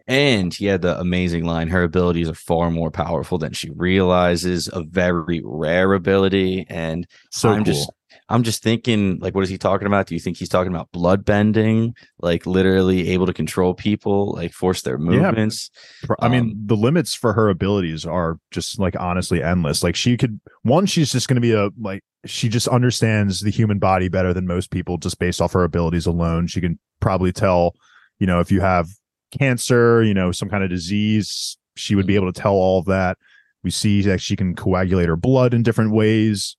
And 0.08 0.54
he 0.54 0.64
had 0.66 0.80
the 0.82 0.98
amazing 0.98 1.44
line 1.44 1.68
her 1.68 1.82
abilities 1.82 2.30
are 2.30 2.34
far 2.34 2.70
more 2.70 2.90
powerful 2.90 3.36
than 3.38 3.52
she 3.52 3.70
realizes, 3.70 4.68
a 4.72 4.82
very 4.82 5.42
rare 5.44 5.92
ability. 5.92 6.66
And 6.68 7.06
So 7.30 7.50
I'm 7.50 7.56
cool. 7.64 7.74
just 7.74 7.90
I'm 8.30 8.42
just 8.42 8.62
thinking, 8.62 9.18
like, 9.20 9.34
what 9.34 9.44
is 9.44 9.50
he 9.50 9.56
talking 9.56 9.86
about? 9.86 10.06
Do 10.06 10.14
you 10.14 10.20
think 10.20 10.36
he's 10.36 10.50
talking 10.50 10.72
about 10.72 10.90
blood 10.92 11.24
bending, 11.24 11.94
like 12.20 12.46
literally 12.46 13.10
able 13.10 13.24
to 13.26 13.32
control 13.32 13.72
people, 13.74 14.32
like 14.34 14.52
force 14.52 14.82
their 14.82 14.98
movements? 14.98 15.70
Pro- 16.04 16.16
I 16.20 16.28
mean, 16.28 16.42
Um, 16.42 16.62
the 16.66 16.76
limits 16.76 17.14
for 17.14 17.32
her 17.32 17.48
abilities 17.48 18.04
are 18.04 18.38
just 18.50 18.78
like 18.78 18.96
honestly 18.98 19.42
endless. 19.42 19.82
Like 19.82 19.96
she 19.96 20.16
could 20.16 20.40
one, 20.62 20.86
she's 20.86 21.12
just 21.12 21.28
going 21.28 21.36
to 21.36 21.40
be 21.40 21.52
a 21.52 21.70
like 21.80 22.02
she 22.26 22.48
just 22.48 22.68
understands 22.68 23.40
the 23.40 23.50
human 23.50 23.78
body 23.78 24.08
better 24.08 24.34
than 24.34 24.46
most 24.46 24.70
people 24.70 24.98
just 24.98 25.18
based 25.18 25.40
off 25.40 25.52
her 25.52 25.64
abilities 25.64 26.06
alone. 26.06 26.46
She 26.48 26.60
can 26.60 26.78
probably 27.00 27.32
tell, 27.32 27.74
you 28.18 28.26
know, 28.26 28.40
if 28.40 28.50
you 28.50 28.60
have 28.60 28.88
cancer, 29.30 30.02
you 30.02 30.14
know, 30.14 30.32
some 30.32 30.48
kind 30.48 30.64
of 30.64 30.70
disease, 30.70 31.56
she 31.76 31.94
would 31.94 32.06
be 32.06 32.14
mm-hmm. 32.14 32.24
able 32.24 32.32
to 32.32 32.40
tell 32.40 32.54
all 32.54 32.78
of 32.78 32.86
that. 32.86 33.18
We 33.62 33.70
see 33.70 34.02
that 34.02 34.20
she 34.20 34.36
can 34.36 34.54
coagulate 34.54 35.08
her 35.08 35.16
blood 35.16 35.54
in 35.54 35.62
different 35.62 35.92
ways. 35.92 36.56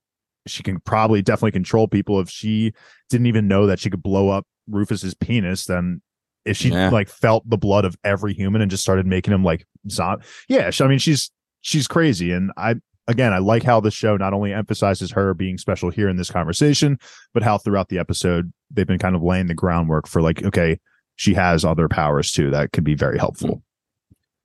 She 0.47 0.63
can 0.63 0.79
probably 0.81 1.21
definitely 1.21 1.51
control 1.51 1.87
people. 1.87 2.19
If 2.19 2.29
she 2.29 2.73
didn't 3.09 3.27
even 3.27 3.47
know 3.47 3.67
that 3.67 3.79
she 3.79 3.89
could 3.89 4.03
blow 4.03 4.29
up 4.29 4.45
Rufus's 4.67 5.13
penis, 5.13 5.65
then 5.65 6.01
if 6.45 6.57
she 6.57 6.69
Yeah. 6.69 6.89
like 6.89 7.09
felt 7.09 7.49
the 7.49 7.57
blood 7.57 7.85
of 7.85 7.95
every 8.03 8.33
human 8.33 8.61
and 8.61 8.71
just 8.71 8.83
started 8.83 9.05
making 9.05 9.33
him 9.33 9.43
like 9.43 9.65
zombie, 9.89 10.25
yeah, 10.47 10.71
I 10.79 10.87
mean 10.87 10.99
she's 10.99 11.31
she's 11.61 11.87
crazy, 11.87 12.31
and 12.31 12.51
I 12.57 12.75
again 13.07 13.33
I 13.33 13.39
like 13.39 13.63
how 13.63 13.79
the 13.79 13.91
show 13.91 14.17
not 14.17 14.33
only 14.33 14.53
emphasizes 14.53 15.11
her 15.11 15.33
being 15.33 15.57
special 15.57 15.89
here 15.89 16.09
in 16.09 16.15
this 16.15 16.31
conversation, 16.31 16.97
but 17.33 17.43
how 17.43 17.57
throughout 17.57 17.89
the 17.89 17.99
episode 17.99 18.51
they've 18.71 18.87
been 18.87 18.99
kind 18.99 19.15
of 19.15 19.23
laying 19.23 19.47
the 19.47 19.53
groundwork 19.53 20.07
for 20.07 20.21
like 20.21 20.43
okay, 20.43 20.79
she 21.19 21.33
has 21.33 21.65
other 21.65 21.89
powers 21.89 22.31
too 22.31 22.49
that 22.51 22.71
could 22.71 22.85
be 22.85 22.95
very 22.95 23.17
helpful. 23.17 23.57
Mm. 23.57 23.61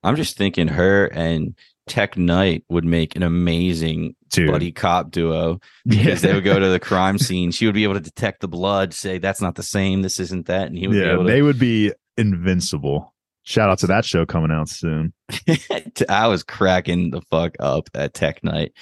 I'm 0.03 0.15
just 0.17 0.35
thinking 0.37 0.67
her 0.67 1.05
and 1.05 1.55
Tek 1.87 2.17
Knight 2.17 2.65
would 2.67 2.83
make 2.83 3.15
an 3.15 3.23
amazing 3.23 4.15
Dude, 4.29 4.51
buddy 4.51 4.73
cop 4.73 5.09
duo 5.09 5.61
because 5.87 6.21
they 6.21 6.33
would 6.33 6.43
go 6.43 6.59
to 6.59 6.67
the 6.67 6.79
crime 6.79 7.17
scene. 7.17 7.51
She 7.51 7.65
would 7.65 7.75
be 7.75 7.85
able 7.85 7.93
to 7.93 8.01
detect 8.01 8.41
the 8.41 8.49
blood, 8.49 8.93
say 8.93 9.19
that's 9.19 9.39
not 9.41 9.55
the 9.55 9.63
same, 9.63 10.01
this 10.01 10.19
isn't 10.19 10.47
that, 10.47 10.67
and 10.67 10.77
he 10.77 10.87
would 10.87 10.95
be 10.95 10.99
yeah, 10.99 11.13
able 11.13 11.23
to 11.23 11.31
they 11.31 11.41
would 11.41 11.57
be 11.59 11.93
invincible. 12.17 13.13
Shout 13.43 13.69
out 13.69 13.79
to 13.79 13.87
that 13.87 14.03
show 14.03 14.25
coming 14.25 14.51
out 14.51 14.67
soon. 14.67 15.13
I 16.09 16.27
was 16.27 16.43
cracking 16.43 17.11
the 17.11 17.21
fuck 17.21 17.55
up 17.59 17.89
at 17.95 18.13
Tek 18.13 18.43
Knight 18.43 18.73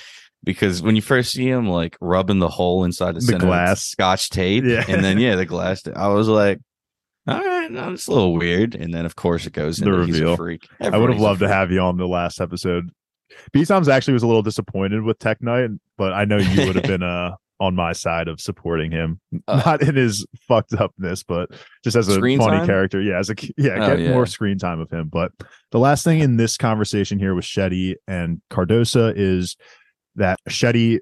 because 0.44 0.82
when 0.82 0.96
you 0.96 1.02
first 1.04 1.32
see 1.32 1.48
him 1.48 1.68
like 1.68 1.96
rubbing 2.02 2.40
the 2.40 2.50
hole 2.50 2.86
inside 2.86 3.16
the, 3.16 3.20
The 3.20 3.38
glass. 3.38 3.84
scotch 3.84 4.30
tape, 4.32 4.64
Yeah. 4.64 4.84
and 4.88 5.04
then 5.04 5.20
yeah, 5.20 5.36
the 5.36 5.46
glass. 5.46 5.84
I 5.96 6.08
was 6.08 6.28
like, 6.28 6.60
all 7.28 7.40
right, 7.44 7.72
no, 7.72 7.92
it's 7.94 8.08
a 8.08 8.12
little 8.12 8.34
weird, 8.36 8.76
and 8.76 8.94
then 8.94 9.06
of 9.06 9.16
course 9.16 9.46
it 9.46 9.54
goes 9.54 9.78
The 9.78 9.86
into 9.94 10.06
he's 10.06 10.20
a 10.20 10.22
reveal. 10.24 10.36
freak. 10.38 10.68
I 10.82 10.98
would 10.98 11.10
have 11.10 11.20
loved 11.22 11.40
to 11.42 11.48
have 11.48 11.72
you 11.72 11.80
on 11.80 11.98
the 11.98 12.08
last 12.08 12.42
episode. 12.42 12.90
B 13.52 13.66
Toms 13.66 13.90
actually 13.90 14.14
was 14.14 14.24
a 14.24 14.28
little 14.28 14.44
disappointed 14.44 15.02
with 15.04 15.18
Tek 15.20 15.42
Knight, 15.42 15.70
but 15.98 16.14
I 16.14 16.26
know 16.26 16.38
you 16.38 16.66
would 16.68 16.76
have 16.76 16.84
been 16.86 17.04
uh 17.04 17.36
on 17.60 17.76
my 17.76 17.94
side 17.94 18.28
of 18.28 18.42
supporting 18.42 18.92
him, 18.92 19.22
Uh, 19.48 19.62
not 19.66 19.82
in 19.82 19.96
his 19.96 20.26
fucked 20.50 20.74
upness, 20.74 21.24
but 21.24 21.50
just 21.84 21.96
as 21.96 22.10
a 22.10 22.20
funny 22.20 22.38
time? 22.38 22.66
character. 22.66 23.00
Yeah, 23.00 23.20
as 23.20 23.30
a 23.30 23.36
yeah, 23.58 23.76
Oh, 23.76 23.88
get 23.88 24.00
yeah. 24.00 24.10
more 24.12 24.26
screen 24.26 24.58
time 24.58 24.82
of 24.82 24.90
him. 24.92 25.08
But 25.08 25.32
the 25.72 25.80
last 25.80 26.04
thing 26.04 26.20
in 26.20 26.36
this 26.36 26.58
conversation 26.58 27.20
here 27.20 27.34
with 27.34 27.46
Shetty 27.46 27.96
and 28.06 28.42
Cardosa 28.52 29.14
is 29.16 29.56
that 30.16 30.40
Shetty 30.50 31.00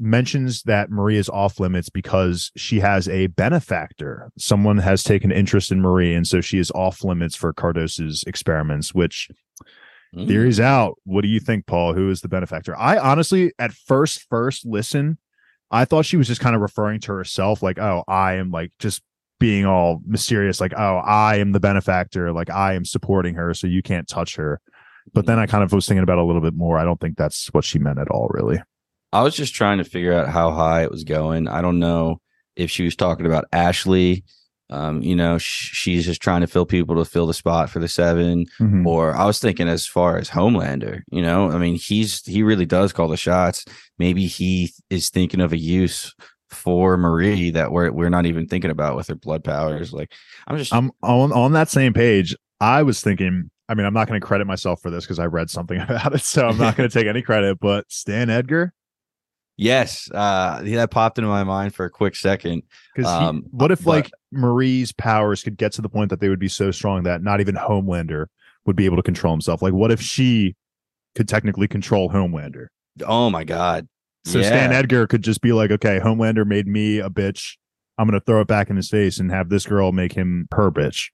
mentions 0.00 0.62
that 0.62 0.90
Marie 0.90 1.16
is 1.16 1.28
off 1.28 1.58
limits 1.58 1.88
because 1.88 2.50
she 2.56 2.80
has 2.80 3.08
a 3.08 3.26
benefactor. 3.28 4.30
Someone 4.38 4.78
has 4.78 5.02
taken 5.02 5.32
interest 5.32 5.72
in 5.72 5.80
Marie, 5.80 6.14
and 6.14 6.26
so 6.26 6.40
she 6.40 6.58
is 6.58 6.70
off 6.72 7.02
limits 7.02 7.34
for 7.34 7.52
Cardosa's 7.52 8.24
experiments, 8.26 8.94
which 8.94 9.28
Mm. 10.14 10.26
theories 10.26 10.58
out. 10.58 10.94
What 11.04 11.20
do 11.20 11.28
you 11.28 11.38
think, 11.38 11.66
Paul? 11.66 11.92
Who 11.92 12.08
is 12.08 12.22
the 12.22 12.28
benefactor? 12.28 12.74
I 12.78 12.96
honestly, 12.96 13.52
at 13.58 13.72
first, 13.72 14.26
first 14.30 14.64
listen, 14.64 15.18
I 15.70 15.84
thought 15.84 16.06
she 16.06 16.16
was 16.16 16.26
just 16.26 16.40
kind 16.40 16.56
of 16.56 16.62
referring 16.62 17.00
to 17.00 17.12
herself, 17.12 17.62
like, 17.62 17.78
oh, 17.78 18.04
I 18.08 18.34
am 18.34 18.50
like 18.50 18.72
just 18.78 19.02
being 19.38 19.66
all 19.66 20.00
mysterious, 20.06 20.62
like, 20.62 20.72
oh, 20.76 21.02
I 21.04 21.36
am 21.36 21.52
the 21.52 21.60
benefactor, 21.60 22.32
like 22.32 22.48
I 22.48 22.72
am 22.72 22.86
supporting 22.86 23.34
her, 23.34 23.52
so 23.52 23.66
you 23.66 23.82
can't 23.82 24.08
touch 24.08 24.36
her. 24.36 24.60
But 25.12 25.26
then 25.26 25.38
I 25.38 25.44
kind 25.46 25.62
of 25.62 25.72
was 25.72 25.86
thinking 25.86 26.02
about 26.02 26.18
a 26.18 26.24
little 26.24 26.40
bit 26.42 26.54
more. 26.54 26.78
I 26.78 26.84
don't 26.84 27.00
think 27.00 27.18
that's 27.18 27.48
what 27.52 27.64
she 27.64 27.78
meant 27.78 27.98
at 27.98 28.08
all, 28.08 28.28
really. 28.32 28.62
I 29.12 29.22
was 29.22 29.34
just 29.34 29.54
trying 29.54 29.78
to 29.78 29.84
figure 29.84 30.12
out 30.12 30.28
how 30.28 30.50
high 30.52 30.82
it 30.82 30.90
was 30.90 31.04
going. 31.04 31.48
I 31.48 31.62
don't 31.62 31.78
know 31.78 32.20
if 32.56 32.70
she 32.70 32.84
was 32.84 32.96
talking 32.96 33.26
about 33.26 33.46
Ashley. 33.52 34.24
Um, 34.70 35.00
you 35.00 35.16
know, 35.16 35.38
sh- 35.38 35.70
she's 35.72 36.04
just 36.04 36.20
trying 36.20 36.42
to 36.42 36.46
fill 36.46 36.66
people 36.66 36.96
to 36.96 37.04
fill 37.06 37.26
the 37.26 37.32
spot 37.32 37.70
for 37.70 37.78
the 37.78 37.88
seven. 37.88 38.44
Mhm. 38.60 38.84
Or 38.86 39.16
I 39.16 39.24
was 39.24 39.38
thinking 39.38 39.66
as 39.66 39.86
far 39.86 40.18
as 40.18 40.28
Homelander, 40.28 41.00
you 41.10 41.22
know, 41.22 41.50
I 41.50 41.56
mean, 41.56 41.76
he's 41.76 42.22
he 42.26 42.42
really 42.42 42.66
does 42.66 42.92
call 42.92 43.08
the 43.08 43.16
shots. 43.16 43.64
Maybe 43.98 44.26
he 44.26 44.72
is 44.90 45.08
thinking 45.08 45.40
of 45.40 45.54
a 45.54 45.58
use 45.58 46.14
for 46.50 46.98
Marie 46.98 47.50
that 47.50 47.72
we're 47.72 47.90
we're 47.92 48.10
not 48.10 48.26
even 48.26 48.46
thinking 48.46 48.70
about 48.70 48.94
with 48.94 49.08
her 49.08 49.14
blood 49.14 49.42
powers. 49.42 49.92
Like 49.94 50.12
I'm 50.46 50.58
just 50.58 50.74
I'm 50.74 50.90
on 51.02 51.32
on 51.32 51.52
that 51.52 51.70
same 51.70 51.94
page. 51.94 52.36
I 52.60 52.82
was 52.82 53.00
thinking. 53.00 53.50
I 53.70 53.74
mean, 53.74 53.84
I'm 53.84 53.92
not 53.92 54.08
going 54.08 54.18
to 54.18 54.26
credit 54.26 54.46
myself 54.46 54.80
for 54.80 54.90
this 54.90 55.04
because 55.04 55.18
I 55.18 55.26
read 55.26 55.50
something 55.50 55.78
about 55.88 56.14
it, 56.14 56.22
so 56.22 56.46
I'm 56.48 56.56
not 56.58 56.76
going 56.76 56.88
to 56.88 56.92
take 56.92 57.06
any 57.06 57.20
credit. 57.22 57.58
But 57.60 57.84
Stan 57.90 58.28
Edgar, 58.30 58.72
yes, 59.58 60.10
uh 60.14 60.62
that 60.64 60.90
popped 60.90 61.18
into 61.18 61.28
my 61.28 61.44
mind 61.44 61.74
for 61.74 61.84
a 61.84 61.90
quick 61.90 62.16
second. 62.16 62.62
because 62.94 63.10
Um, 63.12 63.44
what 63.50 63.70
if 63.70 63.84
but- 63.84 63.90
like 63.90 64.10
Marie's 64.32 64.92
powers 64.92 65.42
could 65.42 65.56
get 65.58 65.72
to 65.72 65.82
the 65.82 65.88
point 65.90 66.08
that 66.10 66.20
they 66.20 66.28
would 66.30 66.38
be 66.38 66.48
so 66.48 66.70
strong 66.70 67.02
that 67.02 67.22
not 67.22 67.40
even 67.40 67.54
Homelander 67.56 68.26
would 68.64 68.76
be 68.76 68.86
able 68.86 68.96
to 68.96 69.02
control 69.02 69.32
himself? 69.34 69.60
Like, 69.60 69.72
what 69.74 69.90
if 69.90 70.00
she 70.00 70.54
could 71.14 71.28
technically 71.28 71.68
control 71.68 72.08
Homelander? 72.10 72.68
Oh 73.06 73.28
my 73.30 73.44
god. 73.44 73.88
So 74.24 74.38
Yeah. 74.38 74.46
Stan 74.48 74.72
Edgar 74.72 75.06
could 75.06 75.22
just 75.22 75.40
be 75.40 75.52
like, 75.52 75.70
okay, 75.70 76.00
Homelander 76.00 76.46
made 76.46 76.66
me 76.66 76.98
a 76.98 77.08
bitch. 77.10 77.56
I'm 77.96 78.06
going 78.08 78.18
to 78.20 78.24
throw 78.24 78.40
it 78.42 78.46
back 78.48 78.70
in 78.70 78.76
his 78.76 78.88
face 78.90 79.18
and 79.18 79.30
have 79.30 79.48
this 79.48 79.66
girl 79.66 79.90
make 79.92 80.12
him 80.12 80.46
her 80.52 80.70
bitch. 80.70 81.08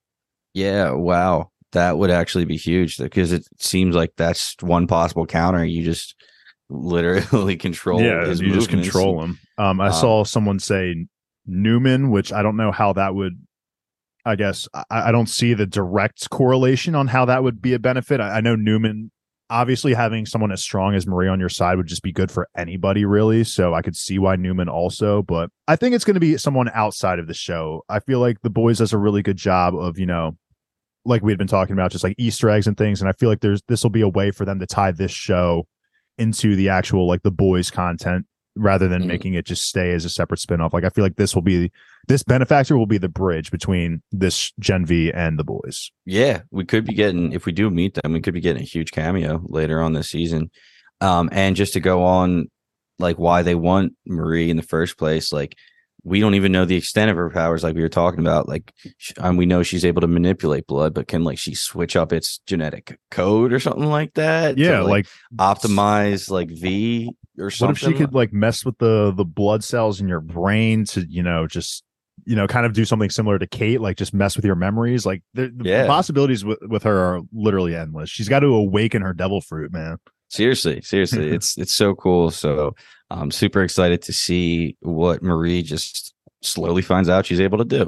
Yeah, 0.53 0.91
wow. 0.91 1.51
That 1.73 1.97
would 1.99 2.11
actually 2.11 2.45
be 2.45 2.57
huge 2.57 2.99
because 2.99 3.33
it 3.33 3.47
seems 3.59 3.95
like 3.97 4.13
that's 4.17 4.55
one 4.61 4.87
possible 4.87 5.27
counter. 5.27 5.65
You 5.65 5.83
just 5.85 6.15
literally 6.75 7.57
control 7.69 8.01
yeah, 8.03 8.27
you 8.41 8.53
just 8.55 8.69
control 8.69 9.23
him. 9.23 9.39
Um, 9.59 9.81
I 9.81 9.89
Um, 9.89 9.93
saw 9.93 10.25
someone 10.25 10.59
say 10.59 11.07
Neuman, 11.49 12.11
which 12.11 12.33
I 12.33 12.43
don't 12.43 12.57
know 12.57 12.73
how 12.73 12.93
that 12.95 13.15
would. 13.15 13.35
I 14.27 14.37
guess 14.37 14.67
I, 14.75 14.85
I 14.91 15.13
don't 15.13 15.29
see 15.29 15.53
the 15.53 15.67
direct 15.67 16.31
correlation 16.31 16.95
on 16.95 17.09
how 17.09 17.27
that 17.27 17.43
would 17.43 17.61
be 17.61 17.75
a 17.75 17.79
benefit. 17.79 18.21
I, 18.21 18.39
I 18.39 18.41
know 18.41 18.57
Neuman, 18.57 19.11
obviously, 19.51 19.93
having 19.93 20.25
someone 20.25 20.51
as 20.51 20.63
strong 20.63 20.95
as 20.95 21.07
Marie 21.07 21.29
on 21.29 21.39
your 21.39 21.51
side 21.51 21.77
would 21.77 21.87
just 21.87 22.03
be 22.03 22.13
good 22.13 22.31
for 22.31 22.49
anybody, 22.57 23.05
really. 23.05 23.45
So 23.45 23.75
I 23.75 23.83
could 23.83 23.97
see 23.97 24.19
why 24.19 24.37
Neuman 24.37 24.69
also, 24.69 25.23
but 25.23 25.51
I 25.69 25.77
think 25.77 25.95
it's 25.95 26.05
going 26.05 26.15
to 26.15 26.21
be 26.21 26.39
someone 26.39 26.71
outside 26.73 27.19
of 27.19 27.27
the 27.27 27.35
show. 27.35 27.83
I 27.91 28.01
feel 28.01 28.19
like 28.19 28.41
the 28.43 28.51
boys 28.51 28.79
does 28.79 28.95
a 28.95 28.99
really 28.99 29.23
good 29.23 29.37
job 29.37 29.77
of 29.77 29.99
you 29.99 30.07
know, 30.07 30.39
like 31.05 31.23
we 31.23 31.31
had 31.31 31.39
been 31.39 31.47
talking 31.47 31.75
about, 31.75 31.93
just 31.93 32.03
like 32.03 32.15
Easter 32.17 32.49
eggs 32.49 32.67
and 32.67 32.79
things. 32.79 33.03
And 33.03 33.11
I 33.11 33.13
feel 33.13 33.29
like 33.29 33.41
there's 33.41 33.61
this 33.69 33.83
will 33.83 33.91
be 33.91 34.01
a 34.01 34.09
way 34.09 34.31
for 34.31 34.47
them 34.47 34.59
to 34.61 34.67
tie 34.67 34.91
this 34.93 35.11
show 35.13 35.67
into 36.19 36.57
the 36.57 36.69
actual 36.69 37.07
like 37.07 37.23
the 37.23 37.31
boys 37.31 37.71
content 37.71 38.27
rather 38.57 38.87
than 38.87 39.03
Mhm. 39.03 39.07
making 39.07 39.35
it 39.35 39.45
just 39.47 39.65
stay 39.65 39.93
as 39.93 40.05
a 40.05 40.09
separate 40.09 40.39
spin-off. 40.39 40.73
Like 40.73 40.85
I 40.85 40.89
feel 40.89 41.05
like 41.05 41.17
this 41.17 41.35
will 41.35 41.43
be 41.43 41.73
this 42.07 42.23
benefactor 42.23 42.77
will 42.79 42.87
be 42.87 42.99
the 42.99 43.09
bridge 43.09 43.51
between 43.51 44.01
this 44.13 44.53
Gen 44.61 44.87
V 44.87 45.11
and 45.13 45.39
the 45.39 45.45
boys. 45.45 45.91
Yeah, 46.07 46.43
we 46.53 46.65
could 46.65 46.85
be 46.85 46.95
getting 46.95 47.33
if 47.33 47.47
we 47.47 47.53
do 47.53 47.69
meet 47.71 47.95
them, 47.95 48.13
we 48.13 48.21
could 48.21 48.35
be 48.35 48.41
getting 48.41 48.63
a 48.63 48.67
huge 48.67 48.93
cameo 48.93 49.43
later 49.47 49.81
on 49.81 49.93
this 49.95 50.11
season. 50.11 50.51
Um, 51.01 51.29
and 51.33 51.57
just 51.57 51.73
to 51.73 51.81
go 51.81 52.05
on, 52.05 52.47
like 53.01 53.19
why 53.19 53.43
they 53.43 53.57
want 53.57 53.95
Marie 54.07 54.51
in 54.51 54.57
the 54.57 54.63
first 54.63 54.97
place, 54.99 55.33
like 55.33 55.57
we 56.05 56.21
don't 56.21 56.35
even 56.35 56.53
know 56.53 56.65
the 56.67 56.77
extent 56.77 57.11
of 57.11 57.17
her 57.17 57.31
powers, 57.31 57.63
like 57.63 57.75
we 57.75 57.83
were 57.83 57.89
talking 57.89 58.21
about. 58.21 58.49
Like, 58.49 58.73
sh- 58.99 59.13
um, 59.19 59.37
we 59.37 59.47
know 59.47 59.63
she's 59.63 59.85
able 59.85 60.03
to 60.03 60.07
manipulate 60.07 60.67
blood, 60.67 60.95
but 60.95 61.09
can 61.09 61.25
like 61.25 61.39
she 61.39 61.55
switch 61.55 61.97
up 61.97 62.13
its 62.13 62.39
genetic 62.47 62.99
code 63.11 63.53
or 63.53 63.59
something 63.61 63.87
like 63.87 64.15
that? 64.15 64.57
to, 64.57 64.63
Yeah, 64.63 64.81
like, 64.83 65.07
optimize 65.37 66.31
like 66.31 66.51
V 66.51 67.11
or 67.39 67.51
something 67.51 67.69
what 67.69 67.77
if 67.77 67.79
she 67.79 67.95
could 67.95 68.15
like 68.15 68.33
mess 68.33 68.65
with 68.65 68.79
the 68.79 69.13
the 69.17 69.25
blood 69.25 69.65
cells 69.65 70.01
in 70.01 70.09
your 70.09 70.21
brain 70.21 70.85
to, 70.87 71.01
you 71.09 71.23
know, 71.23 71.47
just 71.47 71.85
you 72.27 72.37
know, 72.37 72.47
kind 72.47 72.65
of 72.65 72.73
do 72.73 72.85
something 72.85 73.11
similar 73.11 73.39
to 73.39 73.47
Kate, 73.47 73.81
like 73.81 73.97
just 73.97 74.15
mess 74.15 74.37
with 74.37 74.45
your 74.45 74.55
memories. 74.55 75.05
Like 75.05 75.23
the, 75.35 75.49
the 75.55 75.69
Yeah. 75.69 75.87
possibilities 75.87 76.45
with, 76.45 76.59
with 76.63 76.83
her 76.85 76.97
are 77.17 77.21
literally 77.33 77.75
endless. 77.75 78.09
She's 78.09 78.29
got 78.29 78.41
to 78.41 78.47
awaken 78.55 79.03
her 79.03 79.13
devil 79.13 79.41
fruit, 79.41 79.73
man. 79.73 79.99
seriously 80.29 80.81
seriously 80.83 81.31
it's 81.37 81.57
it's 81.59 81.75
so 81.75 81.95
cool 81.95 82.31
so 82.31 82.75
i'm 83.11 83.31
super 83.31 83.63
excited 83.63 84.03
to 84.03 84.13
see 84.13 84.77
what 84.81 85.23
marie 85.23 85.63
just 85.63 86.15
slowly 86.43 86.83
finds 86.83 87.09
out 87.09 87.27
she's 87.27 87.41
able 87.41 87.59
to 87.59 87.65
do 87.65 87.87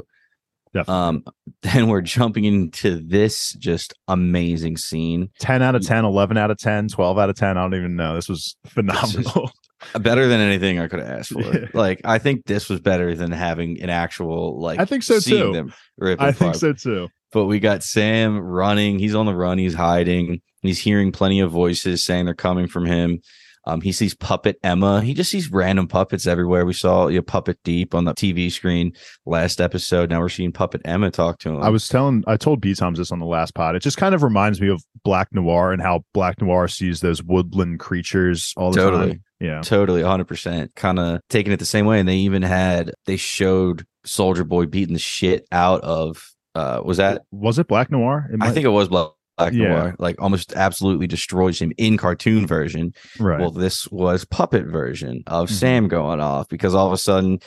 Definitely. 0.73 0.93
um 1.03 1.23
then 1.61 1.87
we're 1.87 2.01
jumping 2.01 2.43
into 2.45 3.01
this 3.07 3.53
just 3.53 3.93
amazing 4.07 4.77
scene 4.77 5.29
10 5.39 5.61
out 5.61 5.75
of 5.75 5.85
10, 5.85 6.05
11 6.05 6.37
out 6.37 6.51
of 6.51 6.57
10, 6.57 6.89
12 6.89 7.17
out 7.17 7.29
of 7.29 7.35
10. 7.35 7.57
I 7.57 7.61
don't 7.61 7.73
even 7.75 7.95
know. 7.95 8.15
This 8.15 8.27
was 8.29 8.55
phenomenal. 8.67 9.49
better 9.99 10.27
than 10.27 10.39
anything 10.41 10.79
i 10.79 10.87
could 10.87 10.99
have 10.99 11.07
asked 11.19 11.31
for 11.31 11.41
Yeah. 11.41 11.67
like 11.75 12.01
i 12.03 12.17
think 12.17 12.45
this 12.45 12.67
was 12.67 12.79
better 12.79 13.13
than 13.15 13.31
having 13.31 13.79
an 13.79 13.91
actual 13.91 14.59
like 14.59 14.79
I 14.79 14.85
think 14.85 15.03
so, 15.03 15.19
seeing 15.19 15.53
too. 15.53 15.71
I 16.19 16.31
think 16.31 16.55
so 16.55 16.73
too. 16.73 17.07
but 17.31 17.45
we 17.45 17.59
got 17.59 17.83
Sam 17.83 18.39
running. 18.39 18.97
He's 18.99 19.13
on 19.15 19.25
the 19.27 19.35
run. 19.35 19.57
He's 19.59 19.75
hiding. 19.75 20.41
He's 20.63 20.79
hearing 20.79 21.11
plenty 21.11 21.39
of 21.41 21.51
voices 21.51 22.03
saying 22.03 22.25
they're 22.25 22.33
coming 22.33 22.67
from 22.67 22.85
him. 22.85 23.21
Um, 23.67 23.81
he 23.81 23.91
sees 23.91 24.15
Puppet 24.15 24.57
Emma. 24.63 25.01
He 25.01 25.13
just 25.13 25.29
sees 25.29 25.51
random 25.51 25.89
puppets 25.89 26.25
everywhere. 26.25 26.65
We 26.65 26.71
saw 26.71 27.07
you 27.07 27.17
know, 27.17 27.21
Puppet 27.21 27.59
Deep 27.65 27.93
on 27.93 28.05
the 28.05 28.13
TV 28.13 28.49
screen 28.49 28.93
last 29.25 29.59
episode. 29.59 30.09
Now 30.09 30.21
we're 30.21 30.29
seeing 30.29 30.53
Puppet 30.53 30.81
Emma 30.85 31.11
talk 31.11 31.39
to 31.39 31.49
him. 31.49 31.61
I 31.61 31.67
was 31.67 31.89
telling, 31.89 32.23
I 32.27 32.37
told 32.37 32.61
B 32.61 32.73
Toms 32.73 32.97
this 32.97 33.11
on 33.11 33.19
the 33.19 33.25
last 33.25 33.53
pod. 33.55 33.75
It 33.75 33.81
just 33.81 33.97
kind 33.97 34.15
of 34.15 34.23
reminds 34.23 34.61
me 34.61 34.69
of 34.69 34.81
Black 35.03 35.27
Noir 35.33 35.73
and 35.73 35.81
how 35.81 36.05
Black 36.13 36.41
Noir 36.41 36.69
sees 36.69 37.01
those 37.01 37.21
woodland 37.21 37.81
creatures 37.81 38.53
all 38.55 38.71
the 38.71 38.79
Totally. 38.79 39.07
time. 39.09 39.23
Yeah. 39.39 39.61
totally 39.61 40.01
100% 40.01 40.69
kind 40.75 40.97
of 40.97 41.19
taking 41.29 41.51
it 41.51 41.57
the 41.59 41.65
same 41.65 41.85
way. 41.85 41.99
And 41.99 42.07
they 42.09 42.15
even 42.15 42.41
had, 42.41 42.93
they 43.05 43.17
showed 43.17 43.85
Soldier 44.05 44.43
Boy 44.45 44.65
beating 44.65 44.93
the 44.93 44.99
shit 44.99 45.45
out 45.51 45.81
of, 45.81 46.33
uh, 46.55 46.81
was 46.83 46.97
that, 46.97 47.23
Was 47.31 47.59
it 47.59 47.67
Black 47.67 47.91
Noir? 47.91 48.29
It 48.33 48.39
I 48.41 48.51
think 48.51 48.65
it 48.65 48.69
was 48.69 48.87
Black, 48.87 49.09
Black 49.09 49.16
Yeah. 49.39 49.67
Noir, 49.69 49.95
like 49.99 50.21
almost 50.21 50.53
absolutely 50.53 51.07
destroys 51.07 51.59
him 51.61 51.71
in 51.77 51.97
cartoon 51.97 52.47
version. 52.47 52.93
right. 53.19 53.39
Well, 53.39 53.51
this 53.51 53.87
was 53.91 54.25
puppet 54.25 54.65
version 54.65 55.23
of 55.27 55.49
Mhm. 55.49 55.53
Sam 55.53 55.87
going 55.87 56.19
off 56.19 56.49
because 56.49 56.73
all 56.73 56.87
of 56.87 56.93
a 56.93 56.97
sudden, 56.97 57.39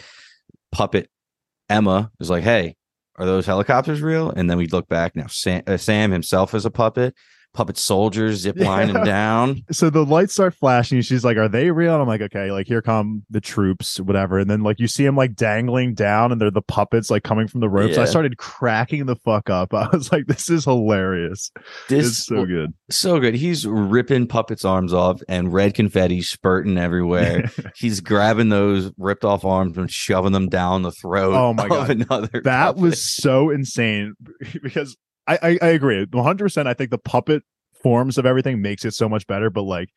puppet 0.72 1.09
Emma 1.68 2.11
is 2.20 2.30
like, 2.30 2.43
"Hey, 2.45 2.76
are 3.16 3.26
those 3.26 3.47
helicopters 3.47 4.03
real?" 4.03 4.30
And 4.30 4.49
then 4.51 4.57
we 4.59 4.66
look 4.66 4.88
back 4.88 5.14
now. 5.16 5.26
Sam, 5.28 5.62
uh, 5.66 5.76
Sam 5.76 6.11
himself 6.11 6.55
is 6.55 6.64
a 6.64 6.70
puppet. 6.70 7.14
Puppet 7.53 7.76
soldiers 7.76 8.38
zip 8.40 8.57
lining 8.57 8.94
Yeah. 8.94 9.05
down. 9.05 9.62
so 9.72 9.90
the 9.90 10.05
lights 10.05 10.34
start 10.34 10.55
flashing. 10.55 11.01
She's 11.01 11.24
like, 11.24 11.36
"Are 11.36 11.48
they 11.48 11.70
real?" 11.72 11.94
And 11.94 12.03
I'm 12.03 12.07
like, 12.09 12.20
"Okay, 12.20 12.53
like 12.53 12.66
here 12.68 12.80
come 12.80 13.24
the 13.28 13.40
troops, 13.40 13.98
whatever." 13.98 14.38
And 14.38 14.48
then 14.48 14.62
like 14.62 14.78
you 14.78 14.86
see 14.86 15.05
them 15.05 15.16
like 15.16 15.34
dangling 15.34 15.94
down, 15.94 16.30
and 16.30 16.40
they're 16.40 16.51
the 16.53 16.62
puppets 16.62 17.11
like 17.11 17.24
coming 17.24 17.48
from 17.48 17.61
the 17.61 17.68
ropes. 17.68 17.98
I 17.98 18.05
started 18.05 18.36
cracking 18.38 19.07
the 19.07 19.16
fuck 19.16 19.51
up. 19.51 19.74
I 19.74 19.88
was 19.92 20.12
like, 20.12 20.26
"This 20.26 20.48
is 20.48 20.64
hilarious. 20.64 21.51
This 21.88 22.07
it's 22.07 22.26
so 22.26 22.46
good." 22.46 22.72
so 22.90 23.18
good. 23.20 23.34
He's 23.34 23.66
ripping 23.66 24.26
puppets' 24.26 24.64
arms 24.64 24.92
off 24.92 25.20
and 25.28 25.53
red 25.53 25.74
confetti 25.74 26.22
spurting 26.22 26.78
everywhere. 26.78 27.51
He's 27.76 28.01
grabbing 28.01 28.48
those 28.48 28.92
ripped 28.98 29.24
off 29.24 29.44
arms 29.44 29.76
and 29.76 29.90
shoving 29.90 30.32
them 30.32 30.48
down 30.48 30.82
the 30.82 30.92
throat. 30.92 31.34
Oh 31.34 31.53
my 31.53 31.68
God. 31.68 31.90
Another 31.90 32.40
that 32.44 32.66
puppet. 32.66 32.80
was 32.82 33.05
so 33.05 33.51
insane 33.51 34.14
because 34.62 34.96
I, 35.27 35.39
I 35.43 35.59
I 35.62 35.68
agree 35.68 36.07
100. 36.11 36.45
percent 36.45 36.68
I 36.68 36.75
think 36.75 36.91
the 36.91 36.99
puppet 36.99 37.43
forms 37.83 38.18
of 38.18 38.27
everything 38.27 38.61
makes 38.61 38.85
it 38.85 38.95
so 38.95 39.09
much 39.09 39.27
better. 39.27 39.51
But 39.51 39.62
like, 39.62 39.91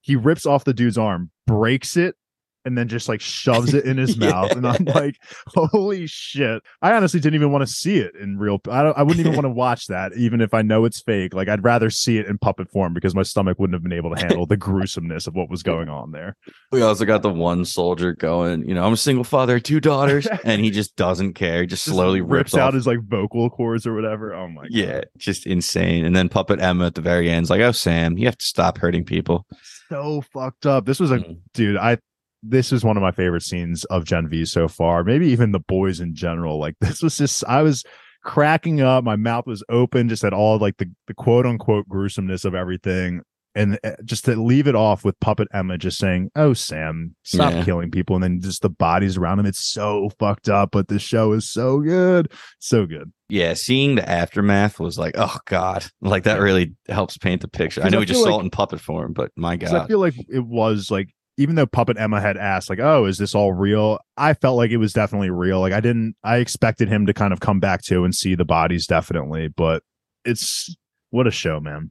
he 0.00 0.16
rips 0.16 0.46
off 0.46 0.64
the 0.64 0.74
dude's 0.74 0.98
arm, 0.98 1.30
breaks 1.46 1.96
it, 1.96 2.16
and 2.64 2.76
then 2.78 2.88
just 2.88 3.08
like 3.08 3.20
shoves 3.20 3.74
it 3.74 3.84
in 3.84 3.96
his 3.96 4.16
Yeah. 4.16 4.30
mouth. 4.30 4.52
And 4.52 4.66
I'm 4.66 4.84
like, 4.84 5.16
holy 5.48 6.06
shit. 6.06 6.62
I 6.80 6.92
honestly 6.92 7.20
didn't 7.20 7.34
even 7.34 7.52
want 7.52 7.66
to 7.66 7.72
see 7.72 7.98
it 7.98 8.14
in 8.14 8.38
real 8.38 8.60
I 8.70 8.82
don't 8.82 8.96
I 8.96 9.02
wouldn't 9.02 9.20
even 9.20 9.34
want 9.34 9.44
to 9.46 9.50
watch 9.50 9.86
that, 9.88 10.12
even 10.16 10.40
if 10.40 10.54
I 10.54 10.62
know 10.62 10.84
it's 10.84 11.00
fake. 11.00 11.34
Like 11.34 11.48
I'd 11.48 11.64
rather 11.64 11.90
see 11.90 12.18
it 12.18 12.26
in 12.26 12.38
puppet 12.38 12.70
form 12.70 12.94
because 12.94 13.14
my 13.14 13.22
stomach 13.22 13.58
wouldn't 13.58 13.74
have 13.74 13.82
been 13.82 13.92
able 13.92 14.14
to 14.14 14.20
handle 14.20 14.46
the 14.46 14.56
gruesomeness 14.58 15.26
of 15.26 15.34
what 15.34 15.50
was 15.50 15.62
going 15.62 15.88
on 15.88 16.12
there. 16.12 16.36
We 16.70 16.82
also 16.82 17.04
got 17.04 17.22
the 17.22 17.30
one 17.30 17.64
soldier 17.64 18.12
going, 18.14 18.68
you 18.68 18.74
know, 18.74 18.84
I'm 18.86 18.92
a 18.92 18.96
single 18.96 19.24
father, 19.24 19.58
two 19.60 19.80
daughters, 19.80 20.26
and 20.44 20.62
he 20.64 20.70
just 20.70 20.96
doesn't 20.96 21.34
care. 21.34 21.62
He 21.62 21.66
just 21.66 21.84
Just 21.84 21.94
slowly 21.96 22.20
rips, 22.20 22.54
out 22.54 22.68
off. 22.68 22.74
his 22.74 22.86
like 22.86 23.00
vocal 23.02 23.50
cords 23.50 23.86
or 23.86 23.94
whatever. 23.94 24.34
Oh 24.34 24.48
my 24.48 24.62
God. 24.62 24.70
yeah, 24.70 25.00
just 25.18 25.46
insane. 25.46 26.04
And 26.04 26.14
then 26.14 26.28
Puppet 26.28 26.60
Emma 26.60 26.86
at 26.86 26.94
the 26.94 27.00
very 27.00 27.28
end 27.30 27.44
is 27.44 27.50
like, 27.50 27.60
"Oh, 27.60 27.72
Sam, 27.72 28.16
you 28.18 28.26
have 28.26 28.38
to 28.38 28.44
stop 28.46 28.78
hurting 28.78 29.04
people." 29.04 29.46
So 29.88 30.22
fucked 30.32 30.64
up. 30.66 30.86
This 30.86 31.00
was 31.00 31.10
a 31.10 31.18
Mm. 31.18 31.38
dude, 31.54 31.76
I 31.76 31.98
this 32.42 32.72
is 32.72 32.84
one 32.84 32.96
of 32.96 33.02
my 33.02 33.12
favorite 33.12 33.42
scenes 33.42 33.84
of 33.84 34.04
Gen 34.04 34.28
V 34.28 34.44
so 34.44 34.68
far. 34.68 35.04
Maybe 35.04 35.28
even 35.28 35.52
the 35.52 35.60
boys 35.60 36.00
in 36.00 36.14
general. 36.14 36.58
Like 36.58 36.74
this 36.80 37.02
was 37.02 37.16
just 37.16 37.44
I 37.46 37.62
was 37.62 37.84
cracking 38.24 38.80
up. 38.80 39.04
My 39.04 39.16
mouth 39.16 39.46
was 39.46 39.64
open 39.68 40.08
just 40.08 40.24
at 40.24 40.32
all 40.32 40.58
like 40.58 40.76
the, 40.78 40.90
the 41.06 41.14
quote 41.14 41.46
unquote 41.46 41.88
gruesomeness 41.88 42.44
of 42.44 42.54
everything. 42.54 43.22
And 43.54 43.78
uh, 43.84 43.90
just 44.02 44.24
to 44.24 44.34
leave 44.34 44.66
it 44.66 44.74
off 44.74 45.04
with 45.04 45.20
Puppet 45.20 45.46
Emma 45.52 45.76
just 45.76 45.98
saying, 45.98 46.30
Oh, 46.34 46.54
Sam, 46.54 47.14
stop 47.22 47.52
Yeah. 47.52 47.64
killing 47.64 47.90
people. 47.90 48.16
And 48.16 48.22
then 48.24 48.40
just 48.40 48.62
the 48.62 48.70
bodies 48.70 49.18
around 49.18 49.40
him. 49.40 49.46
It's 49.46 49.62
so 49.62 50.10
fucked 50.18 50.48
up, 50.48 50.70
but 50.72 50.88
the 50.88 50.98
show 50.98 51.32
is 51.32 51.46
so 51.46 51.80
good. 51.80 52.32
So 52.60 52.86
good. 52.86 53.12
Yeah, 53.28 53.52
seeing 53.52 53.96
the 53.96 54.08
aftermath 54.08 54.80
was 54.80 54.98
like, 54.98 55.14
"Oh 55.16 55.38
God!" 55.46 55.84
Like 56.00 56.24
that 56.24 56.40
really 56.40 56.74
helps 56.88 57.16
paint 57.18 57.40
the 57.42 57.48
picture. 57.48 57.82
I 57.82 57.88
know 57.90 57.96
I 57.98 58.00
we 58.00 58.06
just 58.06 58.18
feel 58.20 58.26
saw 58.32 58.40
it 58.40 58.44
in 58.44 58.50
puppet 58.50 58.80
form, 58.80 59.12
but 59.14 59.30
my 59.36 59.56
God. 59.56 59.74
I 59.74 59.86
feel 59.86 59.98
like 60.00 60.14
it 60.30 60.44
was 60.44 60.90
like 60.90 61.08
even 61.38 61.54
though 61.54 61.66
Puppet 61.66 61.98
Emma 61.98 62.20
had 62.20 62.36
asked, 62.36 62.68
like, 62.70 62.78
"Oh, 62.80 63.06
is 63.06 63.18
this 63.18 63.34
all 63.34 63.52
real?" 63.52 63.98
I 64.16 64.34
felt 64.34 64.56
like 64.56 64.70
it 64.70 64.76
was 64.78 64.92
definitely 64.92 65.30
real. 65.30 65.60
Like 65.60 65.72
I 65.72 65.80
didn't, 65.80 66.16
I 66.22 66.36
expected 66.38 66.88
him 66.88 67.06
to 67.06 67.14
kind 67.14 67.32
of 67.32 67.40
come 67.40 67.60
back 67.60 67.82
to 67.84 68.04
and 68.04 68.14
see 68.14 68.34
the 68.34 68.44
bodies 68.44 68.86
definitely, 68.86 69.48
but 69.48 69.82
it's 70.24 70.74
what 71.10 71.26
a 71.26 71.30
show, 71.30 71.60
man. 71.60 71.90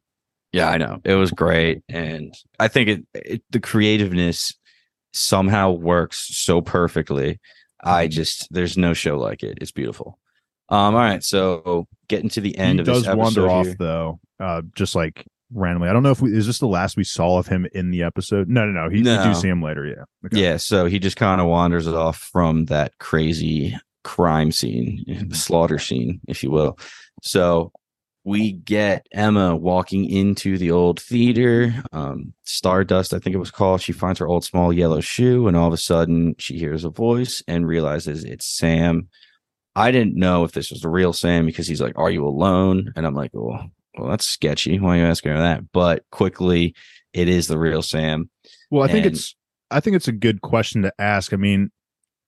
Yeah, 0.54 0.70
I 0.70 0.78
know. 0.78 1.00
It 1.06 1.16
was 1.16 1.32
great. 1.32 1.82
And 1.90 2.34
I 2.60 2.68
think 2.68 2.90
it, 2.90 3.06
it 3.14 3.44
the 3.52 3.60
creativeness 3.60 4.54
somehow 5.14 5.72
works 5.72 6.28
so 6.38 6.62
perfectly. 6.62 7.40
I 7.84 8.06
Mm-hmm. 8.06 8.12
just 8.12 8.48
there's 8.52 8.78
no 8.78 8.94
show 8.94 9.18
like 9.18 9.44
it. 9.44 9.58
It's 9.62 9.72
beautiful. 9.72 10.20
Um, 10.70 10.96
all 10.96 11.02
right, 11.02 11.24
so 11.24 11.88
getting 12.08 12.30
to 12.30 12.42
the 12.42 12.58
end 12.58 12.80
he 12.80 12.82
of 12.82 12.86
this 12.86 13.04
does 13.04 13.16
wander 13.16 13.48
episode 13.48 13.50
off 13.50 13.66
here. 13.66 13.76
though, 13.80 14.20
uh, 14.40 14.62
just 14.76 14.96
like 14.96 15.26
randomly. 15.54 15.90
I 15.90 15.94
don't 15.94 16.04
know 16.04 16.12
if 16.12 16.22
we 16.22 16.36
is 16.36 16.48
this 16.48 16.60
the 16.60 16.68
last 16.68 16.98
we 16.98 17.04
saw 17.04 17.38
of 17.38 17.48
him 17.48 17.68
in 17.74 17.92
the 17.92 18.04
episode. 18.04 18.48
No, 18.50 18.66
no, 18.66 18.72
no. 18.84 18.90
He, 18.90 18.98
we 18.98 19.04
No. 19.04 19.24
do 19.24 19.34
see 19.34 19.48
him 19.50 19.62
later. 19.62 19.86
Yeah. 19.86 20.04
Okay. 20.28 20.42
Yeah, 20.42 20.58
so 20.58 20.86
he 20.86 21.00
just 21.00 21.18
kind 21.18 21.42
of 21.42 21.48
wanders 21.48 21.88
off 21.88 22.18
from 22.18 22.66
that 22.66 22.98
crazy 23.00 23.78
crime 24.04 24.52
scene, 24.52 25.04
the 25.28 25.36
slaughter 25.36 25.78
scene, 25.80 26.20
if 26.28 26.44
you 26.44 26.52
will. 26.52 26.78
So 27.24 27.72
we 28.24 28.52
get 28.52 29.06
Emma 29.12 29.56
walking 29.56 30.10
into 30.10 30.58
the 30.58 30.72
old 30.72 31.00
theater, 31.00 31.74
um, 31.92 32.34
Stardust, 32.44 33.14
I 33.14 33.20
think 33.20 33.36
it 33.36 33.40
was 33.40 33.50
called. 33.52 33.82
She 33.82 33.94
finds 33.94 34.20
her 34.20 34.28
old 34.28 34.44
small 34.44 34.72
yellow 34.72 35.02
shoe, 35.02 35.48
and 35.48 35.58
all 35.58 35.68
of 35.68 35.74
a 35.74 35.78
sudden 35.78 36.36
she 36.38 36.58
hears 36.58 36.84
a 36.84 36.90
voice 36.90 37.42
and 37.48 37.68
realizes 37.68 38.24
it's 38.24 38.46
Sam. 38.58 39.08
I 39.76 39.92
didn't 39.92 40.16
know 40.16 40.44
if 40.44 40.52
this 40.52 40.70
was 40.70 40.82
the 40.82 40.90
real 40.90 41.14
Sam 41.14 41.46
because 41.46 41.68
he's 41.68 41.82
like, 41.82 41.98
Are 41.98 42.12
you 42.12 42.26
alone? 42.26 42.92
And 42.96 43.06
I'm 43.08 43.16
like, 43.16 43.32
Well, 43.34 43.72
well, 43.98 44.10
that's 44.10 44.26
sketchy. 44.26 44.80
Why 44.80 44.98
are 44.98 45.02
you 45.02 45.06
asking 45.06 45.32
her 45.34 45.38
that? 45.40 45.72
But 45.72 46.04
quickly, 46.12 46.74
it 47.14 47.28
is 47.28 47.48
the 47.48 47.58
real 47.58 47.82
Sam. 47.82 48.30
Well, 48.70 48.84
I 48.84 48.88
think 48.92 49.06
And- 49.06 49.16
it's 49.16 49.36
I 49.74 49.80
think 49.80 49.96
it's 49.96 50.08
a 50.10 50.14
good 50.14 50.42
question 50.42 50.82
to 50.82 50.92
ask. 51.00 51.32
I 51.32 51.38
mean, 51.38 51.70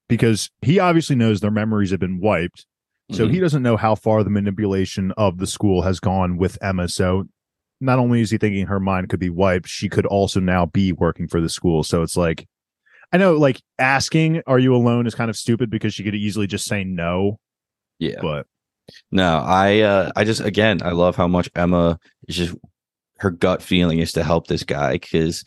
because 0.07 0.49
he 0.61 0.79
obviously 0.79 1.15
knows 1.17 1.41
their 1.41 1.51
memories 1.51 1.91
have 1.91 1.99
been 1.99 2.19
wiped. 2.21 2.65
So 3.11 3.27
Mhm. 3.27 3.31
he 3.31 3.39
doesn't 3.41 3.63
know 3.63 3.75
how 3.75 3.95
far 3.95 4.23
the 4.23 4.29
manipulation 4.29 5.11
of 5.17 5.37
the 5.39 5.47
school 5.47 5.81
has 5.81 5.99
gone 5.99 6.37
with 6.37 6.57
Emma. 6.63 6.87
So 6.87 7.25
not 7.81 7.99
only 7.99 8.21
is 8.21 8.31
he 8.31 8.37
thinking 8.37 8.67
her 8.67 8.79
mind 8.79 9.09
could 9.09 9.19
be 9.19 9.29
wiped, 9.29 9.67
she 9.67 9.89
could 9.89 10.05
also 10.05 10.39
now 10.39 10.65
be 10.67 10.93
working 10.93 11.27
for 11.27 11.41
the 11.41 11.49
school. 11.49 11.83
So 11.83 12.01
it's 12.01 12.15
like, 12.15 12.47
I 13.11 13.17
know, 13.17 13.33
like 13.33 13.61
asking, 13.77 14.41
"Are 14.47 14.57
you 14.59 14.73
alone?" 14.73 15.05
is 15.05 15.13
kind 15.15 15.29
of 15.29 15.35
stupid 15.35 15.69
because 15.69 15.93
she 15.93 16.03
could 16.03 16.15
easily 16.15 16.47
just 16.47 16.65
say 16.65 16.83
no. 16.85 17.39
yeah. 17.99 18.19
But 18.21 18.47
No, 19.11 19.37
I 19.39 19.79
uh 19.81 20.11
I 20.15 20.23
just 20.23 20.41
again 20.41 20.81
I 20.83 20.91
love 20.91 21.15
how 21.15 21.27
much 21.27 21.49
Emma 21.55 21.99
is 22.27 22.35
just 22.35 22.55
her 23.17 23.31
gut 23.31 23.61
feeling 23.61 23.99
is 23.99 24.11
to 24.13 24.23
help 24.23 24.47
this 24.47 24.63
guy 24.63 24.93
because 24.93 25.43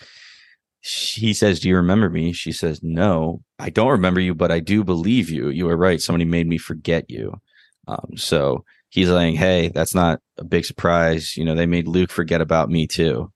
he 0.86 1.34
says, 1.34 1.60
Do 1.60 1.68
you 1.68 1.76
remember 1.76 2.08
me? 2.08 2.32
She 2.32 2.52
says, 2.52 2.80
No, 2.82 3.42
I 3.58 3.70
don't 3.70 3.90
remember 3.90 4.20
you, 4.20 4.34
but 4.34 4.52
I 4.52 4.60
do 4.60 4.84
believe 4.84 5.30
you. 5.30 5.48
You 5.48 5.66
were 5.66 5.76
right. 5.76 6.00
Somebody 6.00 6.24
made 6.24 6.46
me 6.46 6.58
forget 6.58 7.10
you. 7.10 7.40
Um, 7.88 8.16
so 8.16 8.64
he's 8.88 9.10
like, 9.10 9.34
Hey, 9.34 9.68
that's 9.68 9.94
not 9.94 10.20
a 10.38 10.44
big 10.44 10.64
surprise. 10.64 11.36
You 11.36 11.44
know, 11.44 11.54
they 11.54 11.66
made 11.66 11.88
Luke 11.88 12.10
forget 12.10 12.40
about 12.40 12.70
me 12.70 12.86
too. 12.86 13.32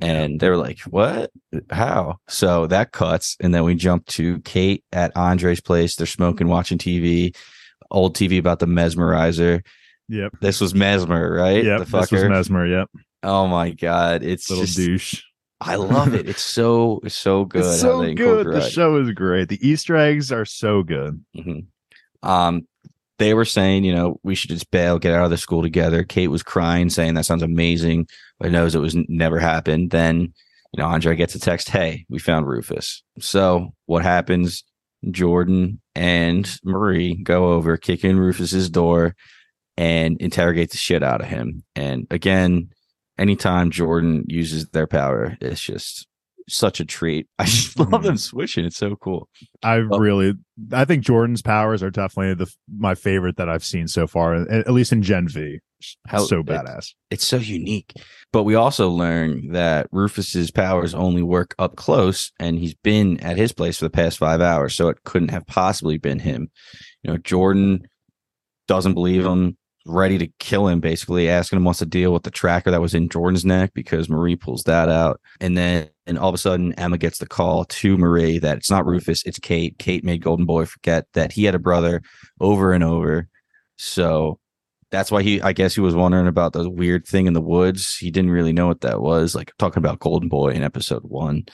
And 0.00 0.40
they 0.40 0.48
were 0.48 0.56
like, 0.56 0.80
What? 0.82 1.30
How? 1.70 2.16
So 2.28 2.66
that 2.68 2.92
cuts. 2.92 3.36
And 3.40 3.54
then 3.54 3.64
we 3.64 3.74
jump 3.74 4.06
to 4.06 4.40
Kate 4.40 4.82
at 4.92 5.16
Andre's 5.16 5.60
place. 5.60 5.96
They're 5.96 6.06
smoking, 6.06 6.48
watching 6.48 6.78
TV, 6.78 7.36
old 7.90 8.14
TV 8.16 8.38
about 8.38 8.58
the 8.58 8.66
mesmerizer. 8.66 9.62
yep, 10.08 10.32
This 10.40 10.60
was 10.60 10.74
Mesmer, 10.74 11.32
right? 11.34 11.64
yep, 11.64 11.80
the 11.80 11.84
this 12.00 12.10
was. 12.12 12.24
Mesmer. 12.24 12.66
Yep, 12.66 12.90
oh 13.22 13.46
my 13.46 13.70
god, 13.70 14.22
it's 14.22 14.48
little 14.50 14.64
just 14.64 14.76
douche. 14.76 15.22
I 15.60 15.74
love 15.74 16.14
it. 16.14 16.28
It's 16.28 16.42
so 16.42 17.00
so 17.08 17.44
good. 17.44 17.64
It's 17.64 17.80
so 17.80 18.14
good. 18.14 18.46
The 18.46 18.68
show 18.68 18.96
is 18.96 19.10
great. 19.10 19.48
The 19.48 19.58
Easter 19.66 19.96
eggs 19.96 20.30
are 20.30 20.44
so 20.44 20.82
good. 20.82 21.24
Mhm. 21.36 21.66
Um, 22.22 22.66
they 23.18 23.34
were 23.34 23.44
saying, 23.44 23.82
you 23.84 23.92
know, 23.92 24.20
we 24.22 24.36
should 24.36 24.50
just 24.50 24.70
bail, 24.70 25.00
get 25.00 25.12
out 25.12 25.24
of 25.24 25.30
the 25.30 25.36
school 25.36 25.62
together. 25.62 26.04
Kate 26.04 26.28
was 26.28 26.44
crying, 26.44 26.88
saying 26.90 27.14
that 27.14 27.24
sounds 27.26 27.42
amazing, 27.42 28.06
but 28.38 28.52
knows 28.52 28.76
it 28.76 28.80
was 28.80 28.94
never 29.08 29.40
happened. 29.40 29.90
Then, 29.90 30.20
you 30.20 30.76
know, 30.82 30.86
Andre 30.86 31.16
gets 31.16 31.34
a 31.34 31.40
text, 31.40 31.70
"Hey, 31.70 32.04
we 32.08 32.20
found 32.20 32.46
Rufus." 32.46 33.02
So 33.18 33.74
what 33.86 34.04
happens? 34.04 34.62
Jordan 35.10 35.80
and 35.94 36.58
Marie 36.64 37.14
go 37.14 37.52
over, 37.52 37.76
kick 37.76 38.04
in 38.04 38.18
Rufus's 38.18 38.68
door, 38.70 39.14
and 39.76 40.20
interrogate 40.20 40.70
the 40.70 40.76
shit 40.76 41.02
out 41.02 41.20
of 41.20 41.28
him. 41.28 41.62
And 41.76 42.06
again, 42.10 42.70
anytime 43.16 43.70
Jordan 43.70 44.24
uses 44.26 44.68
their 44.70 44.88
power, 44.88 45.38
it's 45.40 45.60
just 45.60 46.07
such 46.48 46.80
a 46.80 46.84
treat. 46.84 47.26
I 47.38 47.44
just 47.44 47.78
love 47.78 47.88
mm-hmm. 47.88 48.04
them 48.04 48.16
switching. 48.16 48.64
It's 48.64 48.76
so 48.76 48.96
cool. 48.96 49.28
I 49.62 49.76
Oh. 49.78 49.98
really, 49.98 50.34
I 50.72 50.84
think 50.84 51.04
Jordan's 51.04 51.42
powers 51.42 51.82
are 51.82 51.90
definitely 51.90 52.34
the 52.44 52.52
my 52.76 52.94
favorite 52.94 53.36
that 53.36 53.48
I've 53.48 53.64
seen 53.64 53.88
so 53.88 54.06
far, 54.06 54.34
at 54.34 54.72
least 54.72 54.92
in 54.92 55.02
Gen 55.02 55.28
V. 55.28 55.60
How- 56.08 56.24
so 56.24 56.42
badass. 56.42 56.92
it's 57.10 57.26
so 57.26 57.36
unique. 57.36 57.92
But 58.32 58.42
we 58.42 58.56
also 58.56 58.88
learn 58.90 59.52
that 59.52 59.86
Rufus's 59.92 60.50
powers 60.50 60.92
only 60.94 61.22
work 61.22 61.54
up 61.58 61.76
close, 61.76 62.32
and 62.40 62.58
he's 62.58 62.74
been 62.74 63.20
at 63.20 63.36
his 63.36 63.52
place 63.52 63.78
for 63.78 63.84
the 63.84 63.90
past 63.90 64.18
five 64.18 64.40
hours, 64.40 64.74
so 64.74 64.88
it 64.88 65.04
couldn't 65.04 65.30
have 65.30 65.46
possibly 65.46 65.96
been 65.96 66.18
him. 66.18 66.50
You 67.02 67.12
know, 67.12 67.16
Jordan 67.18 67.86
doesn't 68.66 68.94
believe 68.94 69.24
him, 69.24 69.56
ready 69.88 70.18
to 70.18 70.28
kill 70.38 70.68
him, 70.68 70.80
basically 70.80 71.28
asking 71.28 71.56
him 71.56 71.64
what's 71.64 71.78
the 71.80 71.86
deal 71.86 72.12
with 72.12 72.22
the 72.22 72.30
tracker 72.30 72.70
that 72.70 72.80
was 72.80 72.94
in 72.94 73.08
Jordan's 73.08 73.44
neck 73.44 73.72
because 73.74 74.08
Marie 74.08 74.36
pulls 74.36 74.62
that 74.64 74.88
out, 74.88 75.20
and 75.40 75.56
then 75.56 75.88
and 76.06 76.18
all 76.18 76.28
of 76.28 76.34
a 76.34 76.38
sudden 76.38 76.72
Emma 76.74 76.98
gets 76.98 77.18
the 77.18 77.26
call 77.26 77.64
to 77.64 77.96
Marie 77.98 78.38
that 78.38 78.58
it's 78.58 78.70
not 78.70 78.86
Rufus, 78.86 79.22
it's 79.24 79.38
Kate. 79.38 79.78
Kate 79.78 80.04
made 80.04 80.22
Golden 80.22 80.46
Boy 80.46 80.64
forget 80.66 81.06
that 81.14 81.32
he 81.32 81.44
had 81.44 81.54
a 81.54 81.58
brother 81.58 82.02
over 82.40 82.72
and 82.72 82.84
over, 82.84 83.28
so 83.76 84.38
that's 84.90 85.10
why 85.10 85.22
he 85.22 85.38
i 85.42 85.52
guess 85.52 85.74
he 85.74 85.82
was 85.82 85.94
wondering 85.94 86.26
about 86.26 86.54
the 86.54 86.70
weird 86.70 87.06
thing 87.06 87.26
in 87.26 87.32
the 87.34 87.40
woods. 87.40 87.96
He 87.96 88.10
didn't 88.10 88.30
really 88.30 88.52
know 88.52 88.66
what 88.66 88.80
that 88.82 89.00
was 89.00 89.34
like 89.34 89.52
talking 89.58 89.80
about 89.82 89.98
golden 89.98 90.28
boy 90.28 90.50
in 90.50 90.62
episode 90.62 91.02
one. 91.04 91.44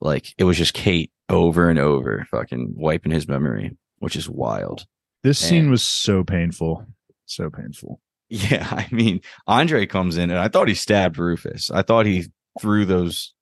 Like 0.00 0.34
it 0.38 0.44
was 0.44 0.58
just 0.58 0.74
kate 0.74 1.10
over 1.30 1.70
and 1.70 1.78
over 1.78 2.26
fucking 2.30 2.74
wiping 2.76 3.12
his 3.12 3.26
memory 3.28 3.76
which 4.00 4.16
is 4.16 4.28
wild. 4.28 4.84
This 5.22 5.38
scene 5.38 5.62
And- 5.62 5.70
was 5.70 5.82
so 5.82 6.22
painful, 6.24 6.84
so 7.26 7.50
painful. 7.50 8.00
yeah 8.28 8.66
i 8.70 8.88
mean 8.90 9.20
andre 9.46 9.86
comes 9.86 10.16
in 10.16 10.30
and 10.30 10.38
i 10.38 10.48
thought 10.48 10.66
he 10.68 10.74
stabbed 10.74 11.18
rufus 11.18 11.70
i 11.70 11.82
thought 11.82 12.06
he 12.06 12.26
threw 12.60 12.84
those 12.84 13.32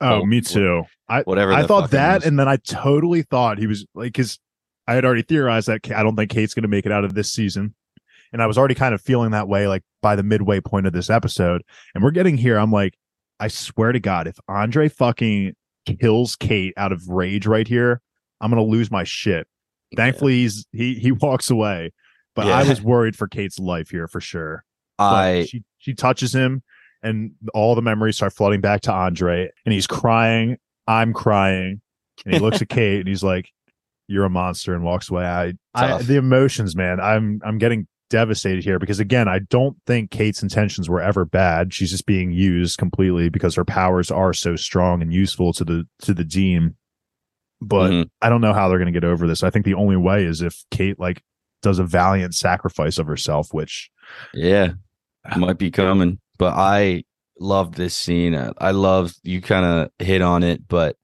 Oh, 0.00 0.26
me 0.26 0.40
too. 0.42 0.82
I 1.08 1.22
whatever 1.22 1.52
I 1.52 1.66
thought 1.66 1.92
that, 1.92 2.16
was. 2.16 2.26
and 2.26 2.38
then 2.38 2.48
I 2.48 2.56
totally 2.56 3.22
thought 3.22 3.58
he 3.58 3.66
was 3.68 3.86
like, 3.94 4.08
because 4.12 4.38
I 4.88 4.94
had 4.94 5.04
already 5.04 5.22
theorized 5.22 5.68
that 5.68 5.88
I 5.92 6.02
don't 6.02 6.14
think 6.16 6.30
Kate's 6.30 6.52
going 6.52 6.62
to 6.64 6.68
make 6.68 6.84
it 6.84 6.92
out 6.92 7.04
of 7.04 7.14
this 7.14 7.32
season, 7.32 7.74
and 8.32 8.42
I 8.42 8.46
was 8.46 8.58
already 8.58 8.74
kind 8.74 8.92
of 8.92 9.00
feeling 9.00 9.30
that 9.30 9.48
way, 9.48 9.66
like 9.68 9.82
by 10.02 10.14
the 10.16 10.22
midway 10.24 10.60
point 10.60 10.86
of 10.86 10.92
this 10.92 11.08
episode. 11.08 11.62
And 11.94 12.02
we're 12.04 12.10
getting 12.10 12.36
here. 12.36 12.58
I'm 12.58 12.72
like, 12.72 12.98
I 13.40 13.48
swear 13.48 13.92
to 13.92 14.00
God, 14.00 14.26
if 14.26 14.36
Andre 14.48 14.88
fucking 14.88 15.54
kills 16.00 16.36
Kate 16.36 16.74
out 16.76 16.92
of 16.92 17.08
rage 17.08 17.46
right 17.46 17.66
here, 17.68 18.02
I'm 18.42 18.50
gonna 18.50 18.64
lose 18.64 18.90
my 18.90 19.04
shit. 19.04 19.46
Thankfully, 19.96 20.34
he's 20.34 20.66
he 20.72 20.94
he 20.96 21.12
walks 21.12 21.50
away, 21.50 21.92
but 22.34 22.46
I 22.48 22.68
was 22.68 22.80
worried 22.82 23.16
for 23.16 23.28
Kate's 23.28 23.58
life 23.58 23.90
here 23.90 24.08
for 24.08 24.20
sure. 24.20 24.64
I 24.98 25.44
she 25.48 25.62
she 25.78 25.94
touches 25.94 26.34
him 26.34 26.62
and 27.02 27.32
all 27.52 27.74
the 27.74 27.82
memories 27.82 28.16
start 28.16 28.32
flooding 28.32 28.60
back 28.60 28.80
to 28.82 28.92
Andre 28.92 29.50
and 29.66 29.72
he's 29.72 29.86
crying. 29.86 30.56
I'm 30.86 31.12
crying. 31.12 31.80
And 32.24 32.34
he 32.34 32.40
looks 32.40 32.62
at 32.62 32.68
Kate 32.70 33.00
and 33.00 33.08
he's 33.08 33.22
like, 33.24 33.50
You're 34.08 34.24
a 34.24 34.30
monster 34.30 34.74
and 34.74 34.84
walks 34.84 35.10
away. 35.10 35.24
I, 35.24 35.54
I 35.74 36.02
the 36.02 36.16
emotions, 36.16 36.76
man. 36.76 37.00
I'm 37.00 37.40
I'm 37.44 37.58
getting 37.58 37.86
devastated 38.10 38.62
here 38.62 38.78
because 38.78 39.00
again, 39.00 39.26
I 39.28 39.40
don't 39.40 39.76
think 39.86 40.10
Kate's 40.12 40.42
intentions 40.42 40.88
were 40.88 41.00
ever 41.00 41.24
bad. 41.24 41.74
She's 41.74 41.90
just 41.90 42.06
being 42.06 42.30
used 42.30 42.78
completely 42.78 43.28
because 43.30 43.56
her 43.56 43.64
powers 43.64 44.10
are 44.10 44.32
so 44.32 44.54
strong 44.56 45.02
and 45.02 45.12
useful 45.12 45.52
to 45.54 45.64
the 45.64 45.84
to 46.02 46.14
the 46.14 46.24
team. 46.24 46.76
But 47.60 47.90
Mhm. 47.90 48.10
I 48.22 48.28
don't 48.28 48.40
know 48.42 48.52
how 48.52 48.68
they're 48.68 48.78
gonna 48.78 48.92
get 48.92 49.04
over 49.04 49.26
this. 49.26 49.42
I 49.42 49.50
think 49.50 49.64
the 49.64 49.74
only 49.74 49.96
way 49.96 50.24
is 50.24 50.40
if 50.42 50.64
Kate 50.70 50.98
like 51.00 51.22
does 51.64 51.80
a 51.80 51.84
valiant 51.84 52.34
sacrifice 52.34 52.98
of 52.98 53.06
herself, 53.08 53.48
which 53.52 53.90
Yeah, 54.32 54.72
ah. 55.28 55.36
might 55.38 55.58
be 55.58 55.70
coming. 55.72 56.20
But 56.38 56.54
I 56.54 57.02
love 57.40 57.74
this 57.74 57.96
scene. 57.96 58.34
I 58.58 58.70
love 58.70 59.12
you 59.24 59.40
kind 59.40 59.64
of 59.66 60.06
hit 60.06 60.22
on 60.22 60.42
it, 60.44 60.68
but 60.68 60.96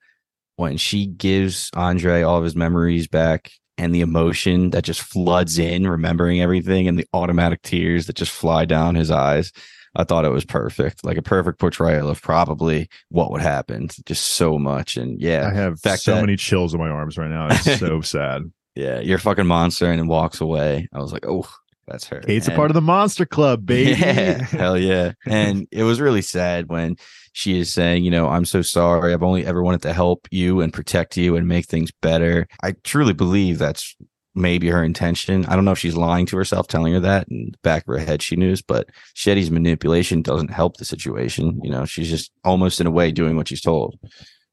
when 0.56 0.76
she 0.76 1.06
gives 1.06 1.70
Andre 1.74 2.22
all 2.22 2.36
of 2.38 2.44
his 2.44 2.54
memories 2.54 3.08
back 3.08 3.50
and 3.78 3.94
the 3.94 4.02
emotion 4.02 4.70
that 4.70 4.84
just 4.84 5.00
floods 5.00 5.58
in, 5.58 5.86
remembering 5.88 6.40
everything 6.42 6.86
and 6.86 6.98
the 6.98 7.06
automatic 7.14 7.62
tears 7.62 8.06
that 8.06 8.16
just 8.16 8.30
fly 8.30 8.64
down 8.66 8.94
his 8.94 9.10
eyes, 9.10 9.52
I 9.96 10.04
thought 10.04 10.24
it 10.26 10.30
was 10.30 10.44
perfect. 10.44 11.04
Like 11.04 11.16
a 11.16 11.22
perfect 11.22 11.58
portrayal 11.58 12.10
of 12.10 12.20
probably 12.20 12.88
what 13.08 13.30
would 13.32 13.40
happen. 13.40 13.88
Just 14.04 14.32
so 14.32 14.58
much. 14.58 14.96
And 14.96 15.20
yeah, 15.20 15.48
I 15.50 15.54
have 15.54 15.78
so 15.78 16.14
that- 16.14 16.20
many 16.20 16.36
chills 16.36 16.74
in 16.74 16.80
my 16.80 16.88
arms 16.90 17.16
right 17.16 17.30
now. 17.30 17.48
It's 17.50 17.78
so 17.78 18.00
sad. 18.02 18.42
Yeah, 18.74 19.00
you're 19.00 19.16
a 19.16 19.20
fucking 19.20 19.46
monster 19.46 19.90
and 19.90 20.08
walks 20.08 20.40
away. 20.40 20.88
I 20.92 20.98
was 20.98 21.12
like, 21.12 21.26
oh, 21.26 21.48
that's 21.86 22.06
her. 22.08 22.20
Kate's 22.20 22.48
a 22.48 22.52
part 22.52 22.70
of 22.70 22.74
the 22.74 22.80
monster 22.80 23.26
club, 23.26 23.66
baby. 23.66 23.90
Yeah, 23.90 24.44
hell 24.44 24.78
yeah. 24.78 25.12
And 25.26 25.66
it 25.72 25.82
was 25.82 26.00
really 26.00 26.22
sad 26.22 26.68
when 26.68 26.96
she 27.32 27.58
is 27.58 27.72
saying, 27.72 28.04
you 28.04 28.10
know, 28.10 28.28
I'm 28.28 28.44
so 28.44 28.62
sorry. 28.62 29.12
I've 29.12 29.22
only 29.22 29.44
ever 29.44 29.62
wanted 29.62 29.82
to 29.82 29.92
help 29.92 30.28
you 30.30 30.60
and 30.60 30.72
protect 30.72 31.16
you 31.16 31.36
and 31.36 31.48
make 31.48 31.66
things 31.66 31.90
better. 32.00 32.46
I 32.62 32.72
truly 32.84 33.12
believe 33.12 33.58
that's 33.58 33.96
maybe 34.34 34.68
her 34.68 34.84
intention. 34.84 35.44
I 35.46 35.56
don't 35.56 35.64
know 35.64 35.72
if 35.72 35.78
she's 35.78 35.96
lying 35.96 36.26
to 36.26 36.36
herself, 36.36 36.68
telling 36.68 36.92
her 36.92 37.00
that 37.00 37.28
the 37.28 37.52
back 37.62 37.82
of 37.82 37.94
her 37.94 37.98
head 37.98 38.22
she 38.22 38.36
knows, 38.36 38.62
but 38.62 38.88
Shetty's 39.14 39.50
manipulation 39.50 40.22
doesn't 40.22 40.52
help 40.52 40.76
the 40.76 40.84
situation. 40.84 41.60
You 41.62 41.70
know, 41.70 41.84
she's 41.84 42.10
just 42.10 42.30
almost 42.44 42.80
in 42.80 42.86
a 42.86 42.90
way 42.90 43.10
doing 43.10 43.36
what 43.36 43.48
she's 43.48 43.60
told. 43.60 43.98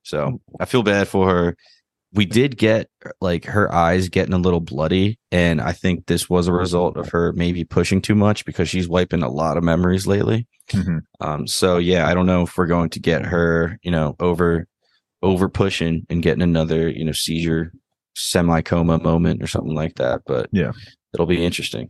So 0.04 0.42
I 0.60 0.66
feel 0.66 0.84
bad 0.84 1.08
for 1.08 1.30
her. 1.30 1.58
We 2.14 2.26
did 2.26 2.58
get 2.58 2.90
like 3.22 3.46
her 3.46 3.74
eyes 3.74 4.08
getting 4.10 4.34
a 4.34 4.38
little 4.38 4.62
bloody, 4.62 5.20
and 5.32 5.60
I 5.62 5.74
think 5.74 6.06
this 6.06 6.30
was 6.30 6.48
a 6.48 6.54
result 6.54 6.96
of 6.98 7.10
her 7.10 7.34
maybe 7.34 7.64
pushing 7.64 8.02
too 8.02 8.16
much 8.16 8.46
because 8.46 8.70
she's 8.70 8.88
wiping 8.88 9.24
a 9.24 9.30
lot 9.30 9.58
of 9.58 9.64
memories 9.64 10.08
lately. 10.08 10.48
Mhm. 10.72 11.02
Um, 11.20 11.48
so 11.48 11.78
yeah, 11.78 12.08
I 12.08 12.14
don't 12.14 12.26
know 12.26 12.44
if 12.44 12.58
we're 12.58 12.66
going 12.68 12.90
to 12.92 13.00
get 13.00 13.26
her, 13.26 13.78
you 13.84 13.92
know, 13.92 14.16
over 14.20 14.68
over 15.22 15.50
pushing 15.50 16.06
and 16.10 16.24
getting 16.24 16.42
another, 16.44 16.88
you 16.90 17.04
know, 17.04 17.12
seizure 17.12 17.72
semi 18.16 18.62
coma 18.62 19.00
moment 19.00 19.44
or 19.44 19.48
something 19.48 19.76
like 19.76 19.96
that. 19.96 20.22
But 20.26 20.50
Yeah. 20.52 20.72
it'll 21.14 21.26
be 21.26 21.44
interesting. 21.44 21.90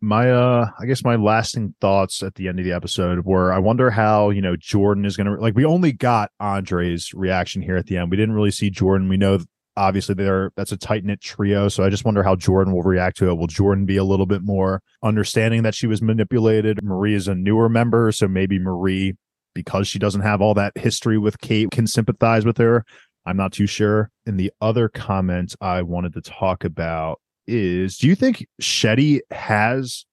my 0.00 0.30
uh 0.30 0.70
i 0.80 0.86
guess 0.86 1.02
my 1.02 1.16
lasting 1.16 1.74
thoughts 1.80 2.22
at 2.22 2.36
the 2.36 2.46
end 2.46 2.60
of 2.60 2.64
the 2.64 2.70
episode 2.70 3.24
were 3.24 3.52
i 3.52 3.58
wonder 3.58 3.90
how 3.90 4.30
you 4.30 4.40
know 4.40 4.54
jordan 4.54 5.04
is 5.04 5.16
gonna 5.16 5.34
like 5.40 5.56
we 5.56 5.64
only 5.64 5.90
got 5.90 6.30
andre's 6.38 7.12
reaction 7.14 7.60
here 7.60 7.76
at 7.76 7.86
the 7.86 7.96
end 7.96 8.08
we 8.08 8.16
didn't 8.16 8.32
really 8.36 8.52
see 8.52 8.70
jordan 8.70 9.08
we 9.08 9.16
know 9.16 9.40
obviously 9.78 10.14
they're 10.14 10.50
that's 10.56 10.72
a 10.72 10.76
tight-knit 10.76 11.20
trio 11.20 11.68
so 11.68 11.84
i 11.84 11.88
just 11.88 12.04
wonder 12.04 12.22
how 12.22 12.34
jordan 12.34 12.74
will 12.74 12.82
react 12.82 13.16
to 13.16 13.28
it. 13.28 13.38
Will 13.38 13.46
jordan 13.46 13.86
be 13.86 13.96
a 13.96 14.04
little 14.04 14.26
bit 14.26 14.42
more 14.42 14.82
understanding 15.02 15.62
that 15.62 15.74
she 15.74 15.86
was 15.86 16.02
manipulated? 16.02 16.82
Marie 16.82 17.14
is 17.14 17.28
a 17.28 17.34
newer 17.34 17.68
member 17.68 18.10
so 18.12 18.26
maybe 18.28 18.58
marie 18.58 19.14
because 19.54 19.88
she 19.88 19.98
doesn't 19.98 20.20
have 20.20 20.42
all 20.42 20.54
that 20.54 20.76
history 20.76 21.18
with 21.18 21.40
kate 21.40 21.70
can 21.70 21.86
sympathize 21.86 22.44
with 22.44 22.58
her. 22.58 22.84
I'm 23.26 23.36
not 23.36 23.52
too 23.52 23.66
sure. 23.66 24.10
And 24.26 24.38
the 24.38 24.52
other 24.60 24.88
comment 24.88 25.54
i 25.60 25.82
wanted 25.82 26.12
to 26.14 26.20
talk 26.20 26.64
about 26.64 27.20
is 27.46 27.96
do 27.96 28.08
you 28.08 28.14
think 28.14 28.46
Shetty 28.60 29.20
has 29.30 30.04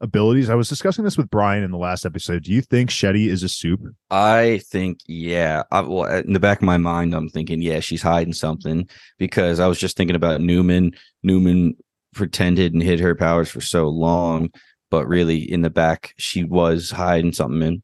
abilities? 0.00 0.50
I 0.50 0.54
was 0.54 0.68
discussing 0.68 1.04
this 1.04 1.16
with 1.16 1.30
Brian 1.30 1.64
in 1.64 1.70
the 1.70 1.78
last 1.78 2.04
episode. 2.04 2.44
Do 2.44 2.52
you 2.52 2.62
think 2.62 2.90
Shetty 2.90 3.28
is 3.28 3.42
a 3.42 3.48
supe? 3.48 3.80
I 4.10 4.60
think, 4.70 4.98
yeah. 5.06 5.62
I, 5.70 5.80
well, 5.80 6.10
uh, 6.10 6.20
in 6.20 6.32
the 6.32 6.40
back 6.40 6.58
of 6.58 6.64
my 6.64 6.76
mind, 6.76 7.14
I'm 7.14 7.28
thinking, 7.28 7.62
yeah, 7.62 7.80
she's 7.80 8.02
hiding 8.02 8.32
something 8.32 8.88
because 9.18 9.60
I 9.60 9.66
was 9.66 9.78
just 9.78 9.96
thinking 9.96 10.16
about 10.16 10.40
Neuman. 10.40 10.96
Neuman 11.26 11.72
pretended 12.14 12.72
and 12.72 12.82
hid 12.82 13.00
her 13.00 13.14
powers 13.14 13.50
for 13.50 13.60
so 13.60 13.88
long, 13.88 14.50
but 14.90 15.06
really 15.06 15.38
in 15.38 15.62
the 15.62 15.70
back, 15.70 16.14
she 16.18 16.44
was 16.44 16.90
hiding 16.90 17.32
something 17.32 17.62
in. 17.62 17.82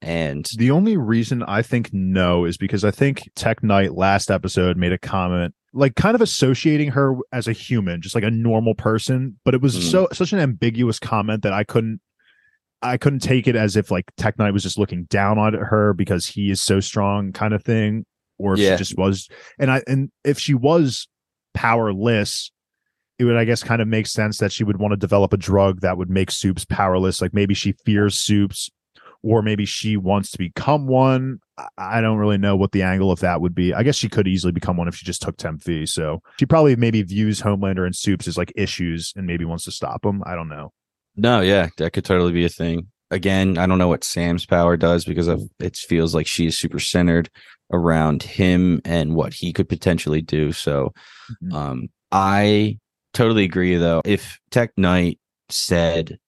And 0.00 0.46
The 0.56 0.70
only 0.70 0.98
reason 0.98 1.42
I 1.44 1.62
think 1.62 1.90
no 1.92 2.44
is 2.44 2.58
because 2.58 2.84
I 2.84 2.90
think 2.90 3.22
Tek 3.34 3.62
Knight 3.62 3.94
last 3.94 4.30
episode 4.30 4.76
made 4.76 4.92
a 4.92 4.98
comment 4.98 5.54
like 5.76 5.96
kind 5.96 6.14
of 6.14 6.20
associating 6.22 6.90
her 6.92 7.16
as 7.32 7.48
a 7.48 7.52
human, 7.52 8.00
just 8.00 8.14
like 8.14 8.24
a 8.24 8.30
normal 8.30 8.74
person, 8.74 9.38
but 9.44 9.54
it 9.54 9.60
was 9.60 9.76
Mm. 9.76 9.90
so 9.90 10.08
such 10.12 10.32
an 10.32 10.38
ambiguous 10.38 10.98
comment 10.98 11.42
that 11.42 11.52
I 11.52 11.64
couldn't 11.64 12.00
I 12.80 12.96
couldn't 12.98 13.20
take 13.20 13.48
it 13.48 13.56
as 13.56 13.76
if 13.76 13.90
like 13.90 14.04
Tek 14.18 14.38
Knight 14.38 14.52
was 14.52 14.62
just 14.62 14.78
looking 14.78 15.04
down 15.04 15.38
on 15.38 15.54
her 15.54 15.94
because 15.94 16.26
he 16.26 16.50
is 16.50 16.60
so 16.60 16.80
strong 16.80 17.32
kind 17.32 17.54
of 17.54 17.64
thing 17.64 18.04
or 18.38 18.54
if 18.54 18.60
Yeah. 18.60 18.76
she 18.76 18.78
just 18.78 18.96
was 18.98 19.28
and 19.58 19.70
I 19.70 19.82
and 19.88 20.10
if 20.22 20.38
she 20.38 20.54
was 20.54 21.08
powerless 21.54 22.50
it 23.18 23.24
would 23.24 23.36
I 23.36 23.44
guess 23.44 23.62
kind 23.62 23.80
of 23.80 23.88
make 23.88 24.06
sense 24.06 24.38
that 24.38 24.52
she 24.52 24.64
would 24.64 24.78
want 24.78 24.92
to 24.92 24.96
develop 24.96 25.32
a 25.32 25.36
drug 25.38 25.80
that 25.80 25.96
would 25.96 26.10
make 26.10 26.30
supes 26.30 26.64
powerless 26.64 27.22
like 27.22 27.32
maybe 27.32 27.54
she 27.54 27.72
fears 27.86 28.18
supes 28.18 28.70
or 29.22 29.40
maybe 29.40 29.64
she 29.64 29.96
wants 29.96 30.30
to 30.32 30.38
become 30.38 30.86
one. 30.86 31.38
I- 31.78 32.00
don't 32.00 32.18
really 32.18 32.38
know 32.38 32.56
what 32.56 32.72
the 32.72 32.82
angle 32.82 33.10
of 33.10 33.20
that 33.20 33.40
would 33.40 33.54
be. 33.54 33.72
I 33.72 33.82
guess 33.82 33.96
she 33.96 34.08
could 34.08 34.26
easily 34.26 34.52
become 34.52 34.76
one 34.76 34.88
if 34.88 34.96
she 34.96 35.06
just 35.06 35.22
took 35.22 35.36
Temp 35.36 35.62
V. 35.62 35.86
So 35.86 36.20
she 36.38 36.46
probably 36.46 36.74
maybe 36.76 37.02
views 37.02 37.40
Homelander 37.40 37.86
and 37.86 37.94
Supes 37.94 38.26
as 38.26 38.36
like 38.36 38.52
issues 38.56 39.12
and 39.16 39.26
maybe 39.26 39.44
wants 39.44 39.64
to 39.64 39.70
stop 39.70 40.02
them. 40.02 40.22
I 40.26 40.34
don't 40.34 40.48
know. 40.48 40.72
No, 41.16 41.40
yeah, 41.40 41.68
that 41.78 41.92
could 41.92 42.04
totally 42.04 42.32
be 42.32 42.44
a 42.44 42.48
thing. 42.48 42.88
Again, 43.10 43.58
I 43.58 43.66
don't 43.66 43.78
know 43.78 43.86
what 43.88 44.02
Sam's 44.02 44.44
power 44.46 44.76
does 44.76 45.04
because 45.04 45.28
of 45.28 45.42
it 45.60 45.76
feels 45.76 46.14
like 46.14 46.26
she's 46.26 46.58
super 46.58 46.80
centered 46.80 47.30
around 47.72 48.22
him 48.24 48.80
and 48.84 49.14
what 49.14 49.32
he 49.32 49.52
could 49.52 49.68
potentially 49.68 50.20
do. 50.22 50.50
So, 50.52 50.92
Mhm. 51.42 51.52
um, 51.54 51.88
I 52.10 52.78
totally 53.12 53.44
agree 53.44 53.76
though. 53.76 54.00
If 54.04 54.38
Tek 54.50 54.72
Knight 54.76 55.18
said, 55.50 56.18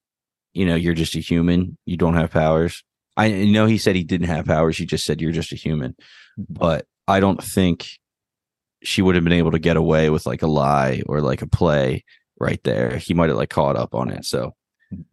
you 0.54 0.64
know, 0.66 0.76
you're 0.76 0.94
just 0.94 1.16
a 1.16 1.20
human, 1.20 1.76
you 1.84 1.96
don't 1.96 2.14
have 2.14 2.30
powers. 2.30 2.84
I 3.16 3.30
know 3.30 3.66
he 3.66 3.78
said 3.78 3.96
he 3.96 4.04
didn't 4.04 4.28
have 4.28 4.46
powers. 4.46 4.76
He 4.76 4.86
just 4.86 5.04
said 5.04 5.20
you're 5.20 5.32
just 5.32 5.52
a 5.52 5.56
human, 5.56 5.96
but 6.36 6.86
I 7.08 7.20
don't 7.20 7.42
think 7.42 7.88
she 8.82 9.02
would 9.02 9.14
have 9.14 9.24
been 9.24 9.32
able 9.32 9.52
to 9.52 9.58
get 9.58 9.76
away 9.76 10.10
with 10.10 10.26
like 10.26 10.42
a 10.42 10.46
lie 10.46 11.02
or 11.06 11.20
like 11.20 11.42
a 11.42 11.46
play 11.46 12.04
right 12.38 12.62
there. 12.64 12.96
He 12.96 13.14
might 13.14 13.28
have 13.28 13.38
like 13.38 13.50
caught 13.50 13.76
up 13.76 13.94
on 13.94 14.10
it. 14.10 14.24
So 14.24 14.54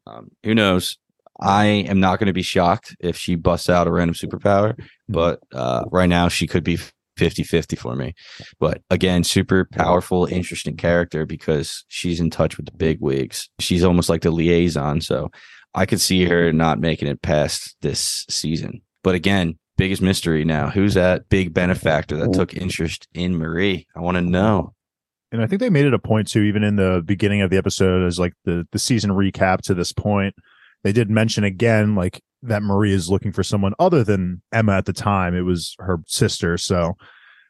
um, 0.05 0.31
who 0.43 0.53
knows? 0.53 0.97
I 1.39 1.65
am 1.65 1.99
not 1.99 2.19
going 2.19 2.27
to 2.27 2.33
be 2.33 2.43
shocked 2.43 2.95
if 2.99 3.17
she 3.17 3.35
busts 3.35 3.69
out 3.69 3.87
a 3.87 3.91
random 3.91 4.15
superpower, 4.15 4.79
but 5.09 5.39
uh, 5.53 5.83
right 5.91 6.09
now 6.09 6.27
she 6.27 6.45
could 6.45 6.63
be 6.63 6.77
50 7.17 7.43
50 7.43 7.75
for 7.75 7.95
me. 7.95 8.13
But 8.59 8.81
again, 8.89 9.23
super 9.23 9.65
powerful, 9.65 10.25
interesting 10.25 10.77
character 10.77 11.25
because 11.25 11.85
she's 11.87 12.19
in 12.19 12.29
touch 12.29 12.57
with 12.57 12.67
the 12.67 12.71
big 12.71 12.99
wigs. 13.01 13.49
She's 13.59 13.83
almost 13.83 14.09
like 14.09 14.21
the 14.21 14.31
liaison. 14.31 15.01
So 15.01 15.31
I 15.75 15.85
could 15.85 16.01
see 16.01 16.25
her 16.25 16.53
not 16.53 16.79
making 16.79 17.07
it 17.07 17.21
past 17.21 17.75
this 17.81 18.25
season. 18.29 18.81
But 19.03 19.15
again, 19.15 19.57
biggest 19.77 20.01
mystery 20.01 20.45
now 20.45 20.69
who's 20.69 20.93
that 20.93 21.27
big 21.29 21.53
benefactor 21.53 22.15
that 22.17 22.33
took 22.33 22.53
interest 22.53 23.07
in 23.13 23.35
Marie? 23.35 23.87
I 23.95 24.01
want 24.01 24.15
to 24.15 24.21
know. 24.21 24.73
And 25.31 25.41
I 25.41 25.47
think 25.47 25.61
they 25.61 25.71
made 25.71 25.85
it 25.85 25.95
a 25.95 25.99
point 25.99 26.27
too, 26.27 26.43
even 26.43 26.63
in 26.63 26.75
the 26.75 27.01
beginning 27.03 27.41
of 27.41 27.49
the 27.49 27.57
episode, 27.57 28.05
as 28.05 28.19
like 28.19 28.33
the 28.45 28.67
the 28.71 28.79
season 28.79 29.11
recap 29.11 29.61
to 29.61 29.73
this 29.73 29.91
point. 29.91 30.35
They 30.83 30.91
did 30.91 31.09
mention 31.09 31.43
again, 31.43 31.95
like 31.95 32.21
that 32.43 32.61
Marie 32.61 32.93
is 32.93 33.09
looking 33.09 33.31
for 33.31 33.41
someone 33.41 33.73
other 33.79 34.03
than 34.03 34.41
Emma 34.51 34.73
at 34.73 34.85
the 34.85 34.93
time. 34.93 35.33
It 35.33 35.41
was 35.41 35.75
her 35.79 35.99
sister. 36.07 36.57
So 36.57 36.93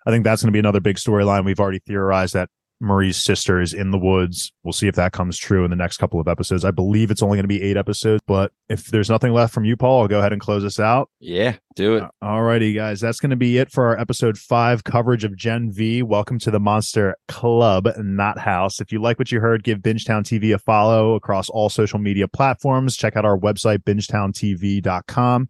I 0.05 0.11
think 0.11 0.23
that's 0.23 0.41
going 0.41 0.49
to 0.49 0.53
be 0.53 0.59
another 0.59 0.79
big 0.79 0.97
storyline. 0.97 1.43
We've 1.43 1.59
already 1.59 1.79
theorized 1.79 2.35
that 2.35 2.49
Marie's 2.83 3.17
sister 3.17 3.61
is 3.61 3.73
in 3.73 3.91
the 3.91 3.97
woods. 3.97 4.51
We'll 4.63 4.73
see 4.73 4.87
if 4.87 4.95
that 4.95 5.13
comes 5.13 5.37
true 5.37 5.63
in 5.63 5.69
the 5.69 5.75
next 5.75 5.97
couple 5.97 6.19
of 6.19 6.27
episodes. 6.27 6.65
I 6.65 6.71
believe 6.71 7.09
it's 7.09 7.23
only 7.23 7.37
going 7.37 7.45
to 7.45 7.47
be 7.47 7.61
eight 7.63 7.77
episodes, 7.77 8.21
but 8.27 8.51
if 8.67 8.87
there's 8.87 9.09
nothing 9.09 9.31
left 9.31 9.53
from 9.53 9.63
you, 9.63 9.77
Paul, 9.77 10.01
I'll 10.01 10.07
go 10.07 10.19
ahead 10.19 10.33
and 10.33 10.41
close 10.41 10.65
us 10.65 10.79
out. 10.79 11.09
Yeah, 11.19 11.55
do 11.75 11.95
it. 11.95 12.03
Uh, 12.03 12.09
all 12.21 12.43
righty, 12.43 12.73
guys. 12.73 12.99
That's 12.99 13.19
going 13.19 13.29
to 13.29 13.37
be 13.37 13.57
it 13.57 13.71
for 13.71 13.87
our 13.87 13.97
episode 13.97 14.37
five 14.37 14.83
coverage 14.83 15.23
of 15.23 15.35
Gen 15.35 15.71
V. 15.71 16.03
Welcome 16.03 16.39
to 16.39 16.51
the 16.51 16.59
Monster 16.59 17.15
Club, 17.29 17.87
not 17.97 18.37
house. 18.37 18.81
If 18.81 18.91
you 18.91 19.01
like 19.01 19.17
what 19.17 19.31
you 19.31 19.39
heard, 19.39 19.63
give 19.63 19.79
Bingetown 19.79 20.23
TV 20.23 20.53
a 20.53 20.59
follow 20.59 21.15
across 21.15 21.49
all 21.49 21.69
social 21.69 21.99
media 21.99 22.27
platforms. 22.27 22.97
Check 22.97 23.15
out 23.15 23.25
our 23.25 23.37
website, 23.37 23.79
bingetowntv.com. 23.79 25.47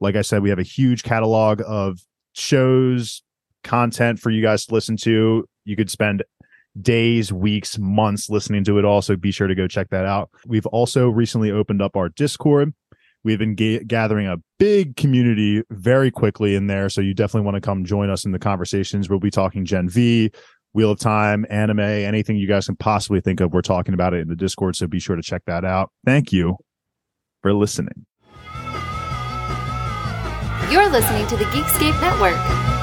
Like 0.00 0.16
I 0.16 0.22
said, 0.22 0.42
we 0.42 0.50
have 0.50 0.58
a 0.58 0.64
huge 0.64 1.04
catalog 1.04 1.62
of 1.64 2.00
shows, 2.34 3.22
content 3.62 4.18
for 4.18 4.30
you 4.30 4.42
guys 4.42 4.66
to 4.66 4.74
listen 4.74 4.96
to. 4.98 5.48
You 5.64 5.76
could 5.76 5.90
spend 5.90 6.24
days, 6.80 7.32
weeks, 7.32 7.78
months 7.78 8.28
listening 8.28 8.64
to 8.64 8.78
it 8.78 8.84
all. 8.84 9.02
So 9.02 9.16
be 9.16 9.30
sure 9.30 9.46
to 9.46 9.54
go 9.54 9.68
check 9.68 9.90
that 9.90 10.06
out. 10.06 10.30
We've 10.46 10.66
also 10.66 11.08
recently 11.08 11.50
opened 11.50 11.82
up 11.82 11.96
our 11.96 12.08
Discord. 12.08 12.74
We've 13.22 13.38
been 13.38 13.54
ga- 13.54 13.84
gathering 13.84 14.26
a 14.26 14.36
big 14.58 14.96
community 14.96 15.62
very 15.70 16.10
quickly 16.10 16.54
in 16.54 16.66
there. 16.66 16.88
So 16.88 17.00
you 17.00 17.14
definitely 17.14 17.46
want 17.46 17.54
to 17.54 17.60
come 17.60 17.84
join 17.84 18.10
us 18.10 18.24
in 18.24 18.32
the 18.32 18.38
conversations. 18.38 19.08
We'll 19.08 19.18
be 19.18 19.30
talking 19.30 19.64
Gen 19.64 19.88
V, 19.88 20.30
Wheel 20.74 20.90
of 20.90 20.98
Time, 20.98 21.46
anime, 21.48 21.80
anything 21.80 22.36
you 22.36 22.46
guys 22.46 22.66
can 22.66 22.76
possibly 22.76 23.20
think 23.20 23.40
of. 23.40 23.52
We're 23.52 23.62
talking 23.62 23.94
about 23.94 24.12
it 24.12 24.20
in 24.20 24.28
the 24.28 24.36
Discord. 24.36 24.76
So 24.76 24.86
be 24.86 25.00
sure 25.00 25.16
to 25.16 25.22
check 25.22 25.42
that 25.46 25.64
out. 25.64 25.90
Thank 26.04 26.32
you 26.32 26.56
for 27.40 27.54
listening. 27.54 28.06
You're 30.70 30.88
listening 30.90 31.26
to 31.28 31.36
the 31.36 31.44
Geekscape 31.44 32.00
Network. 32.00 32.73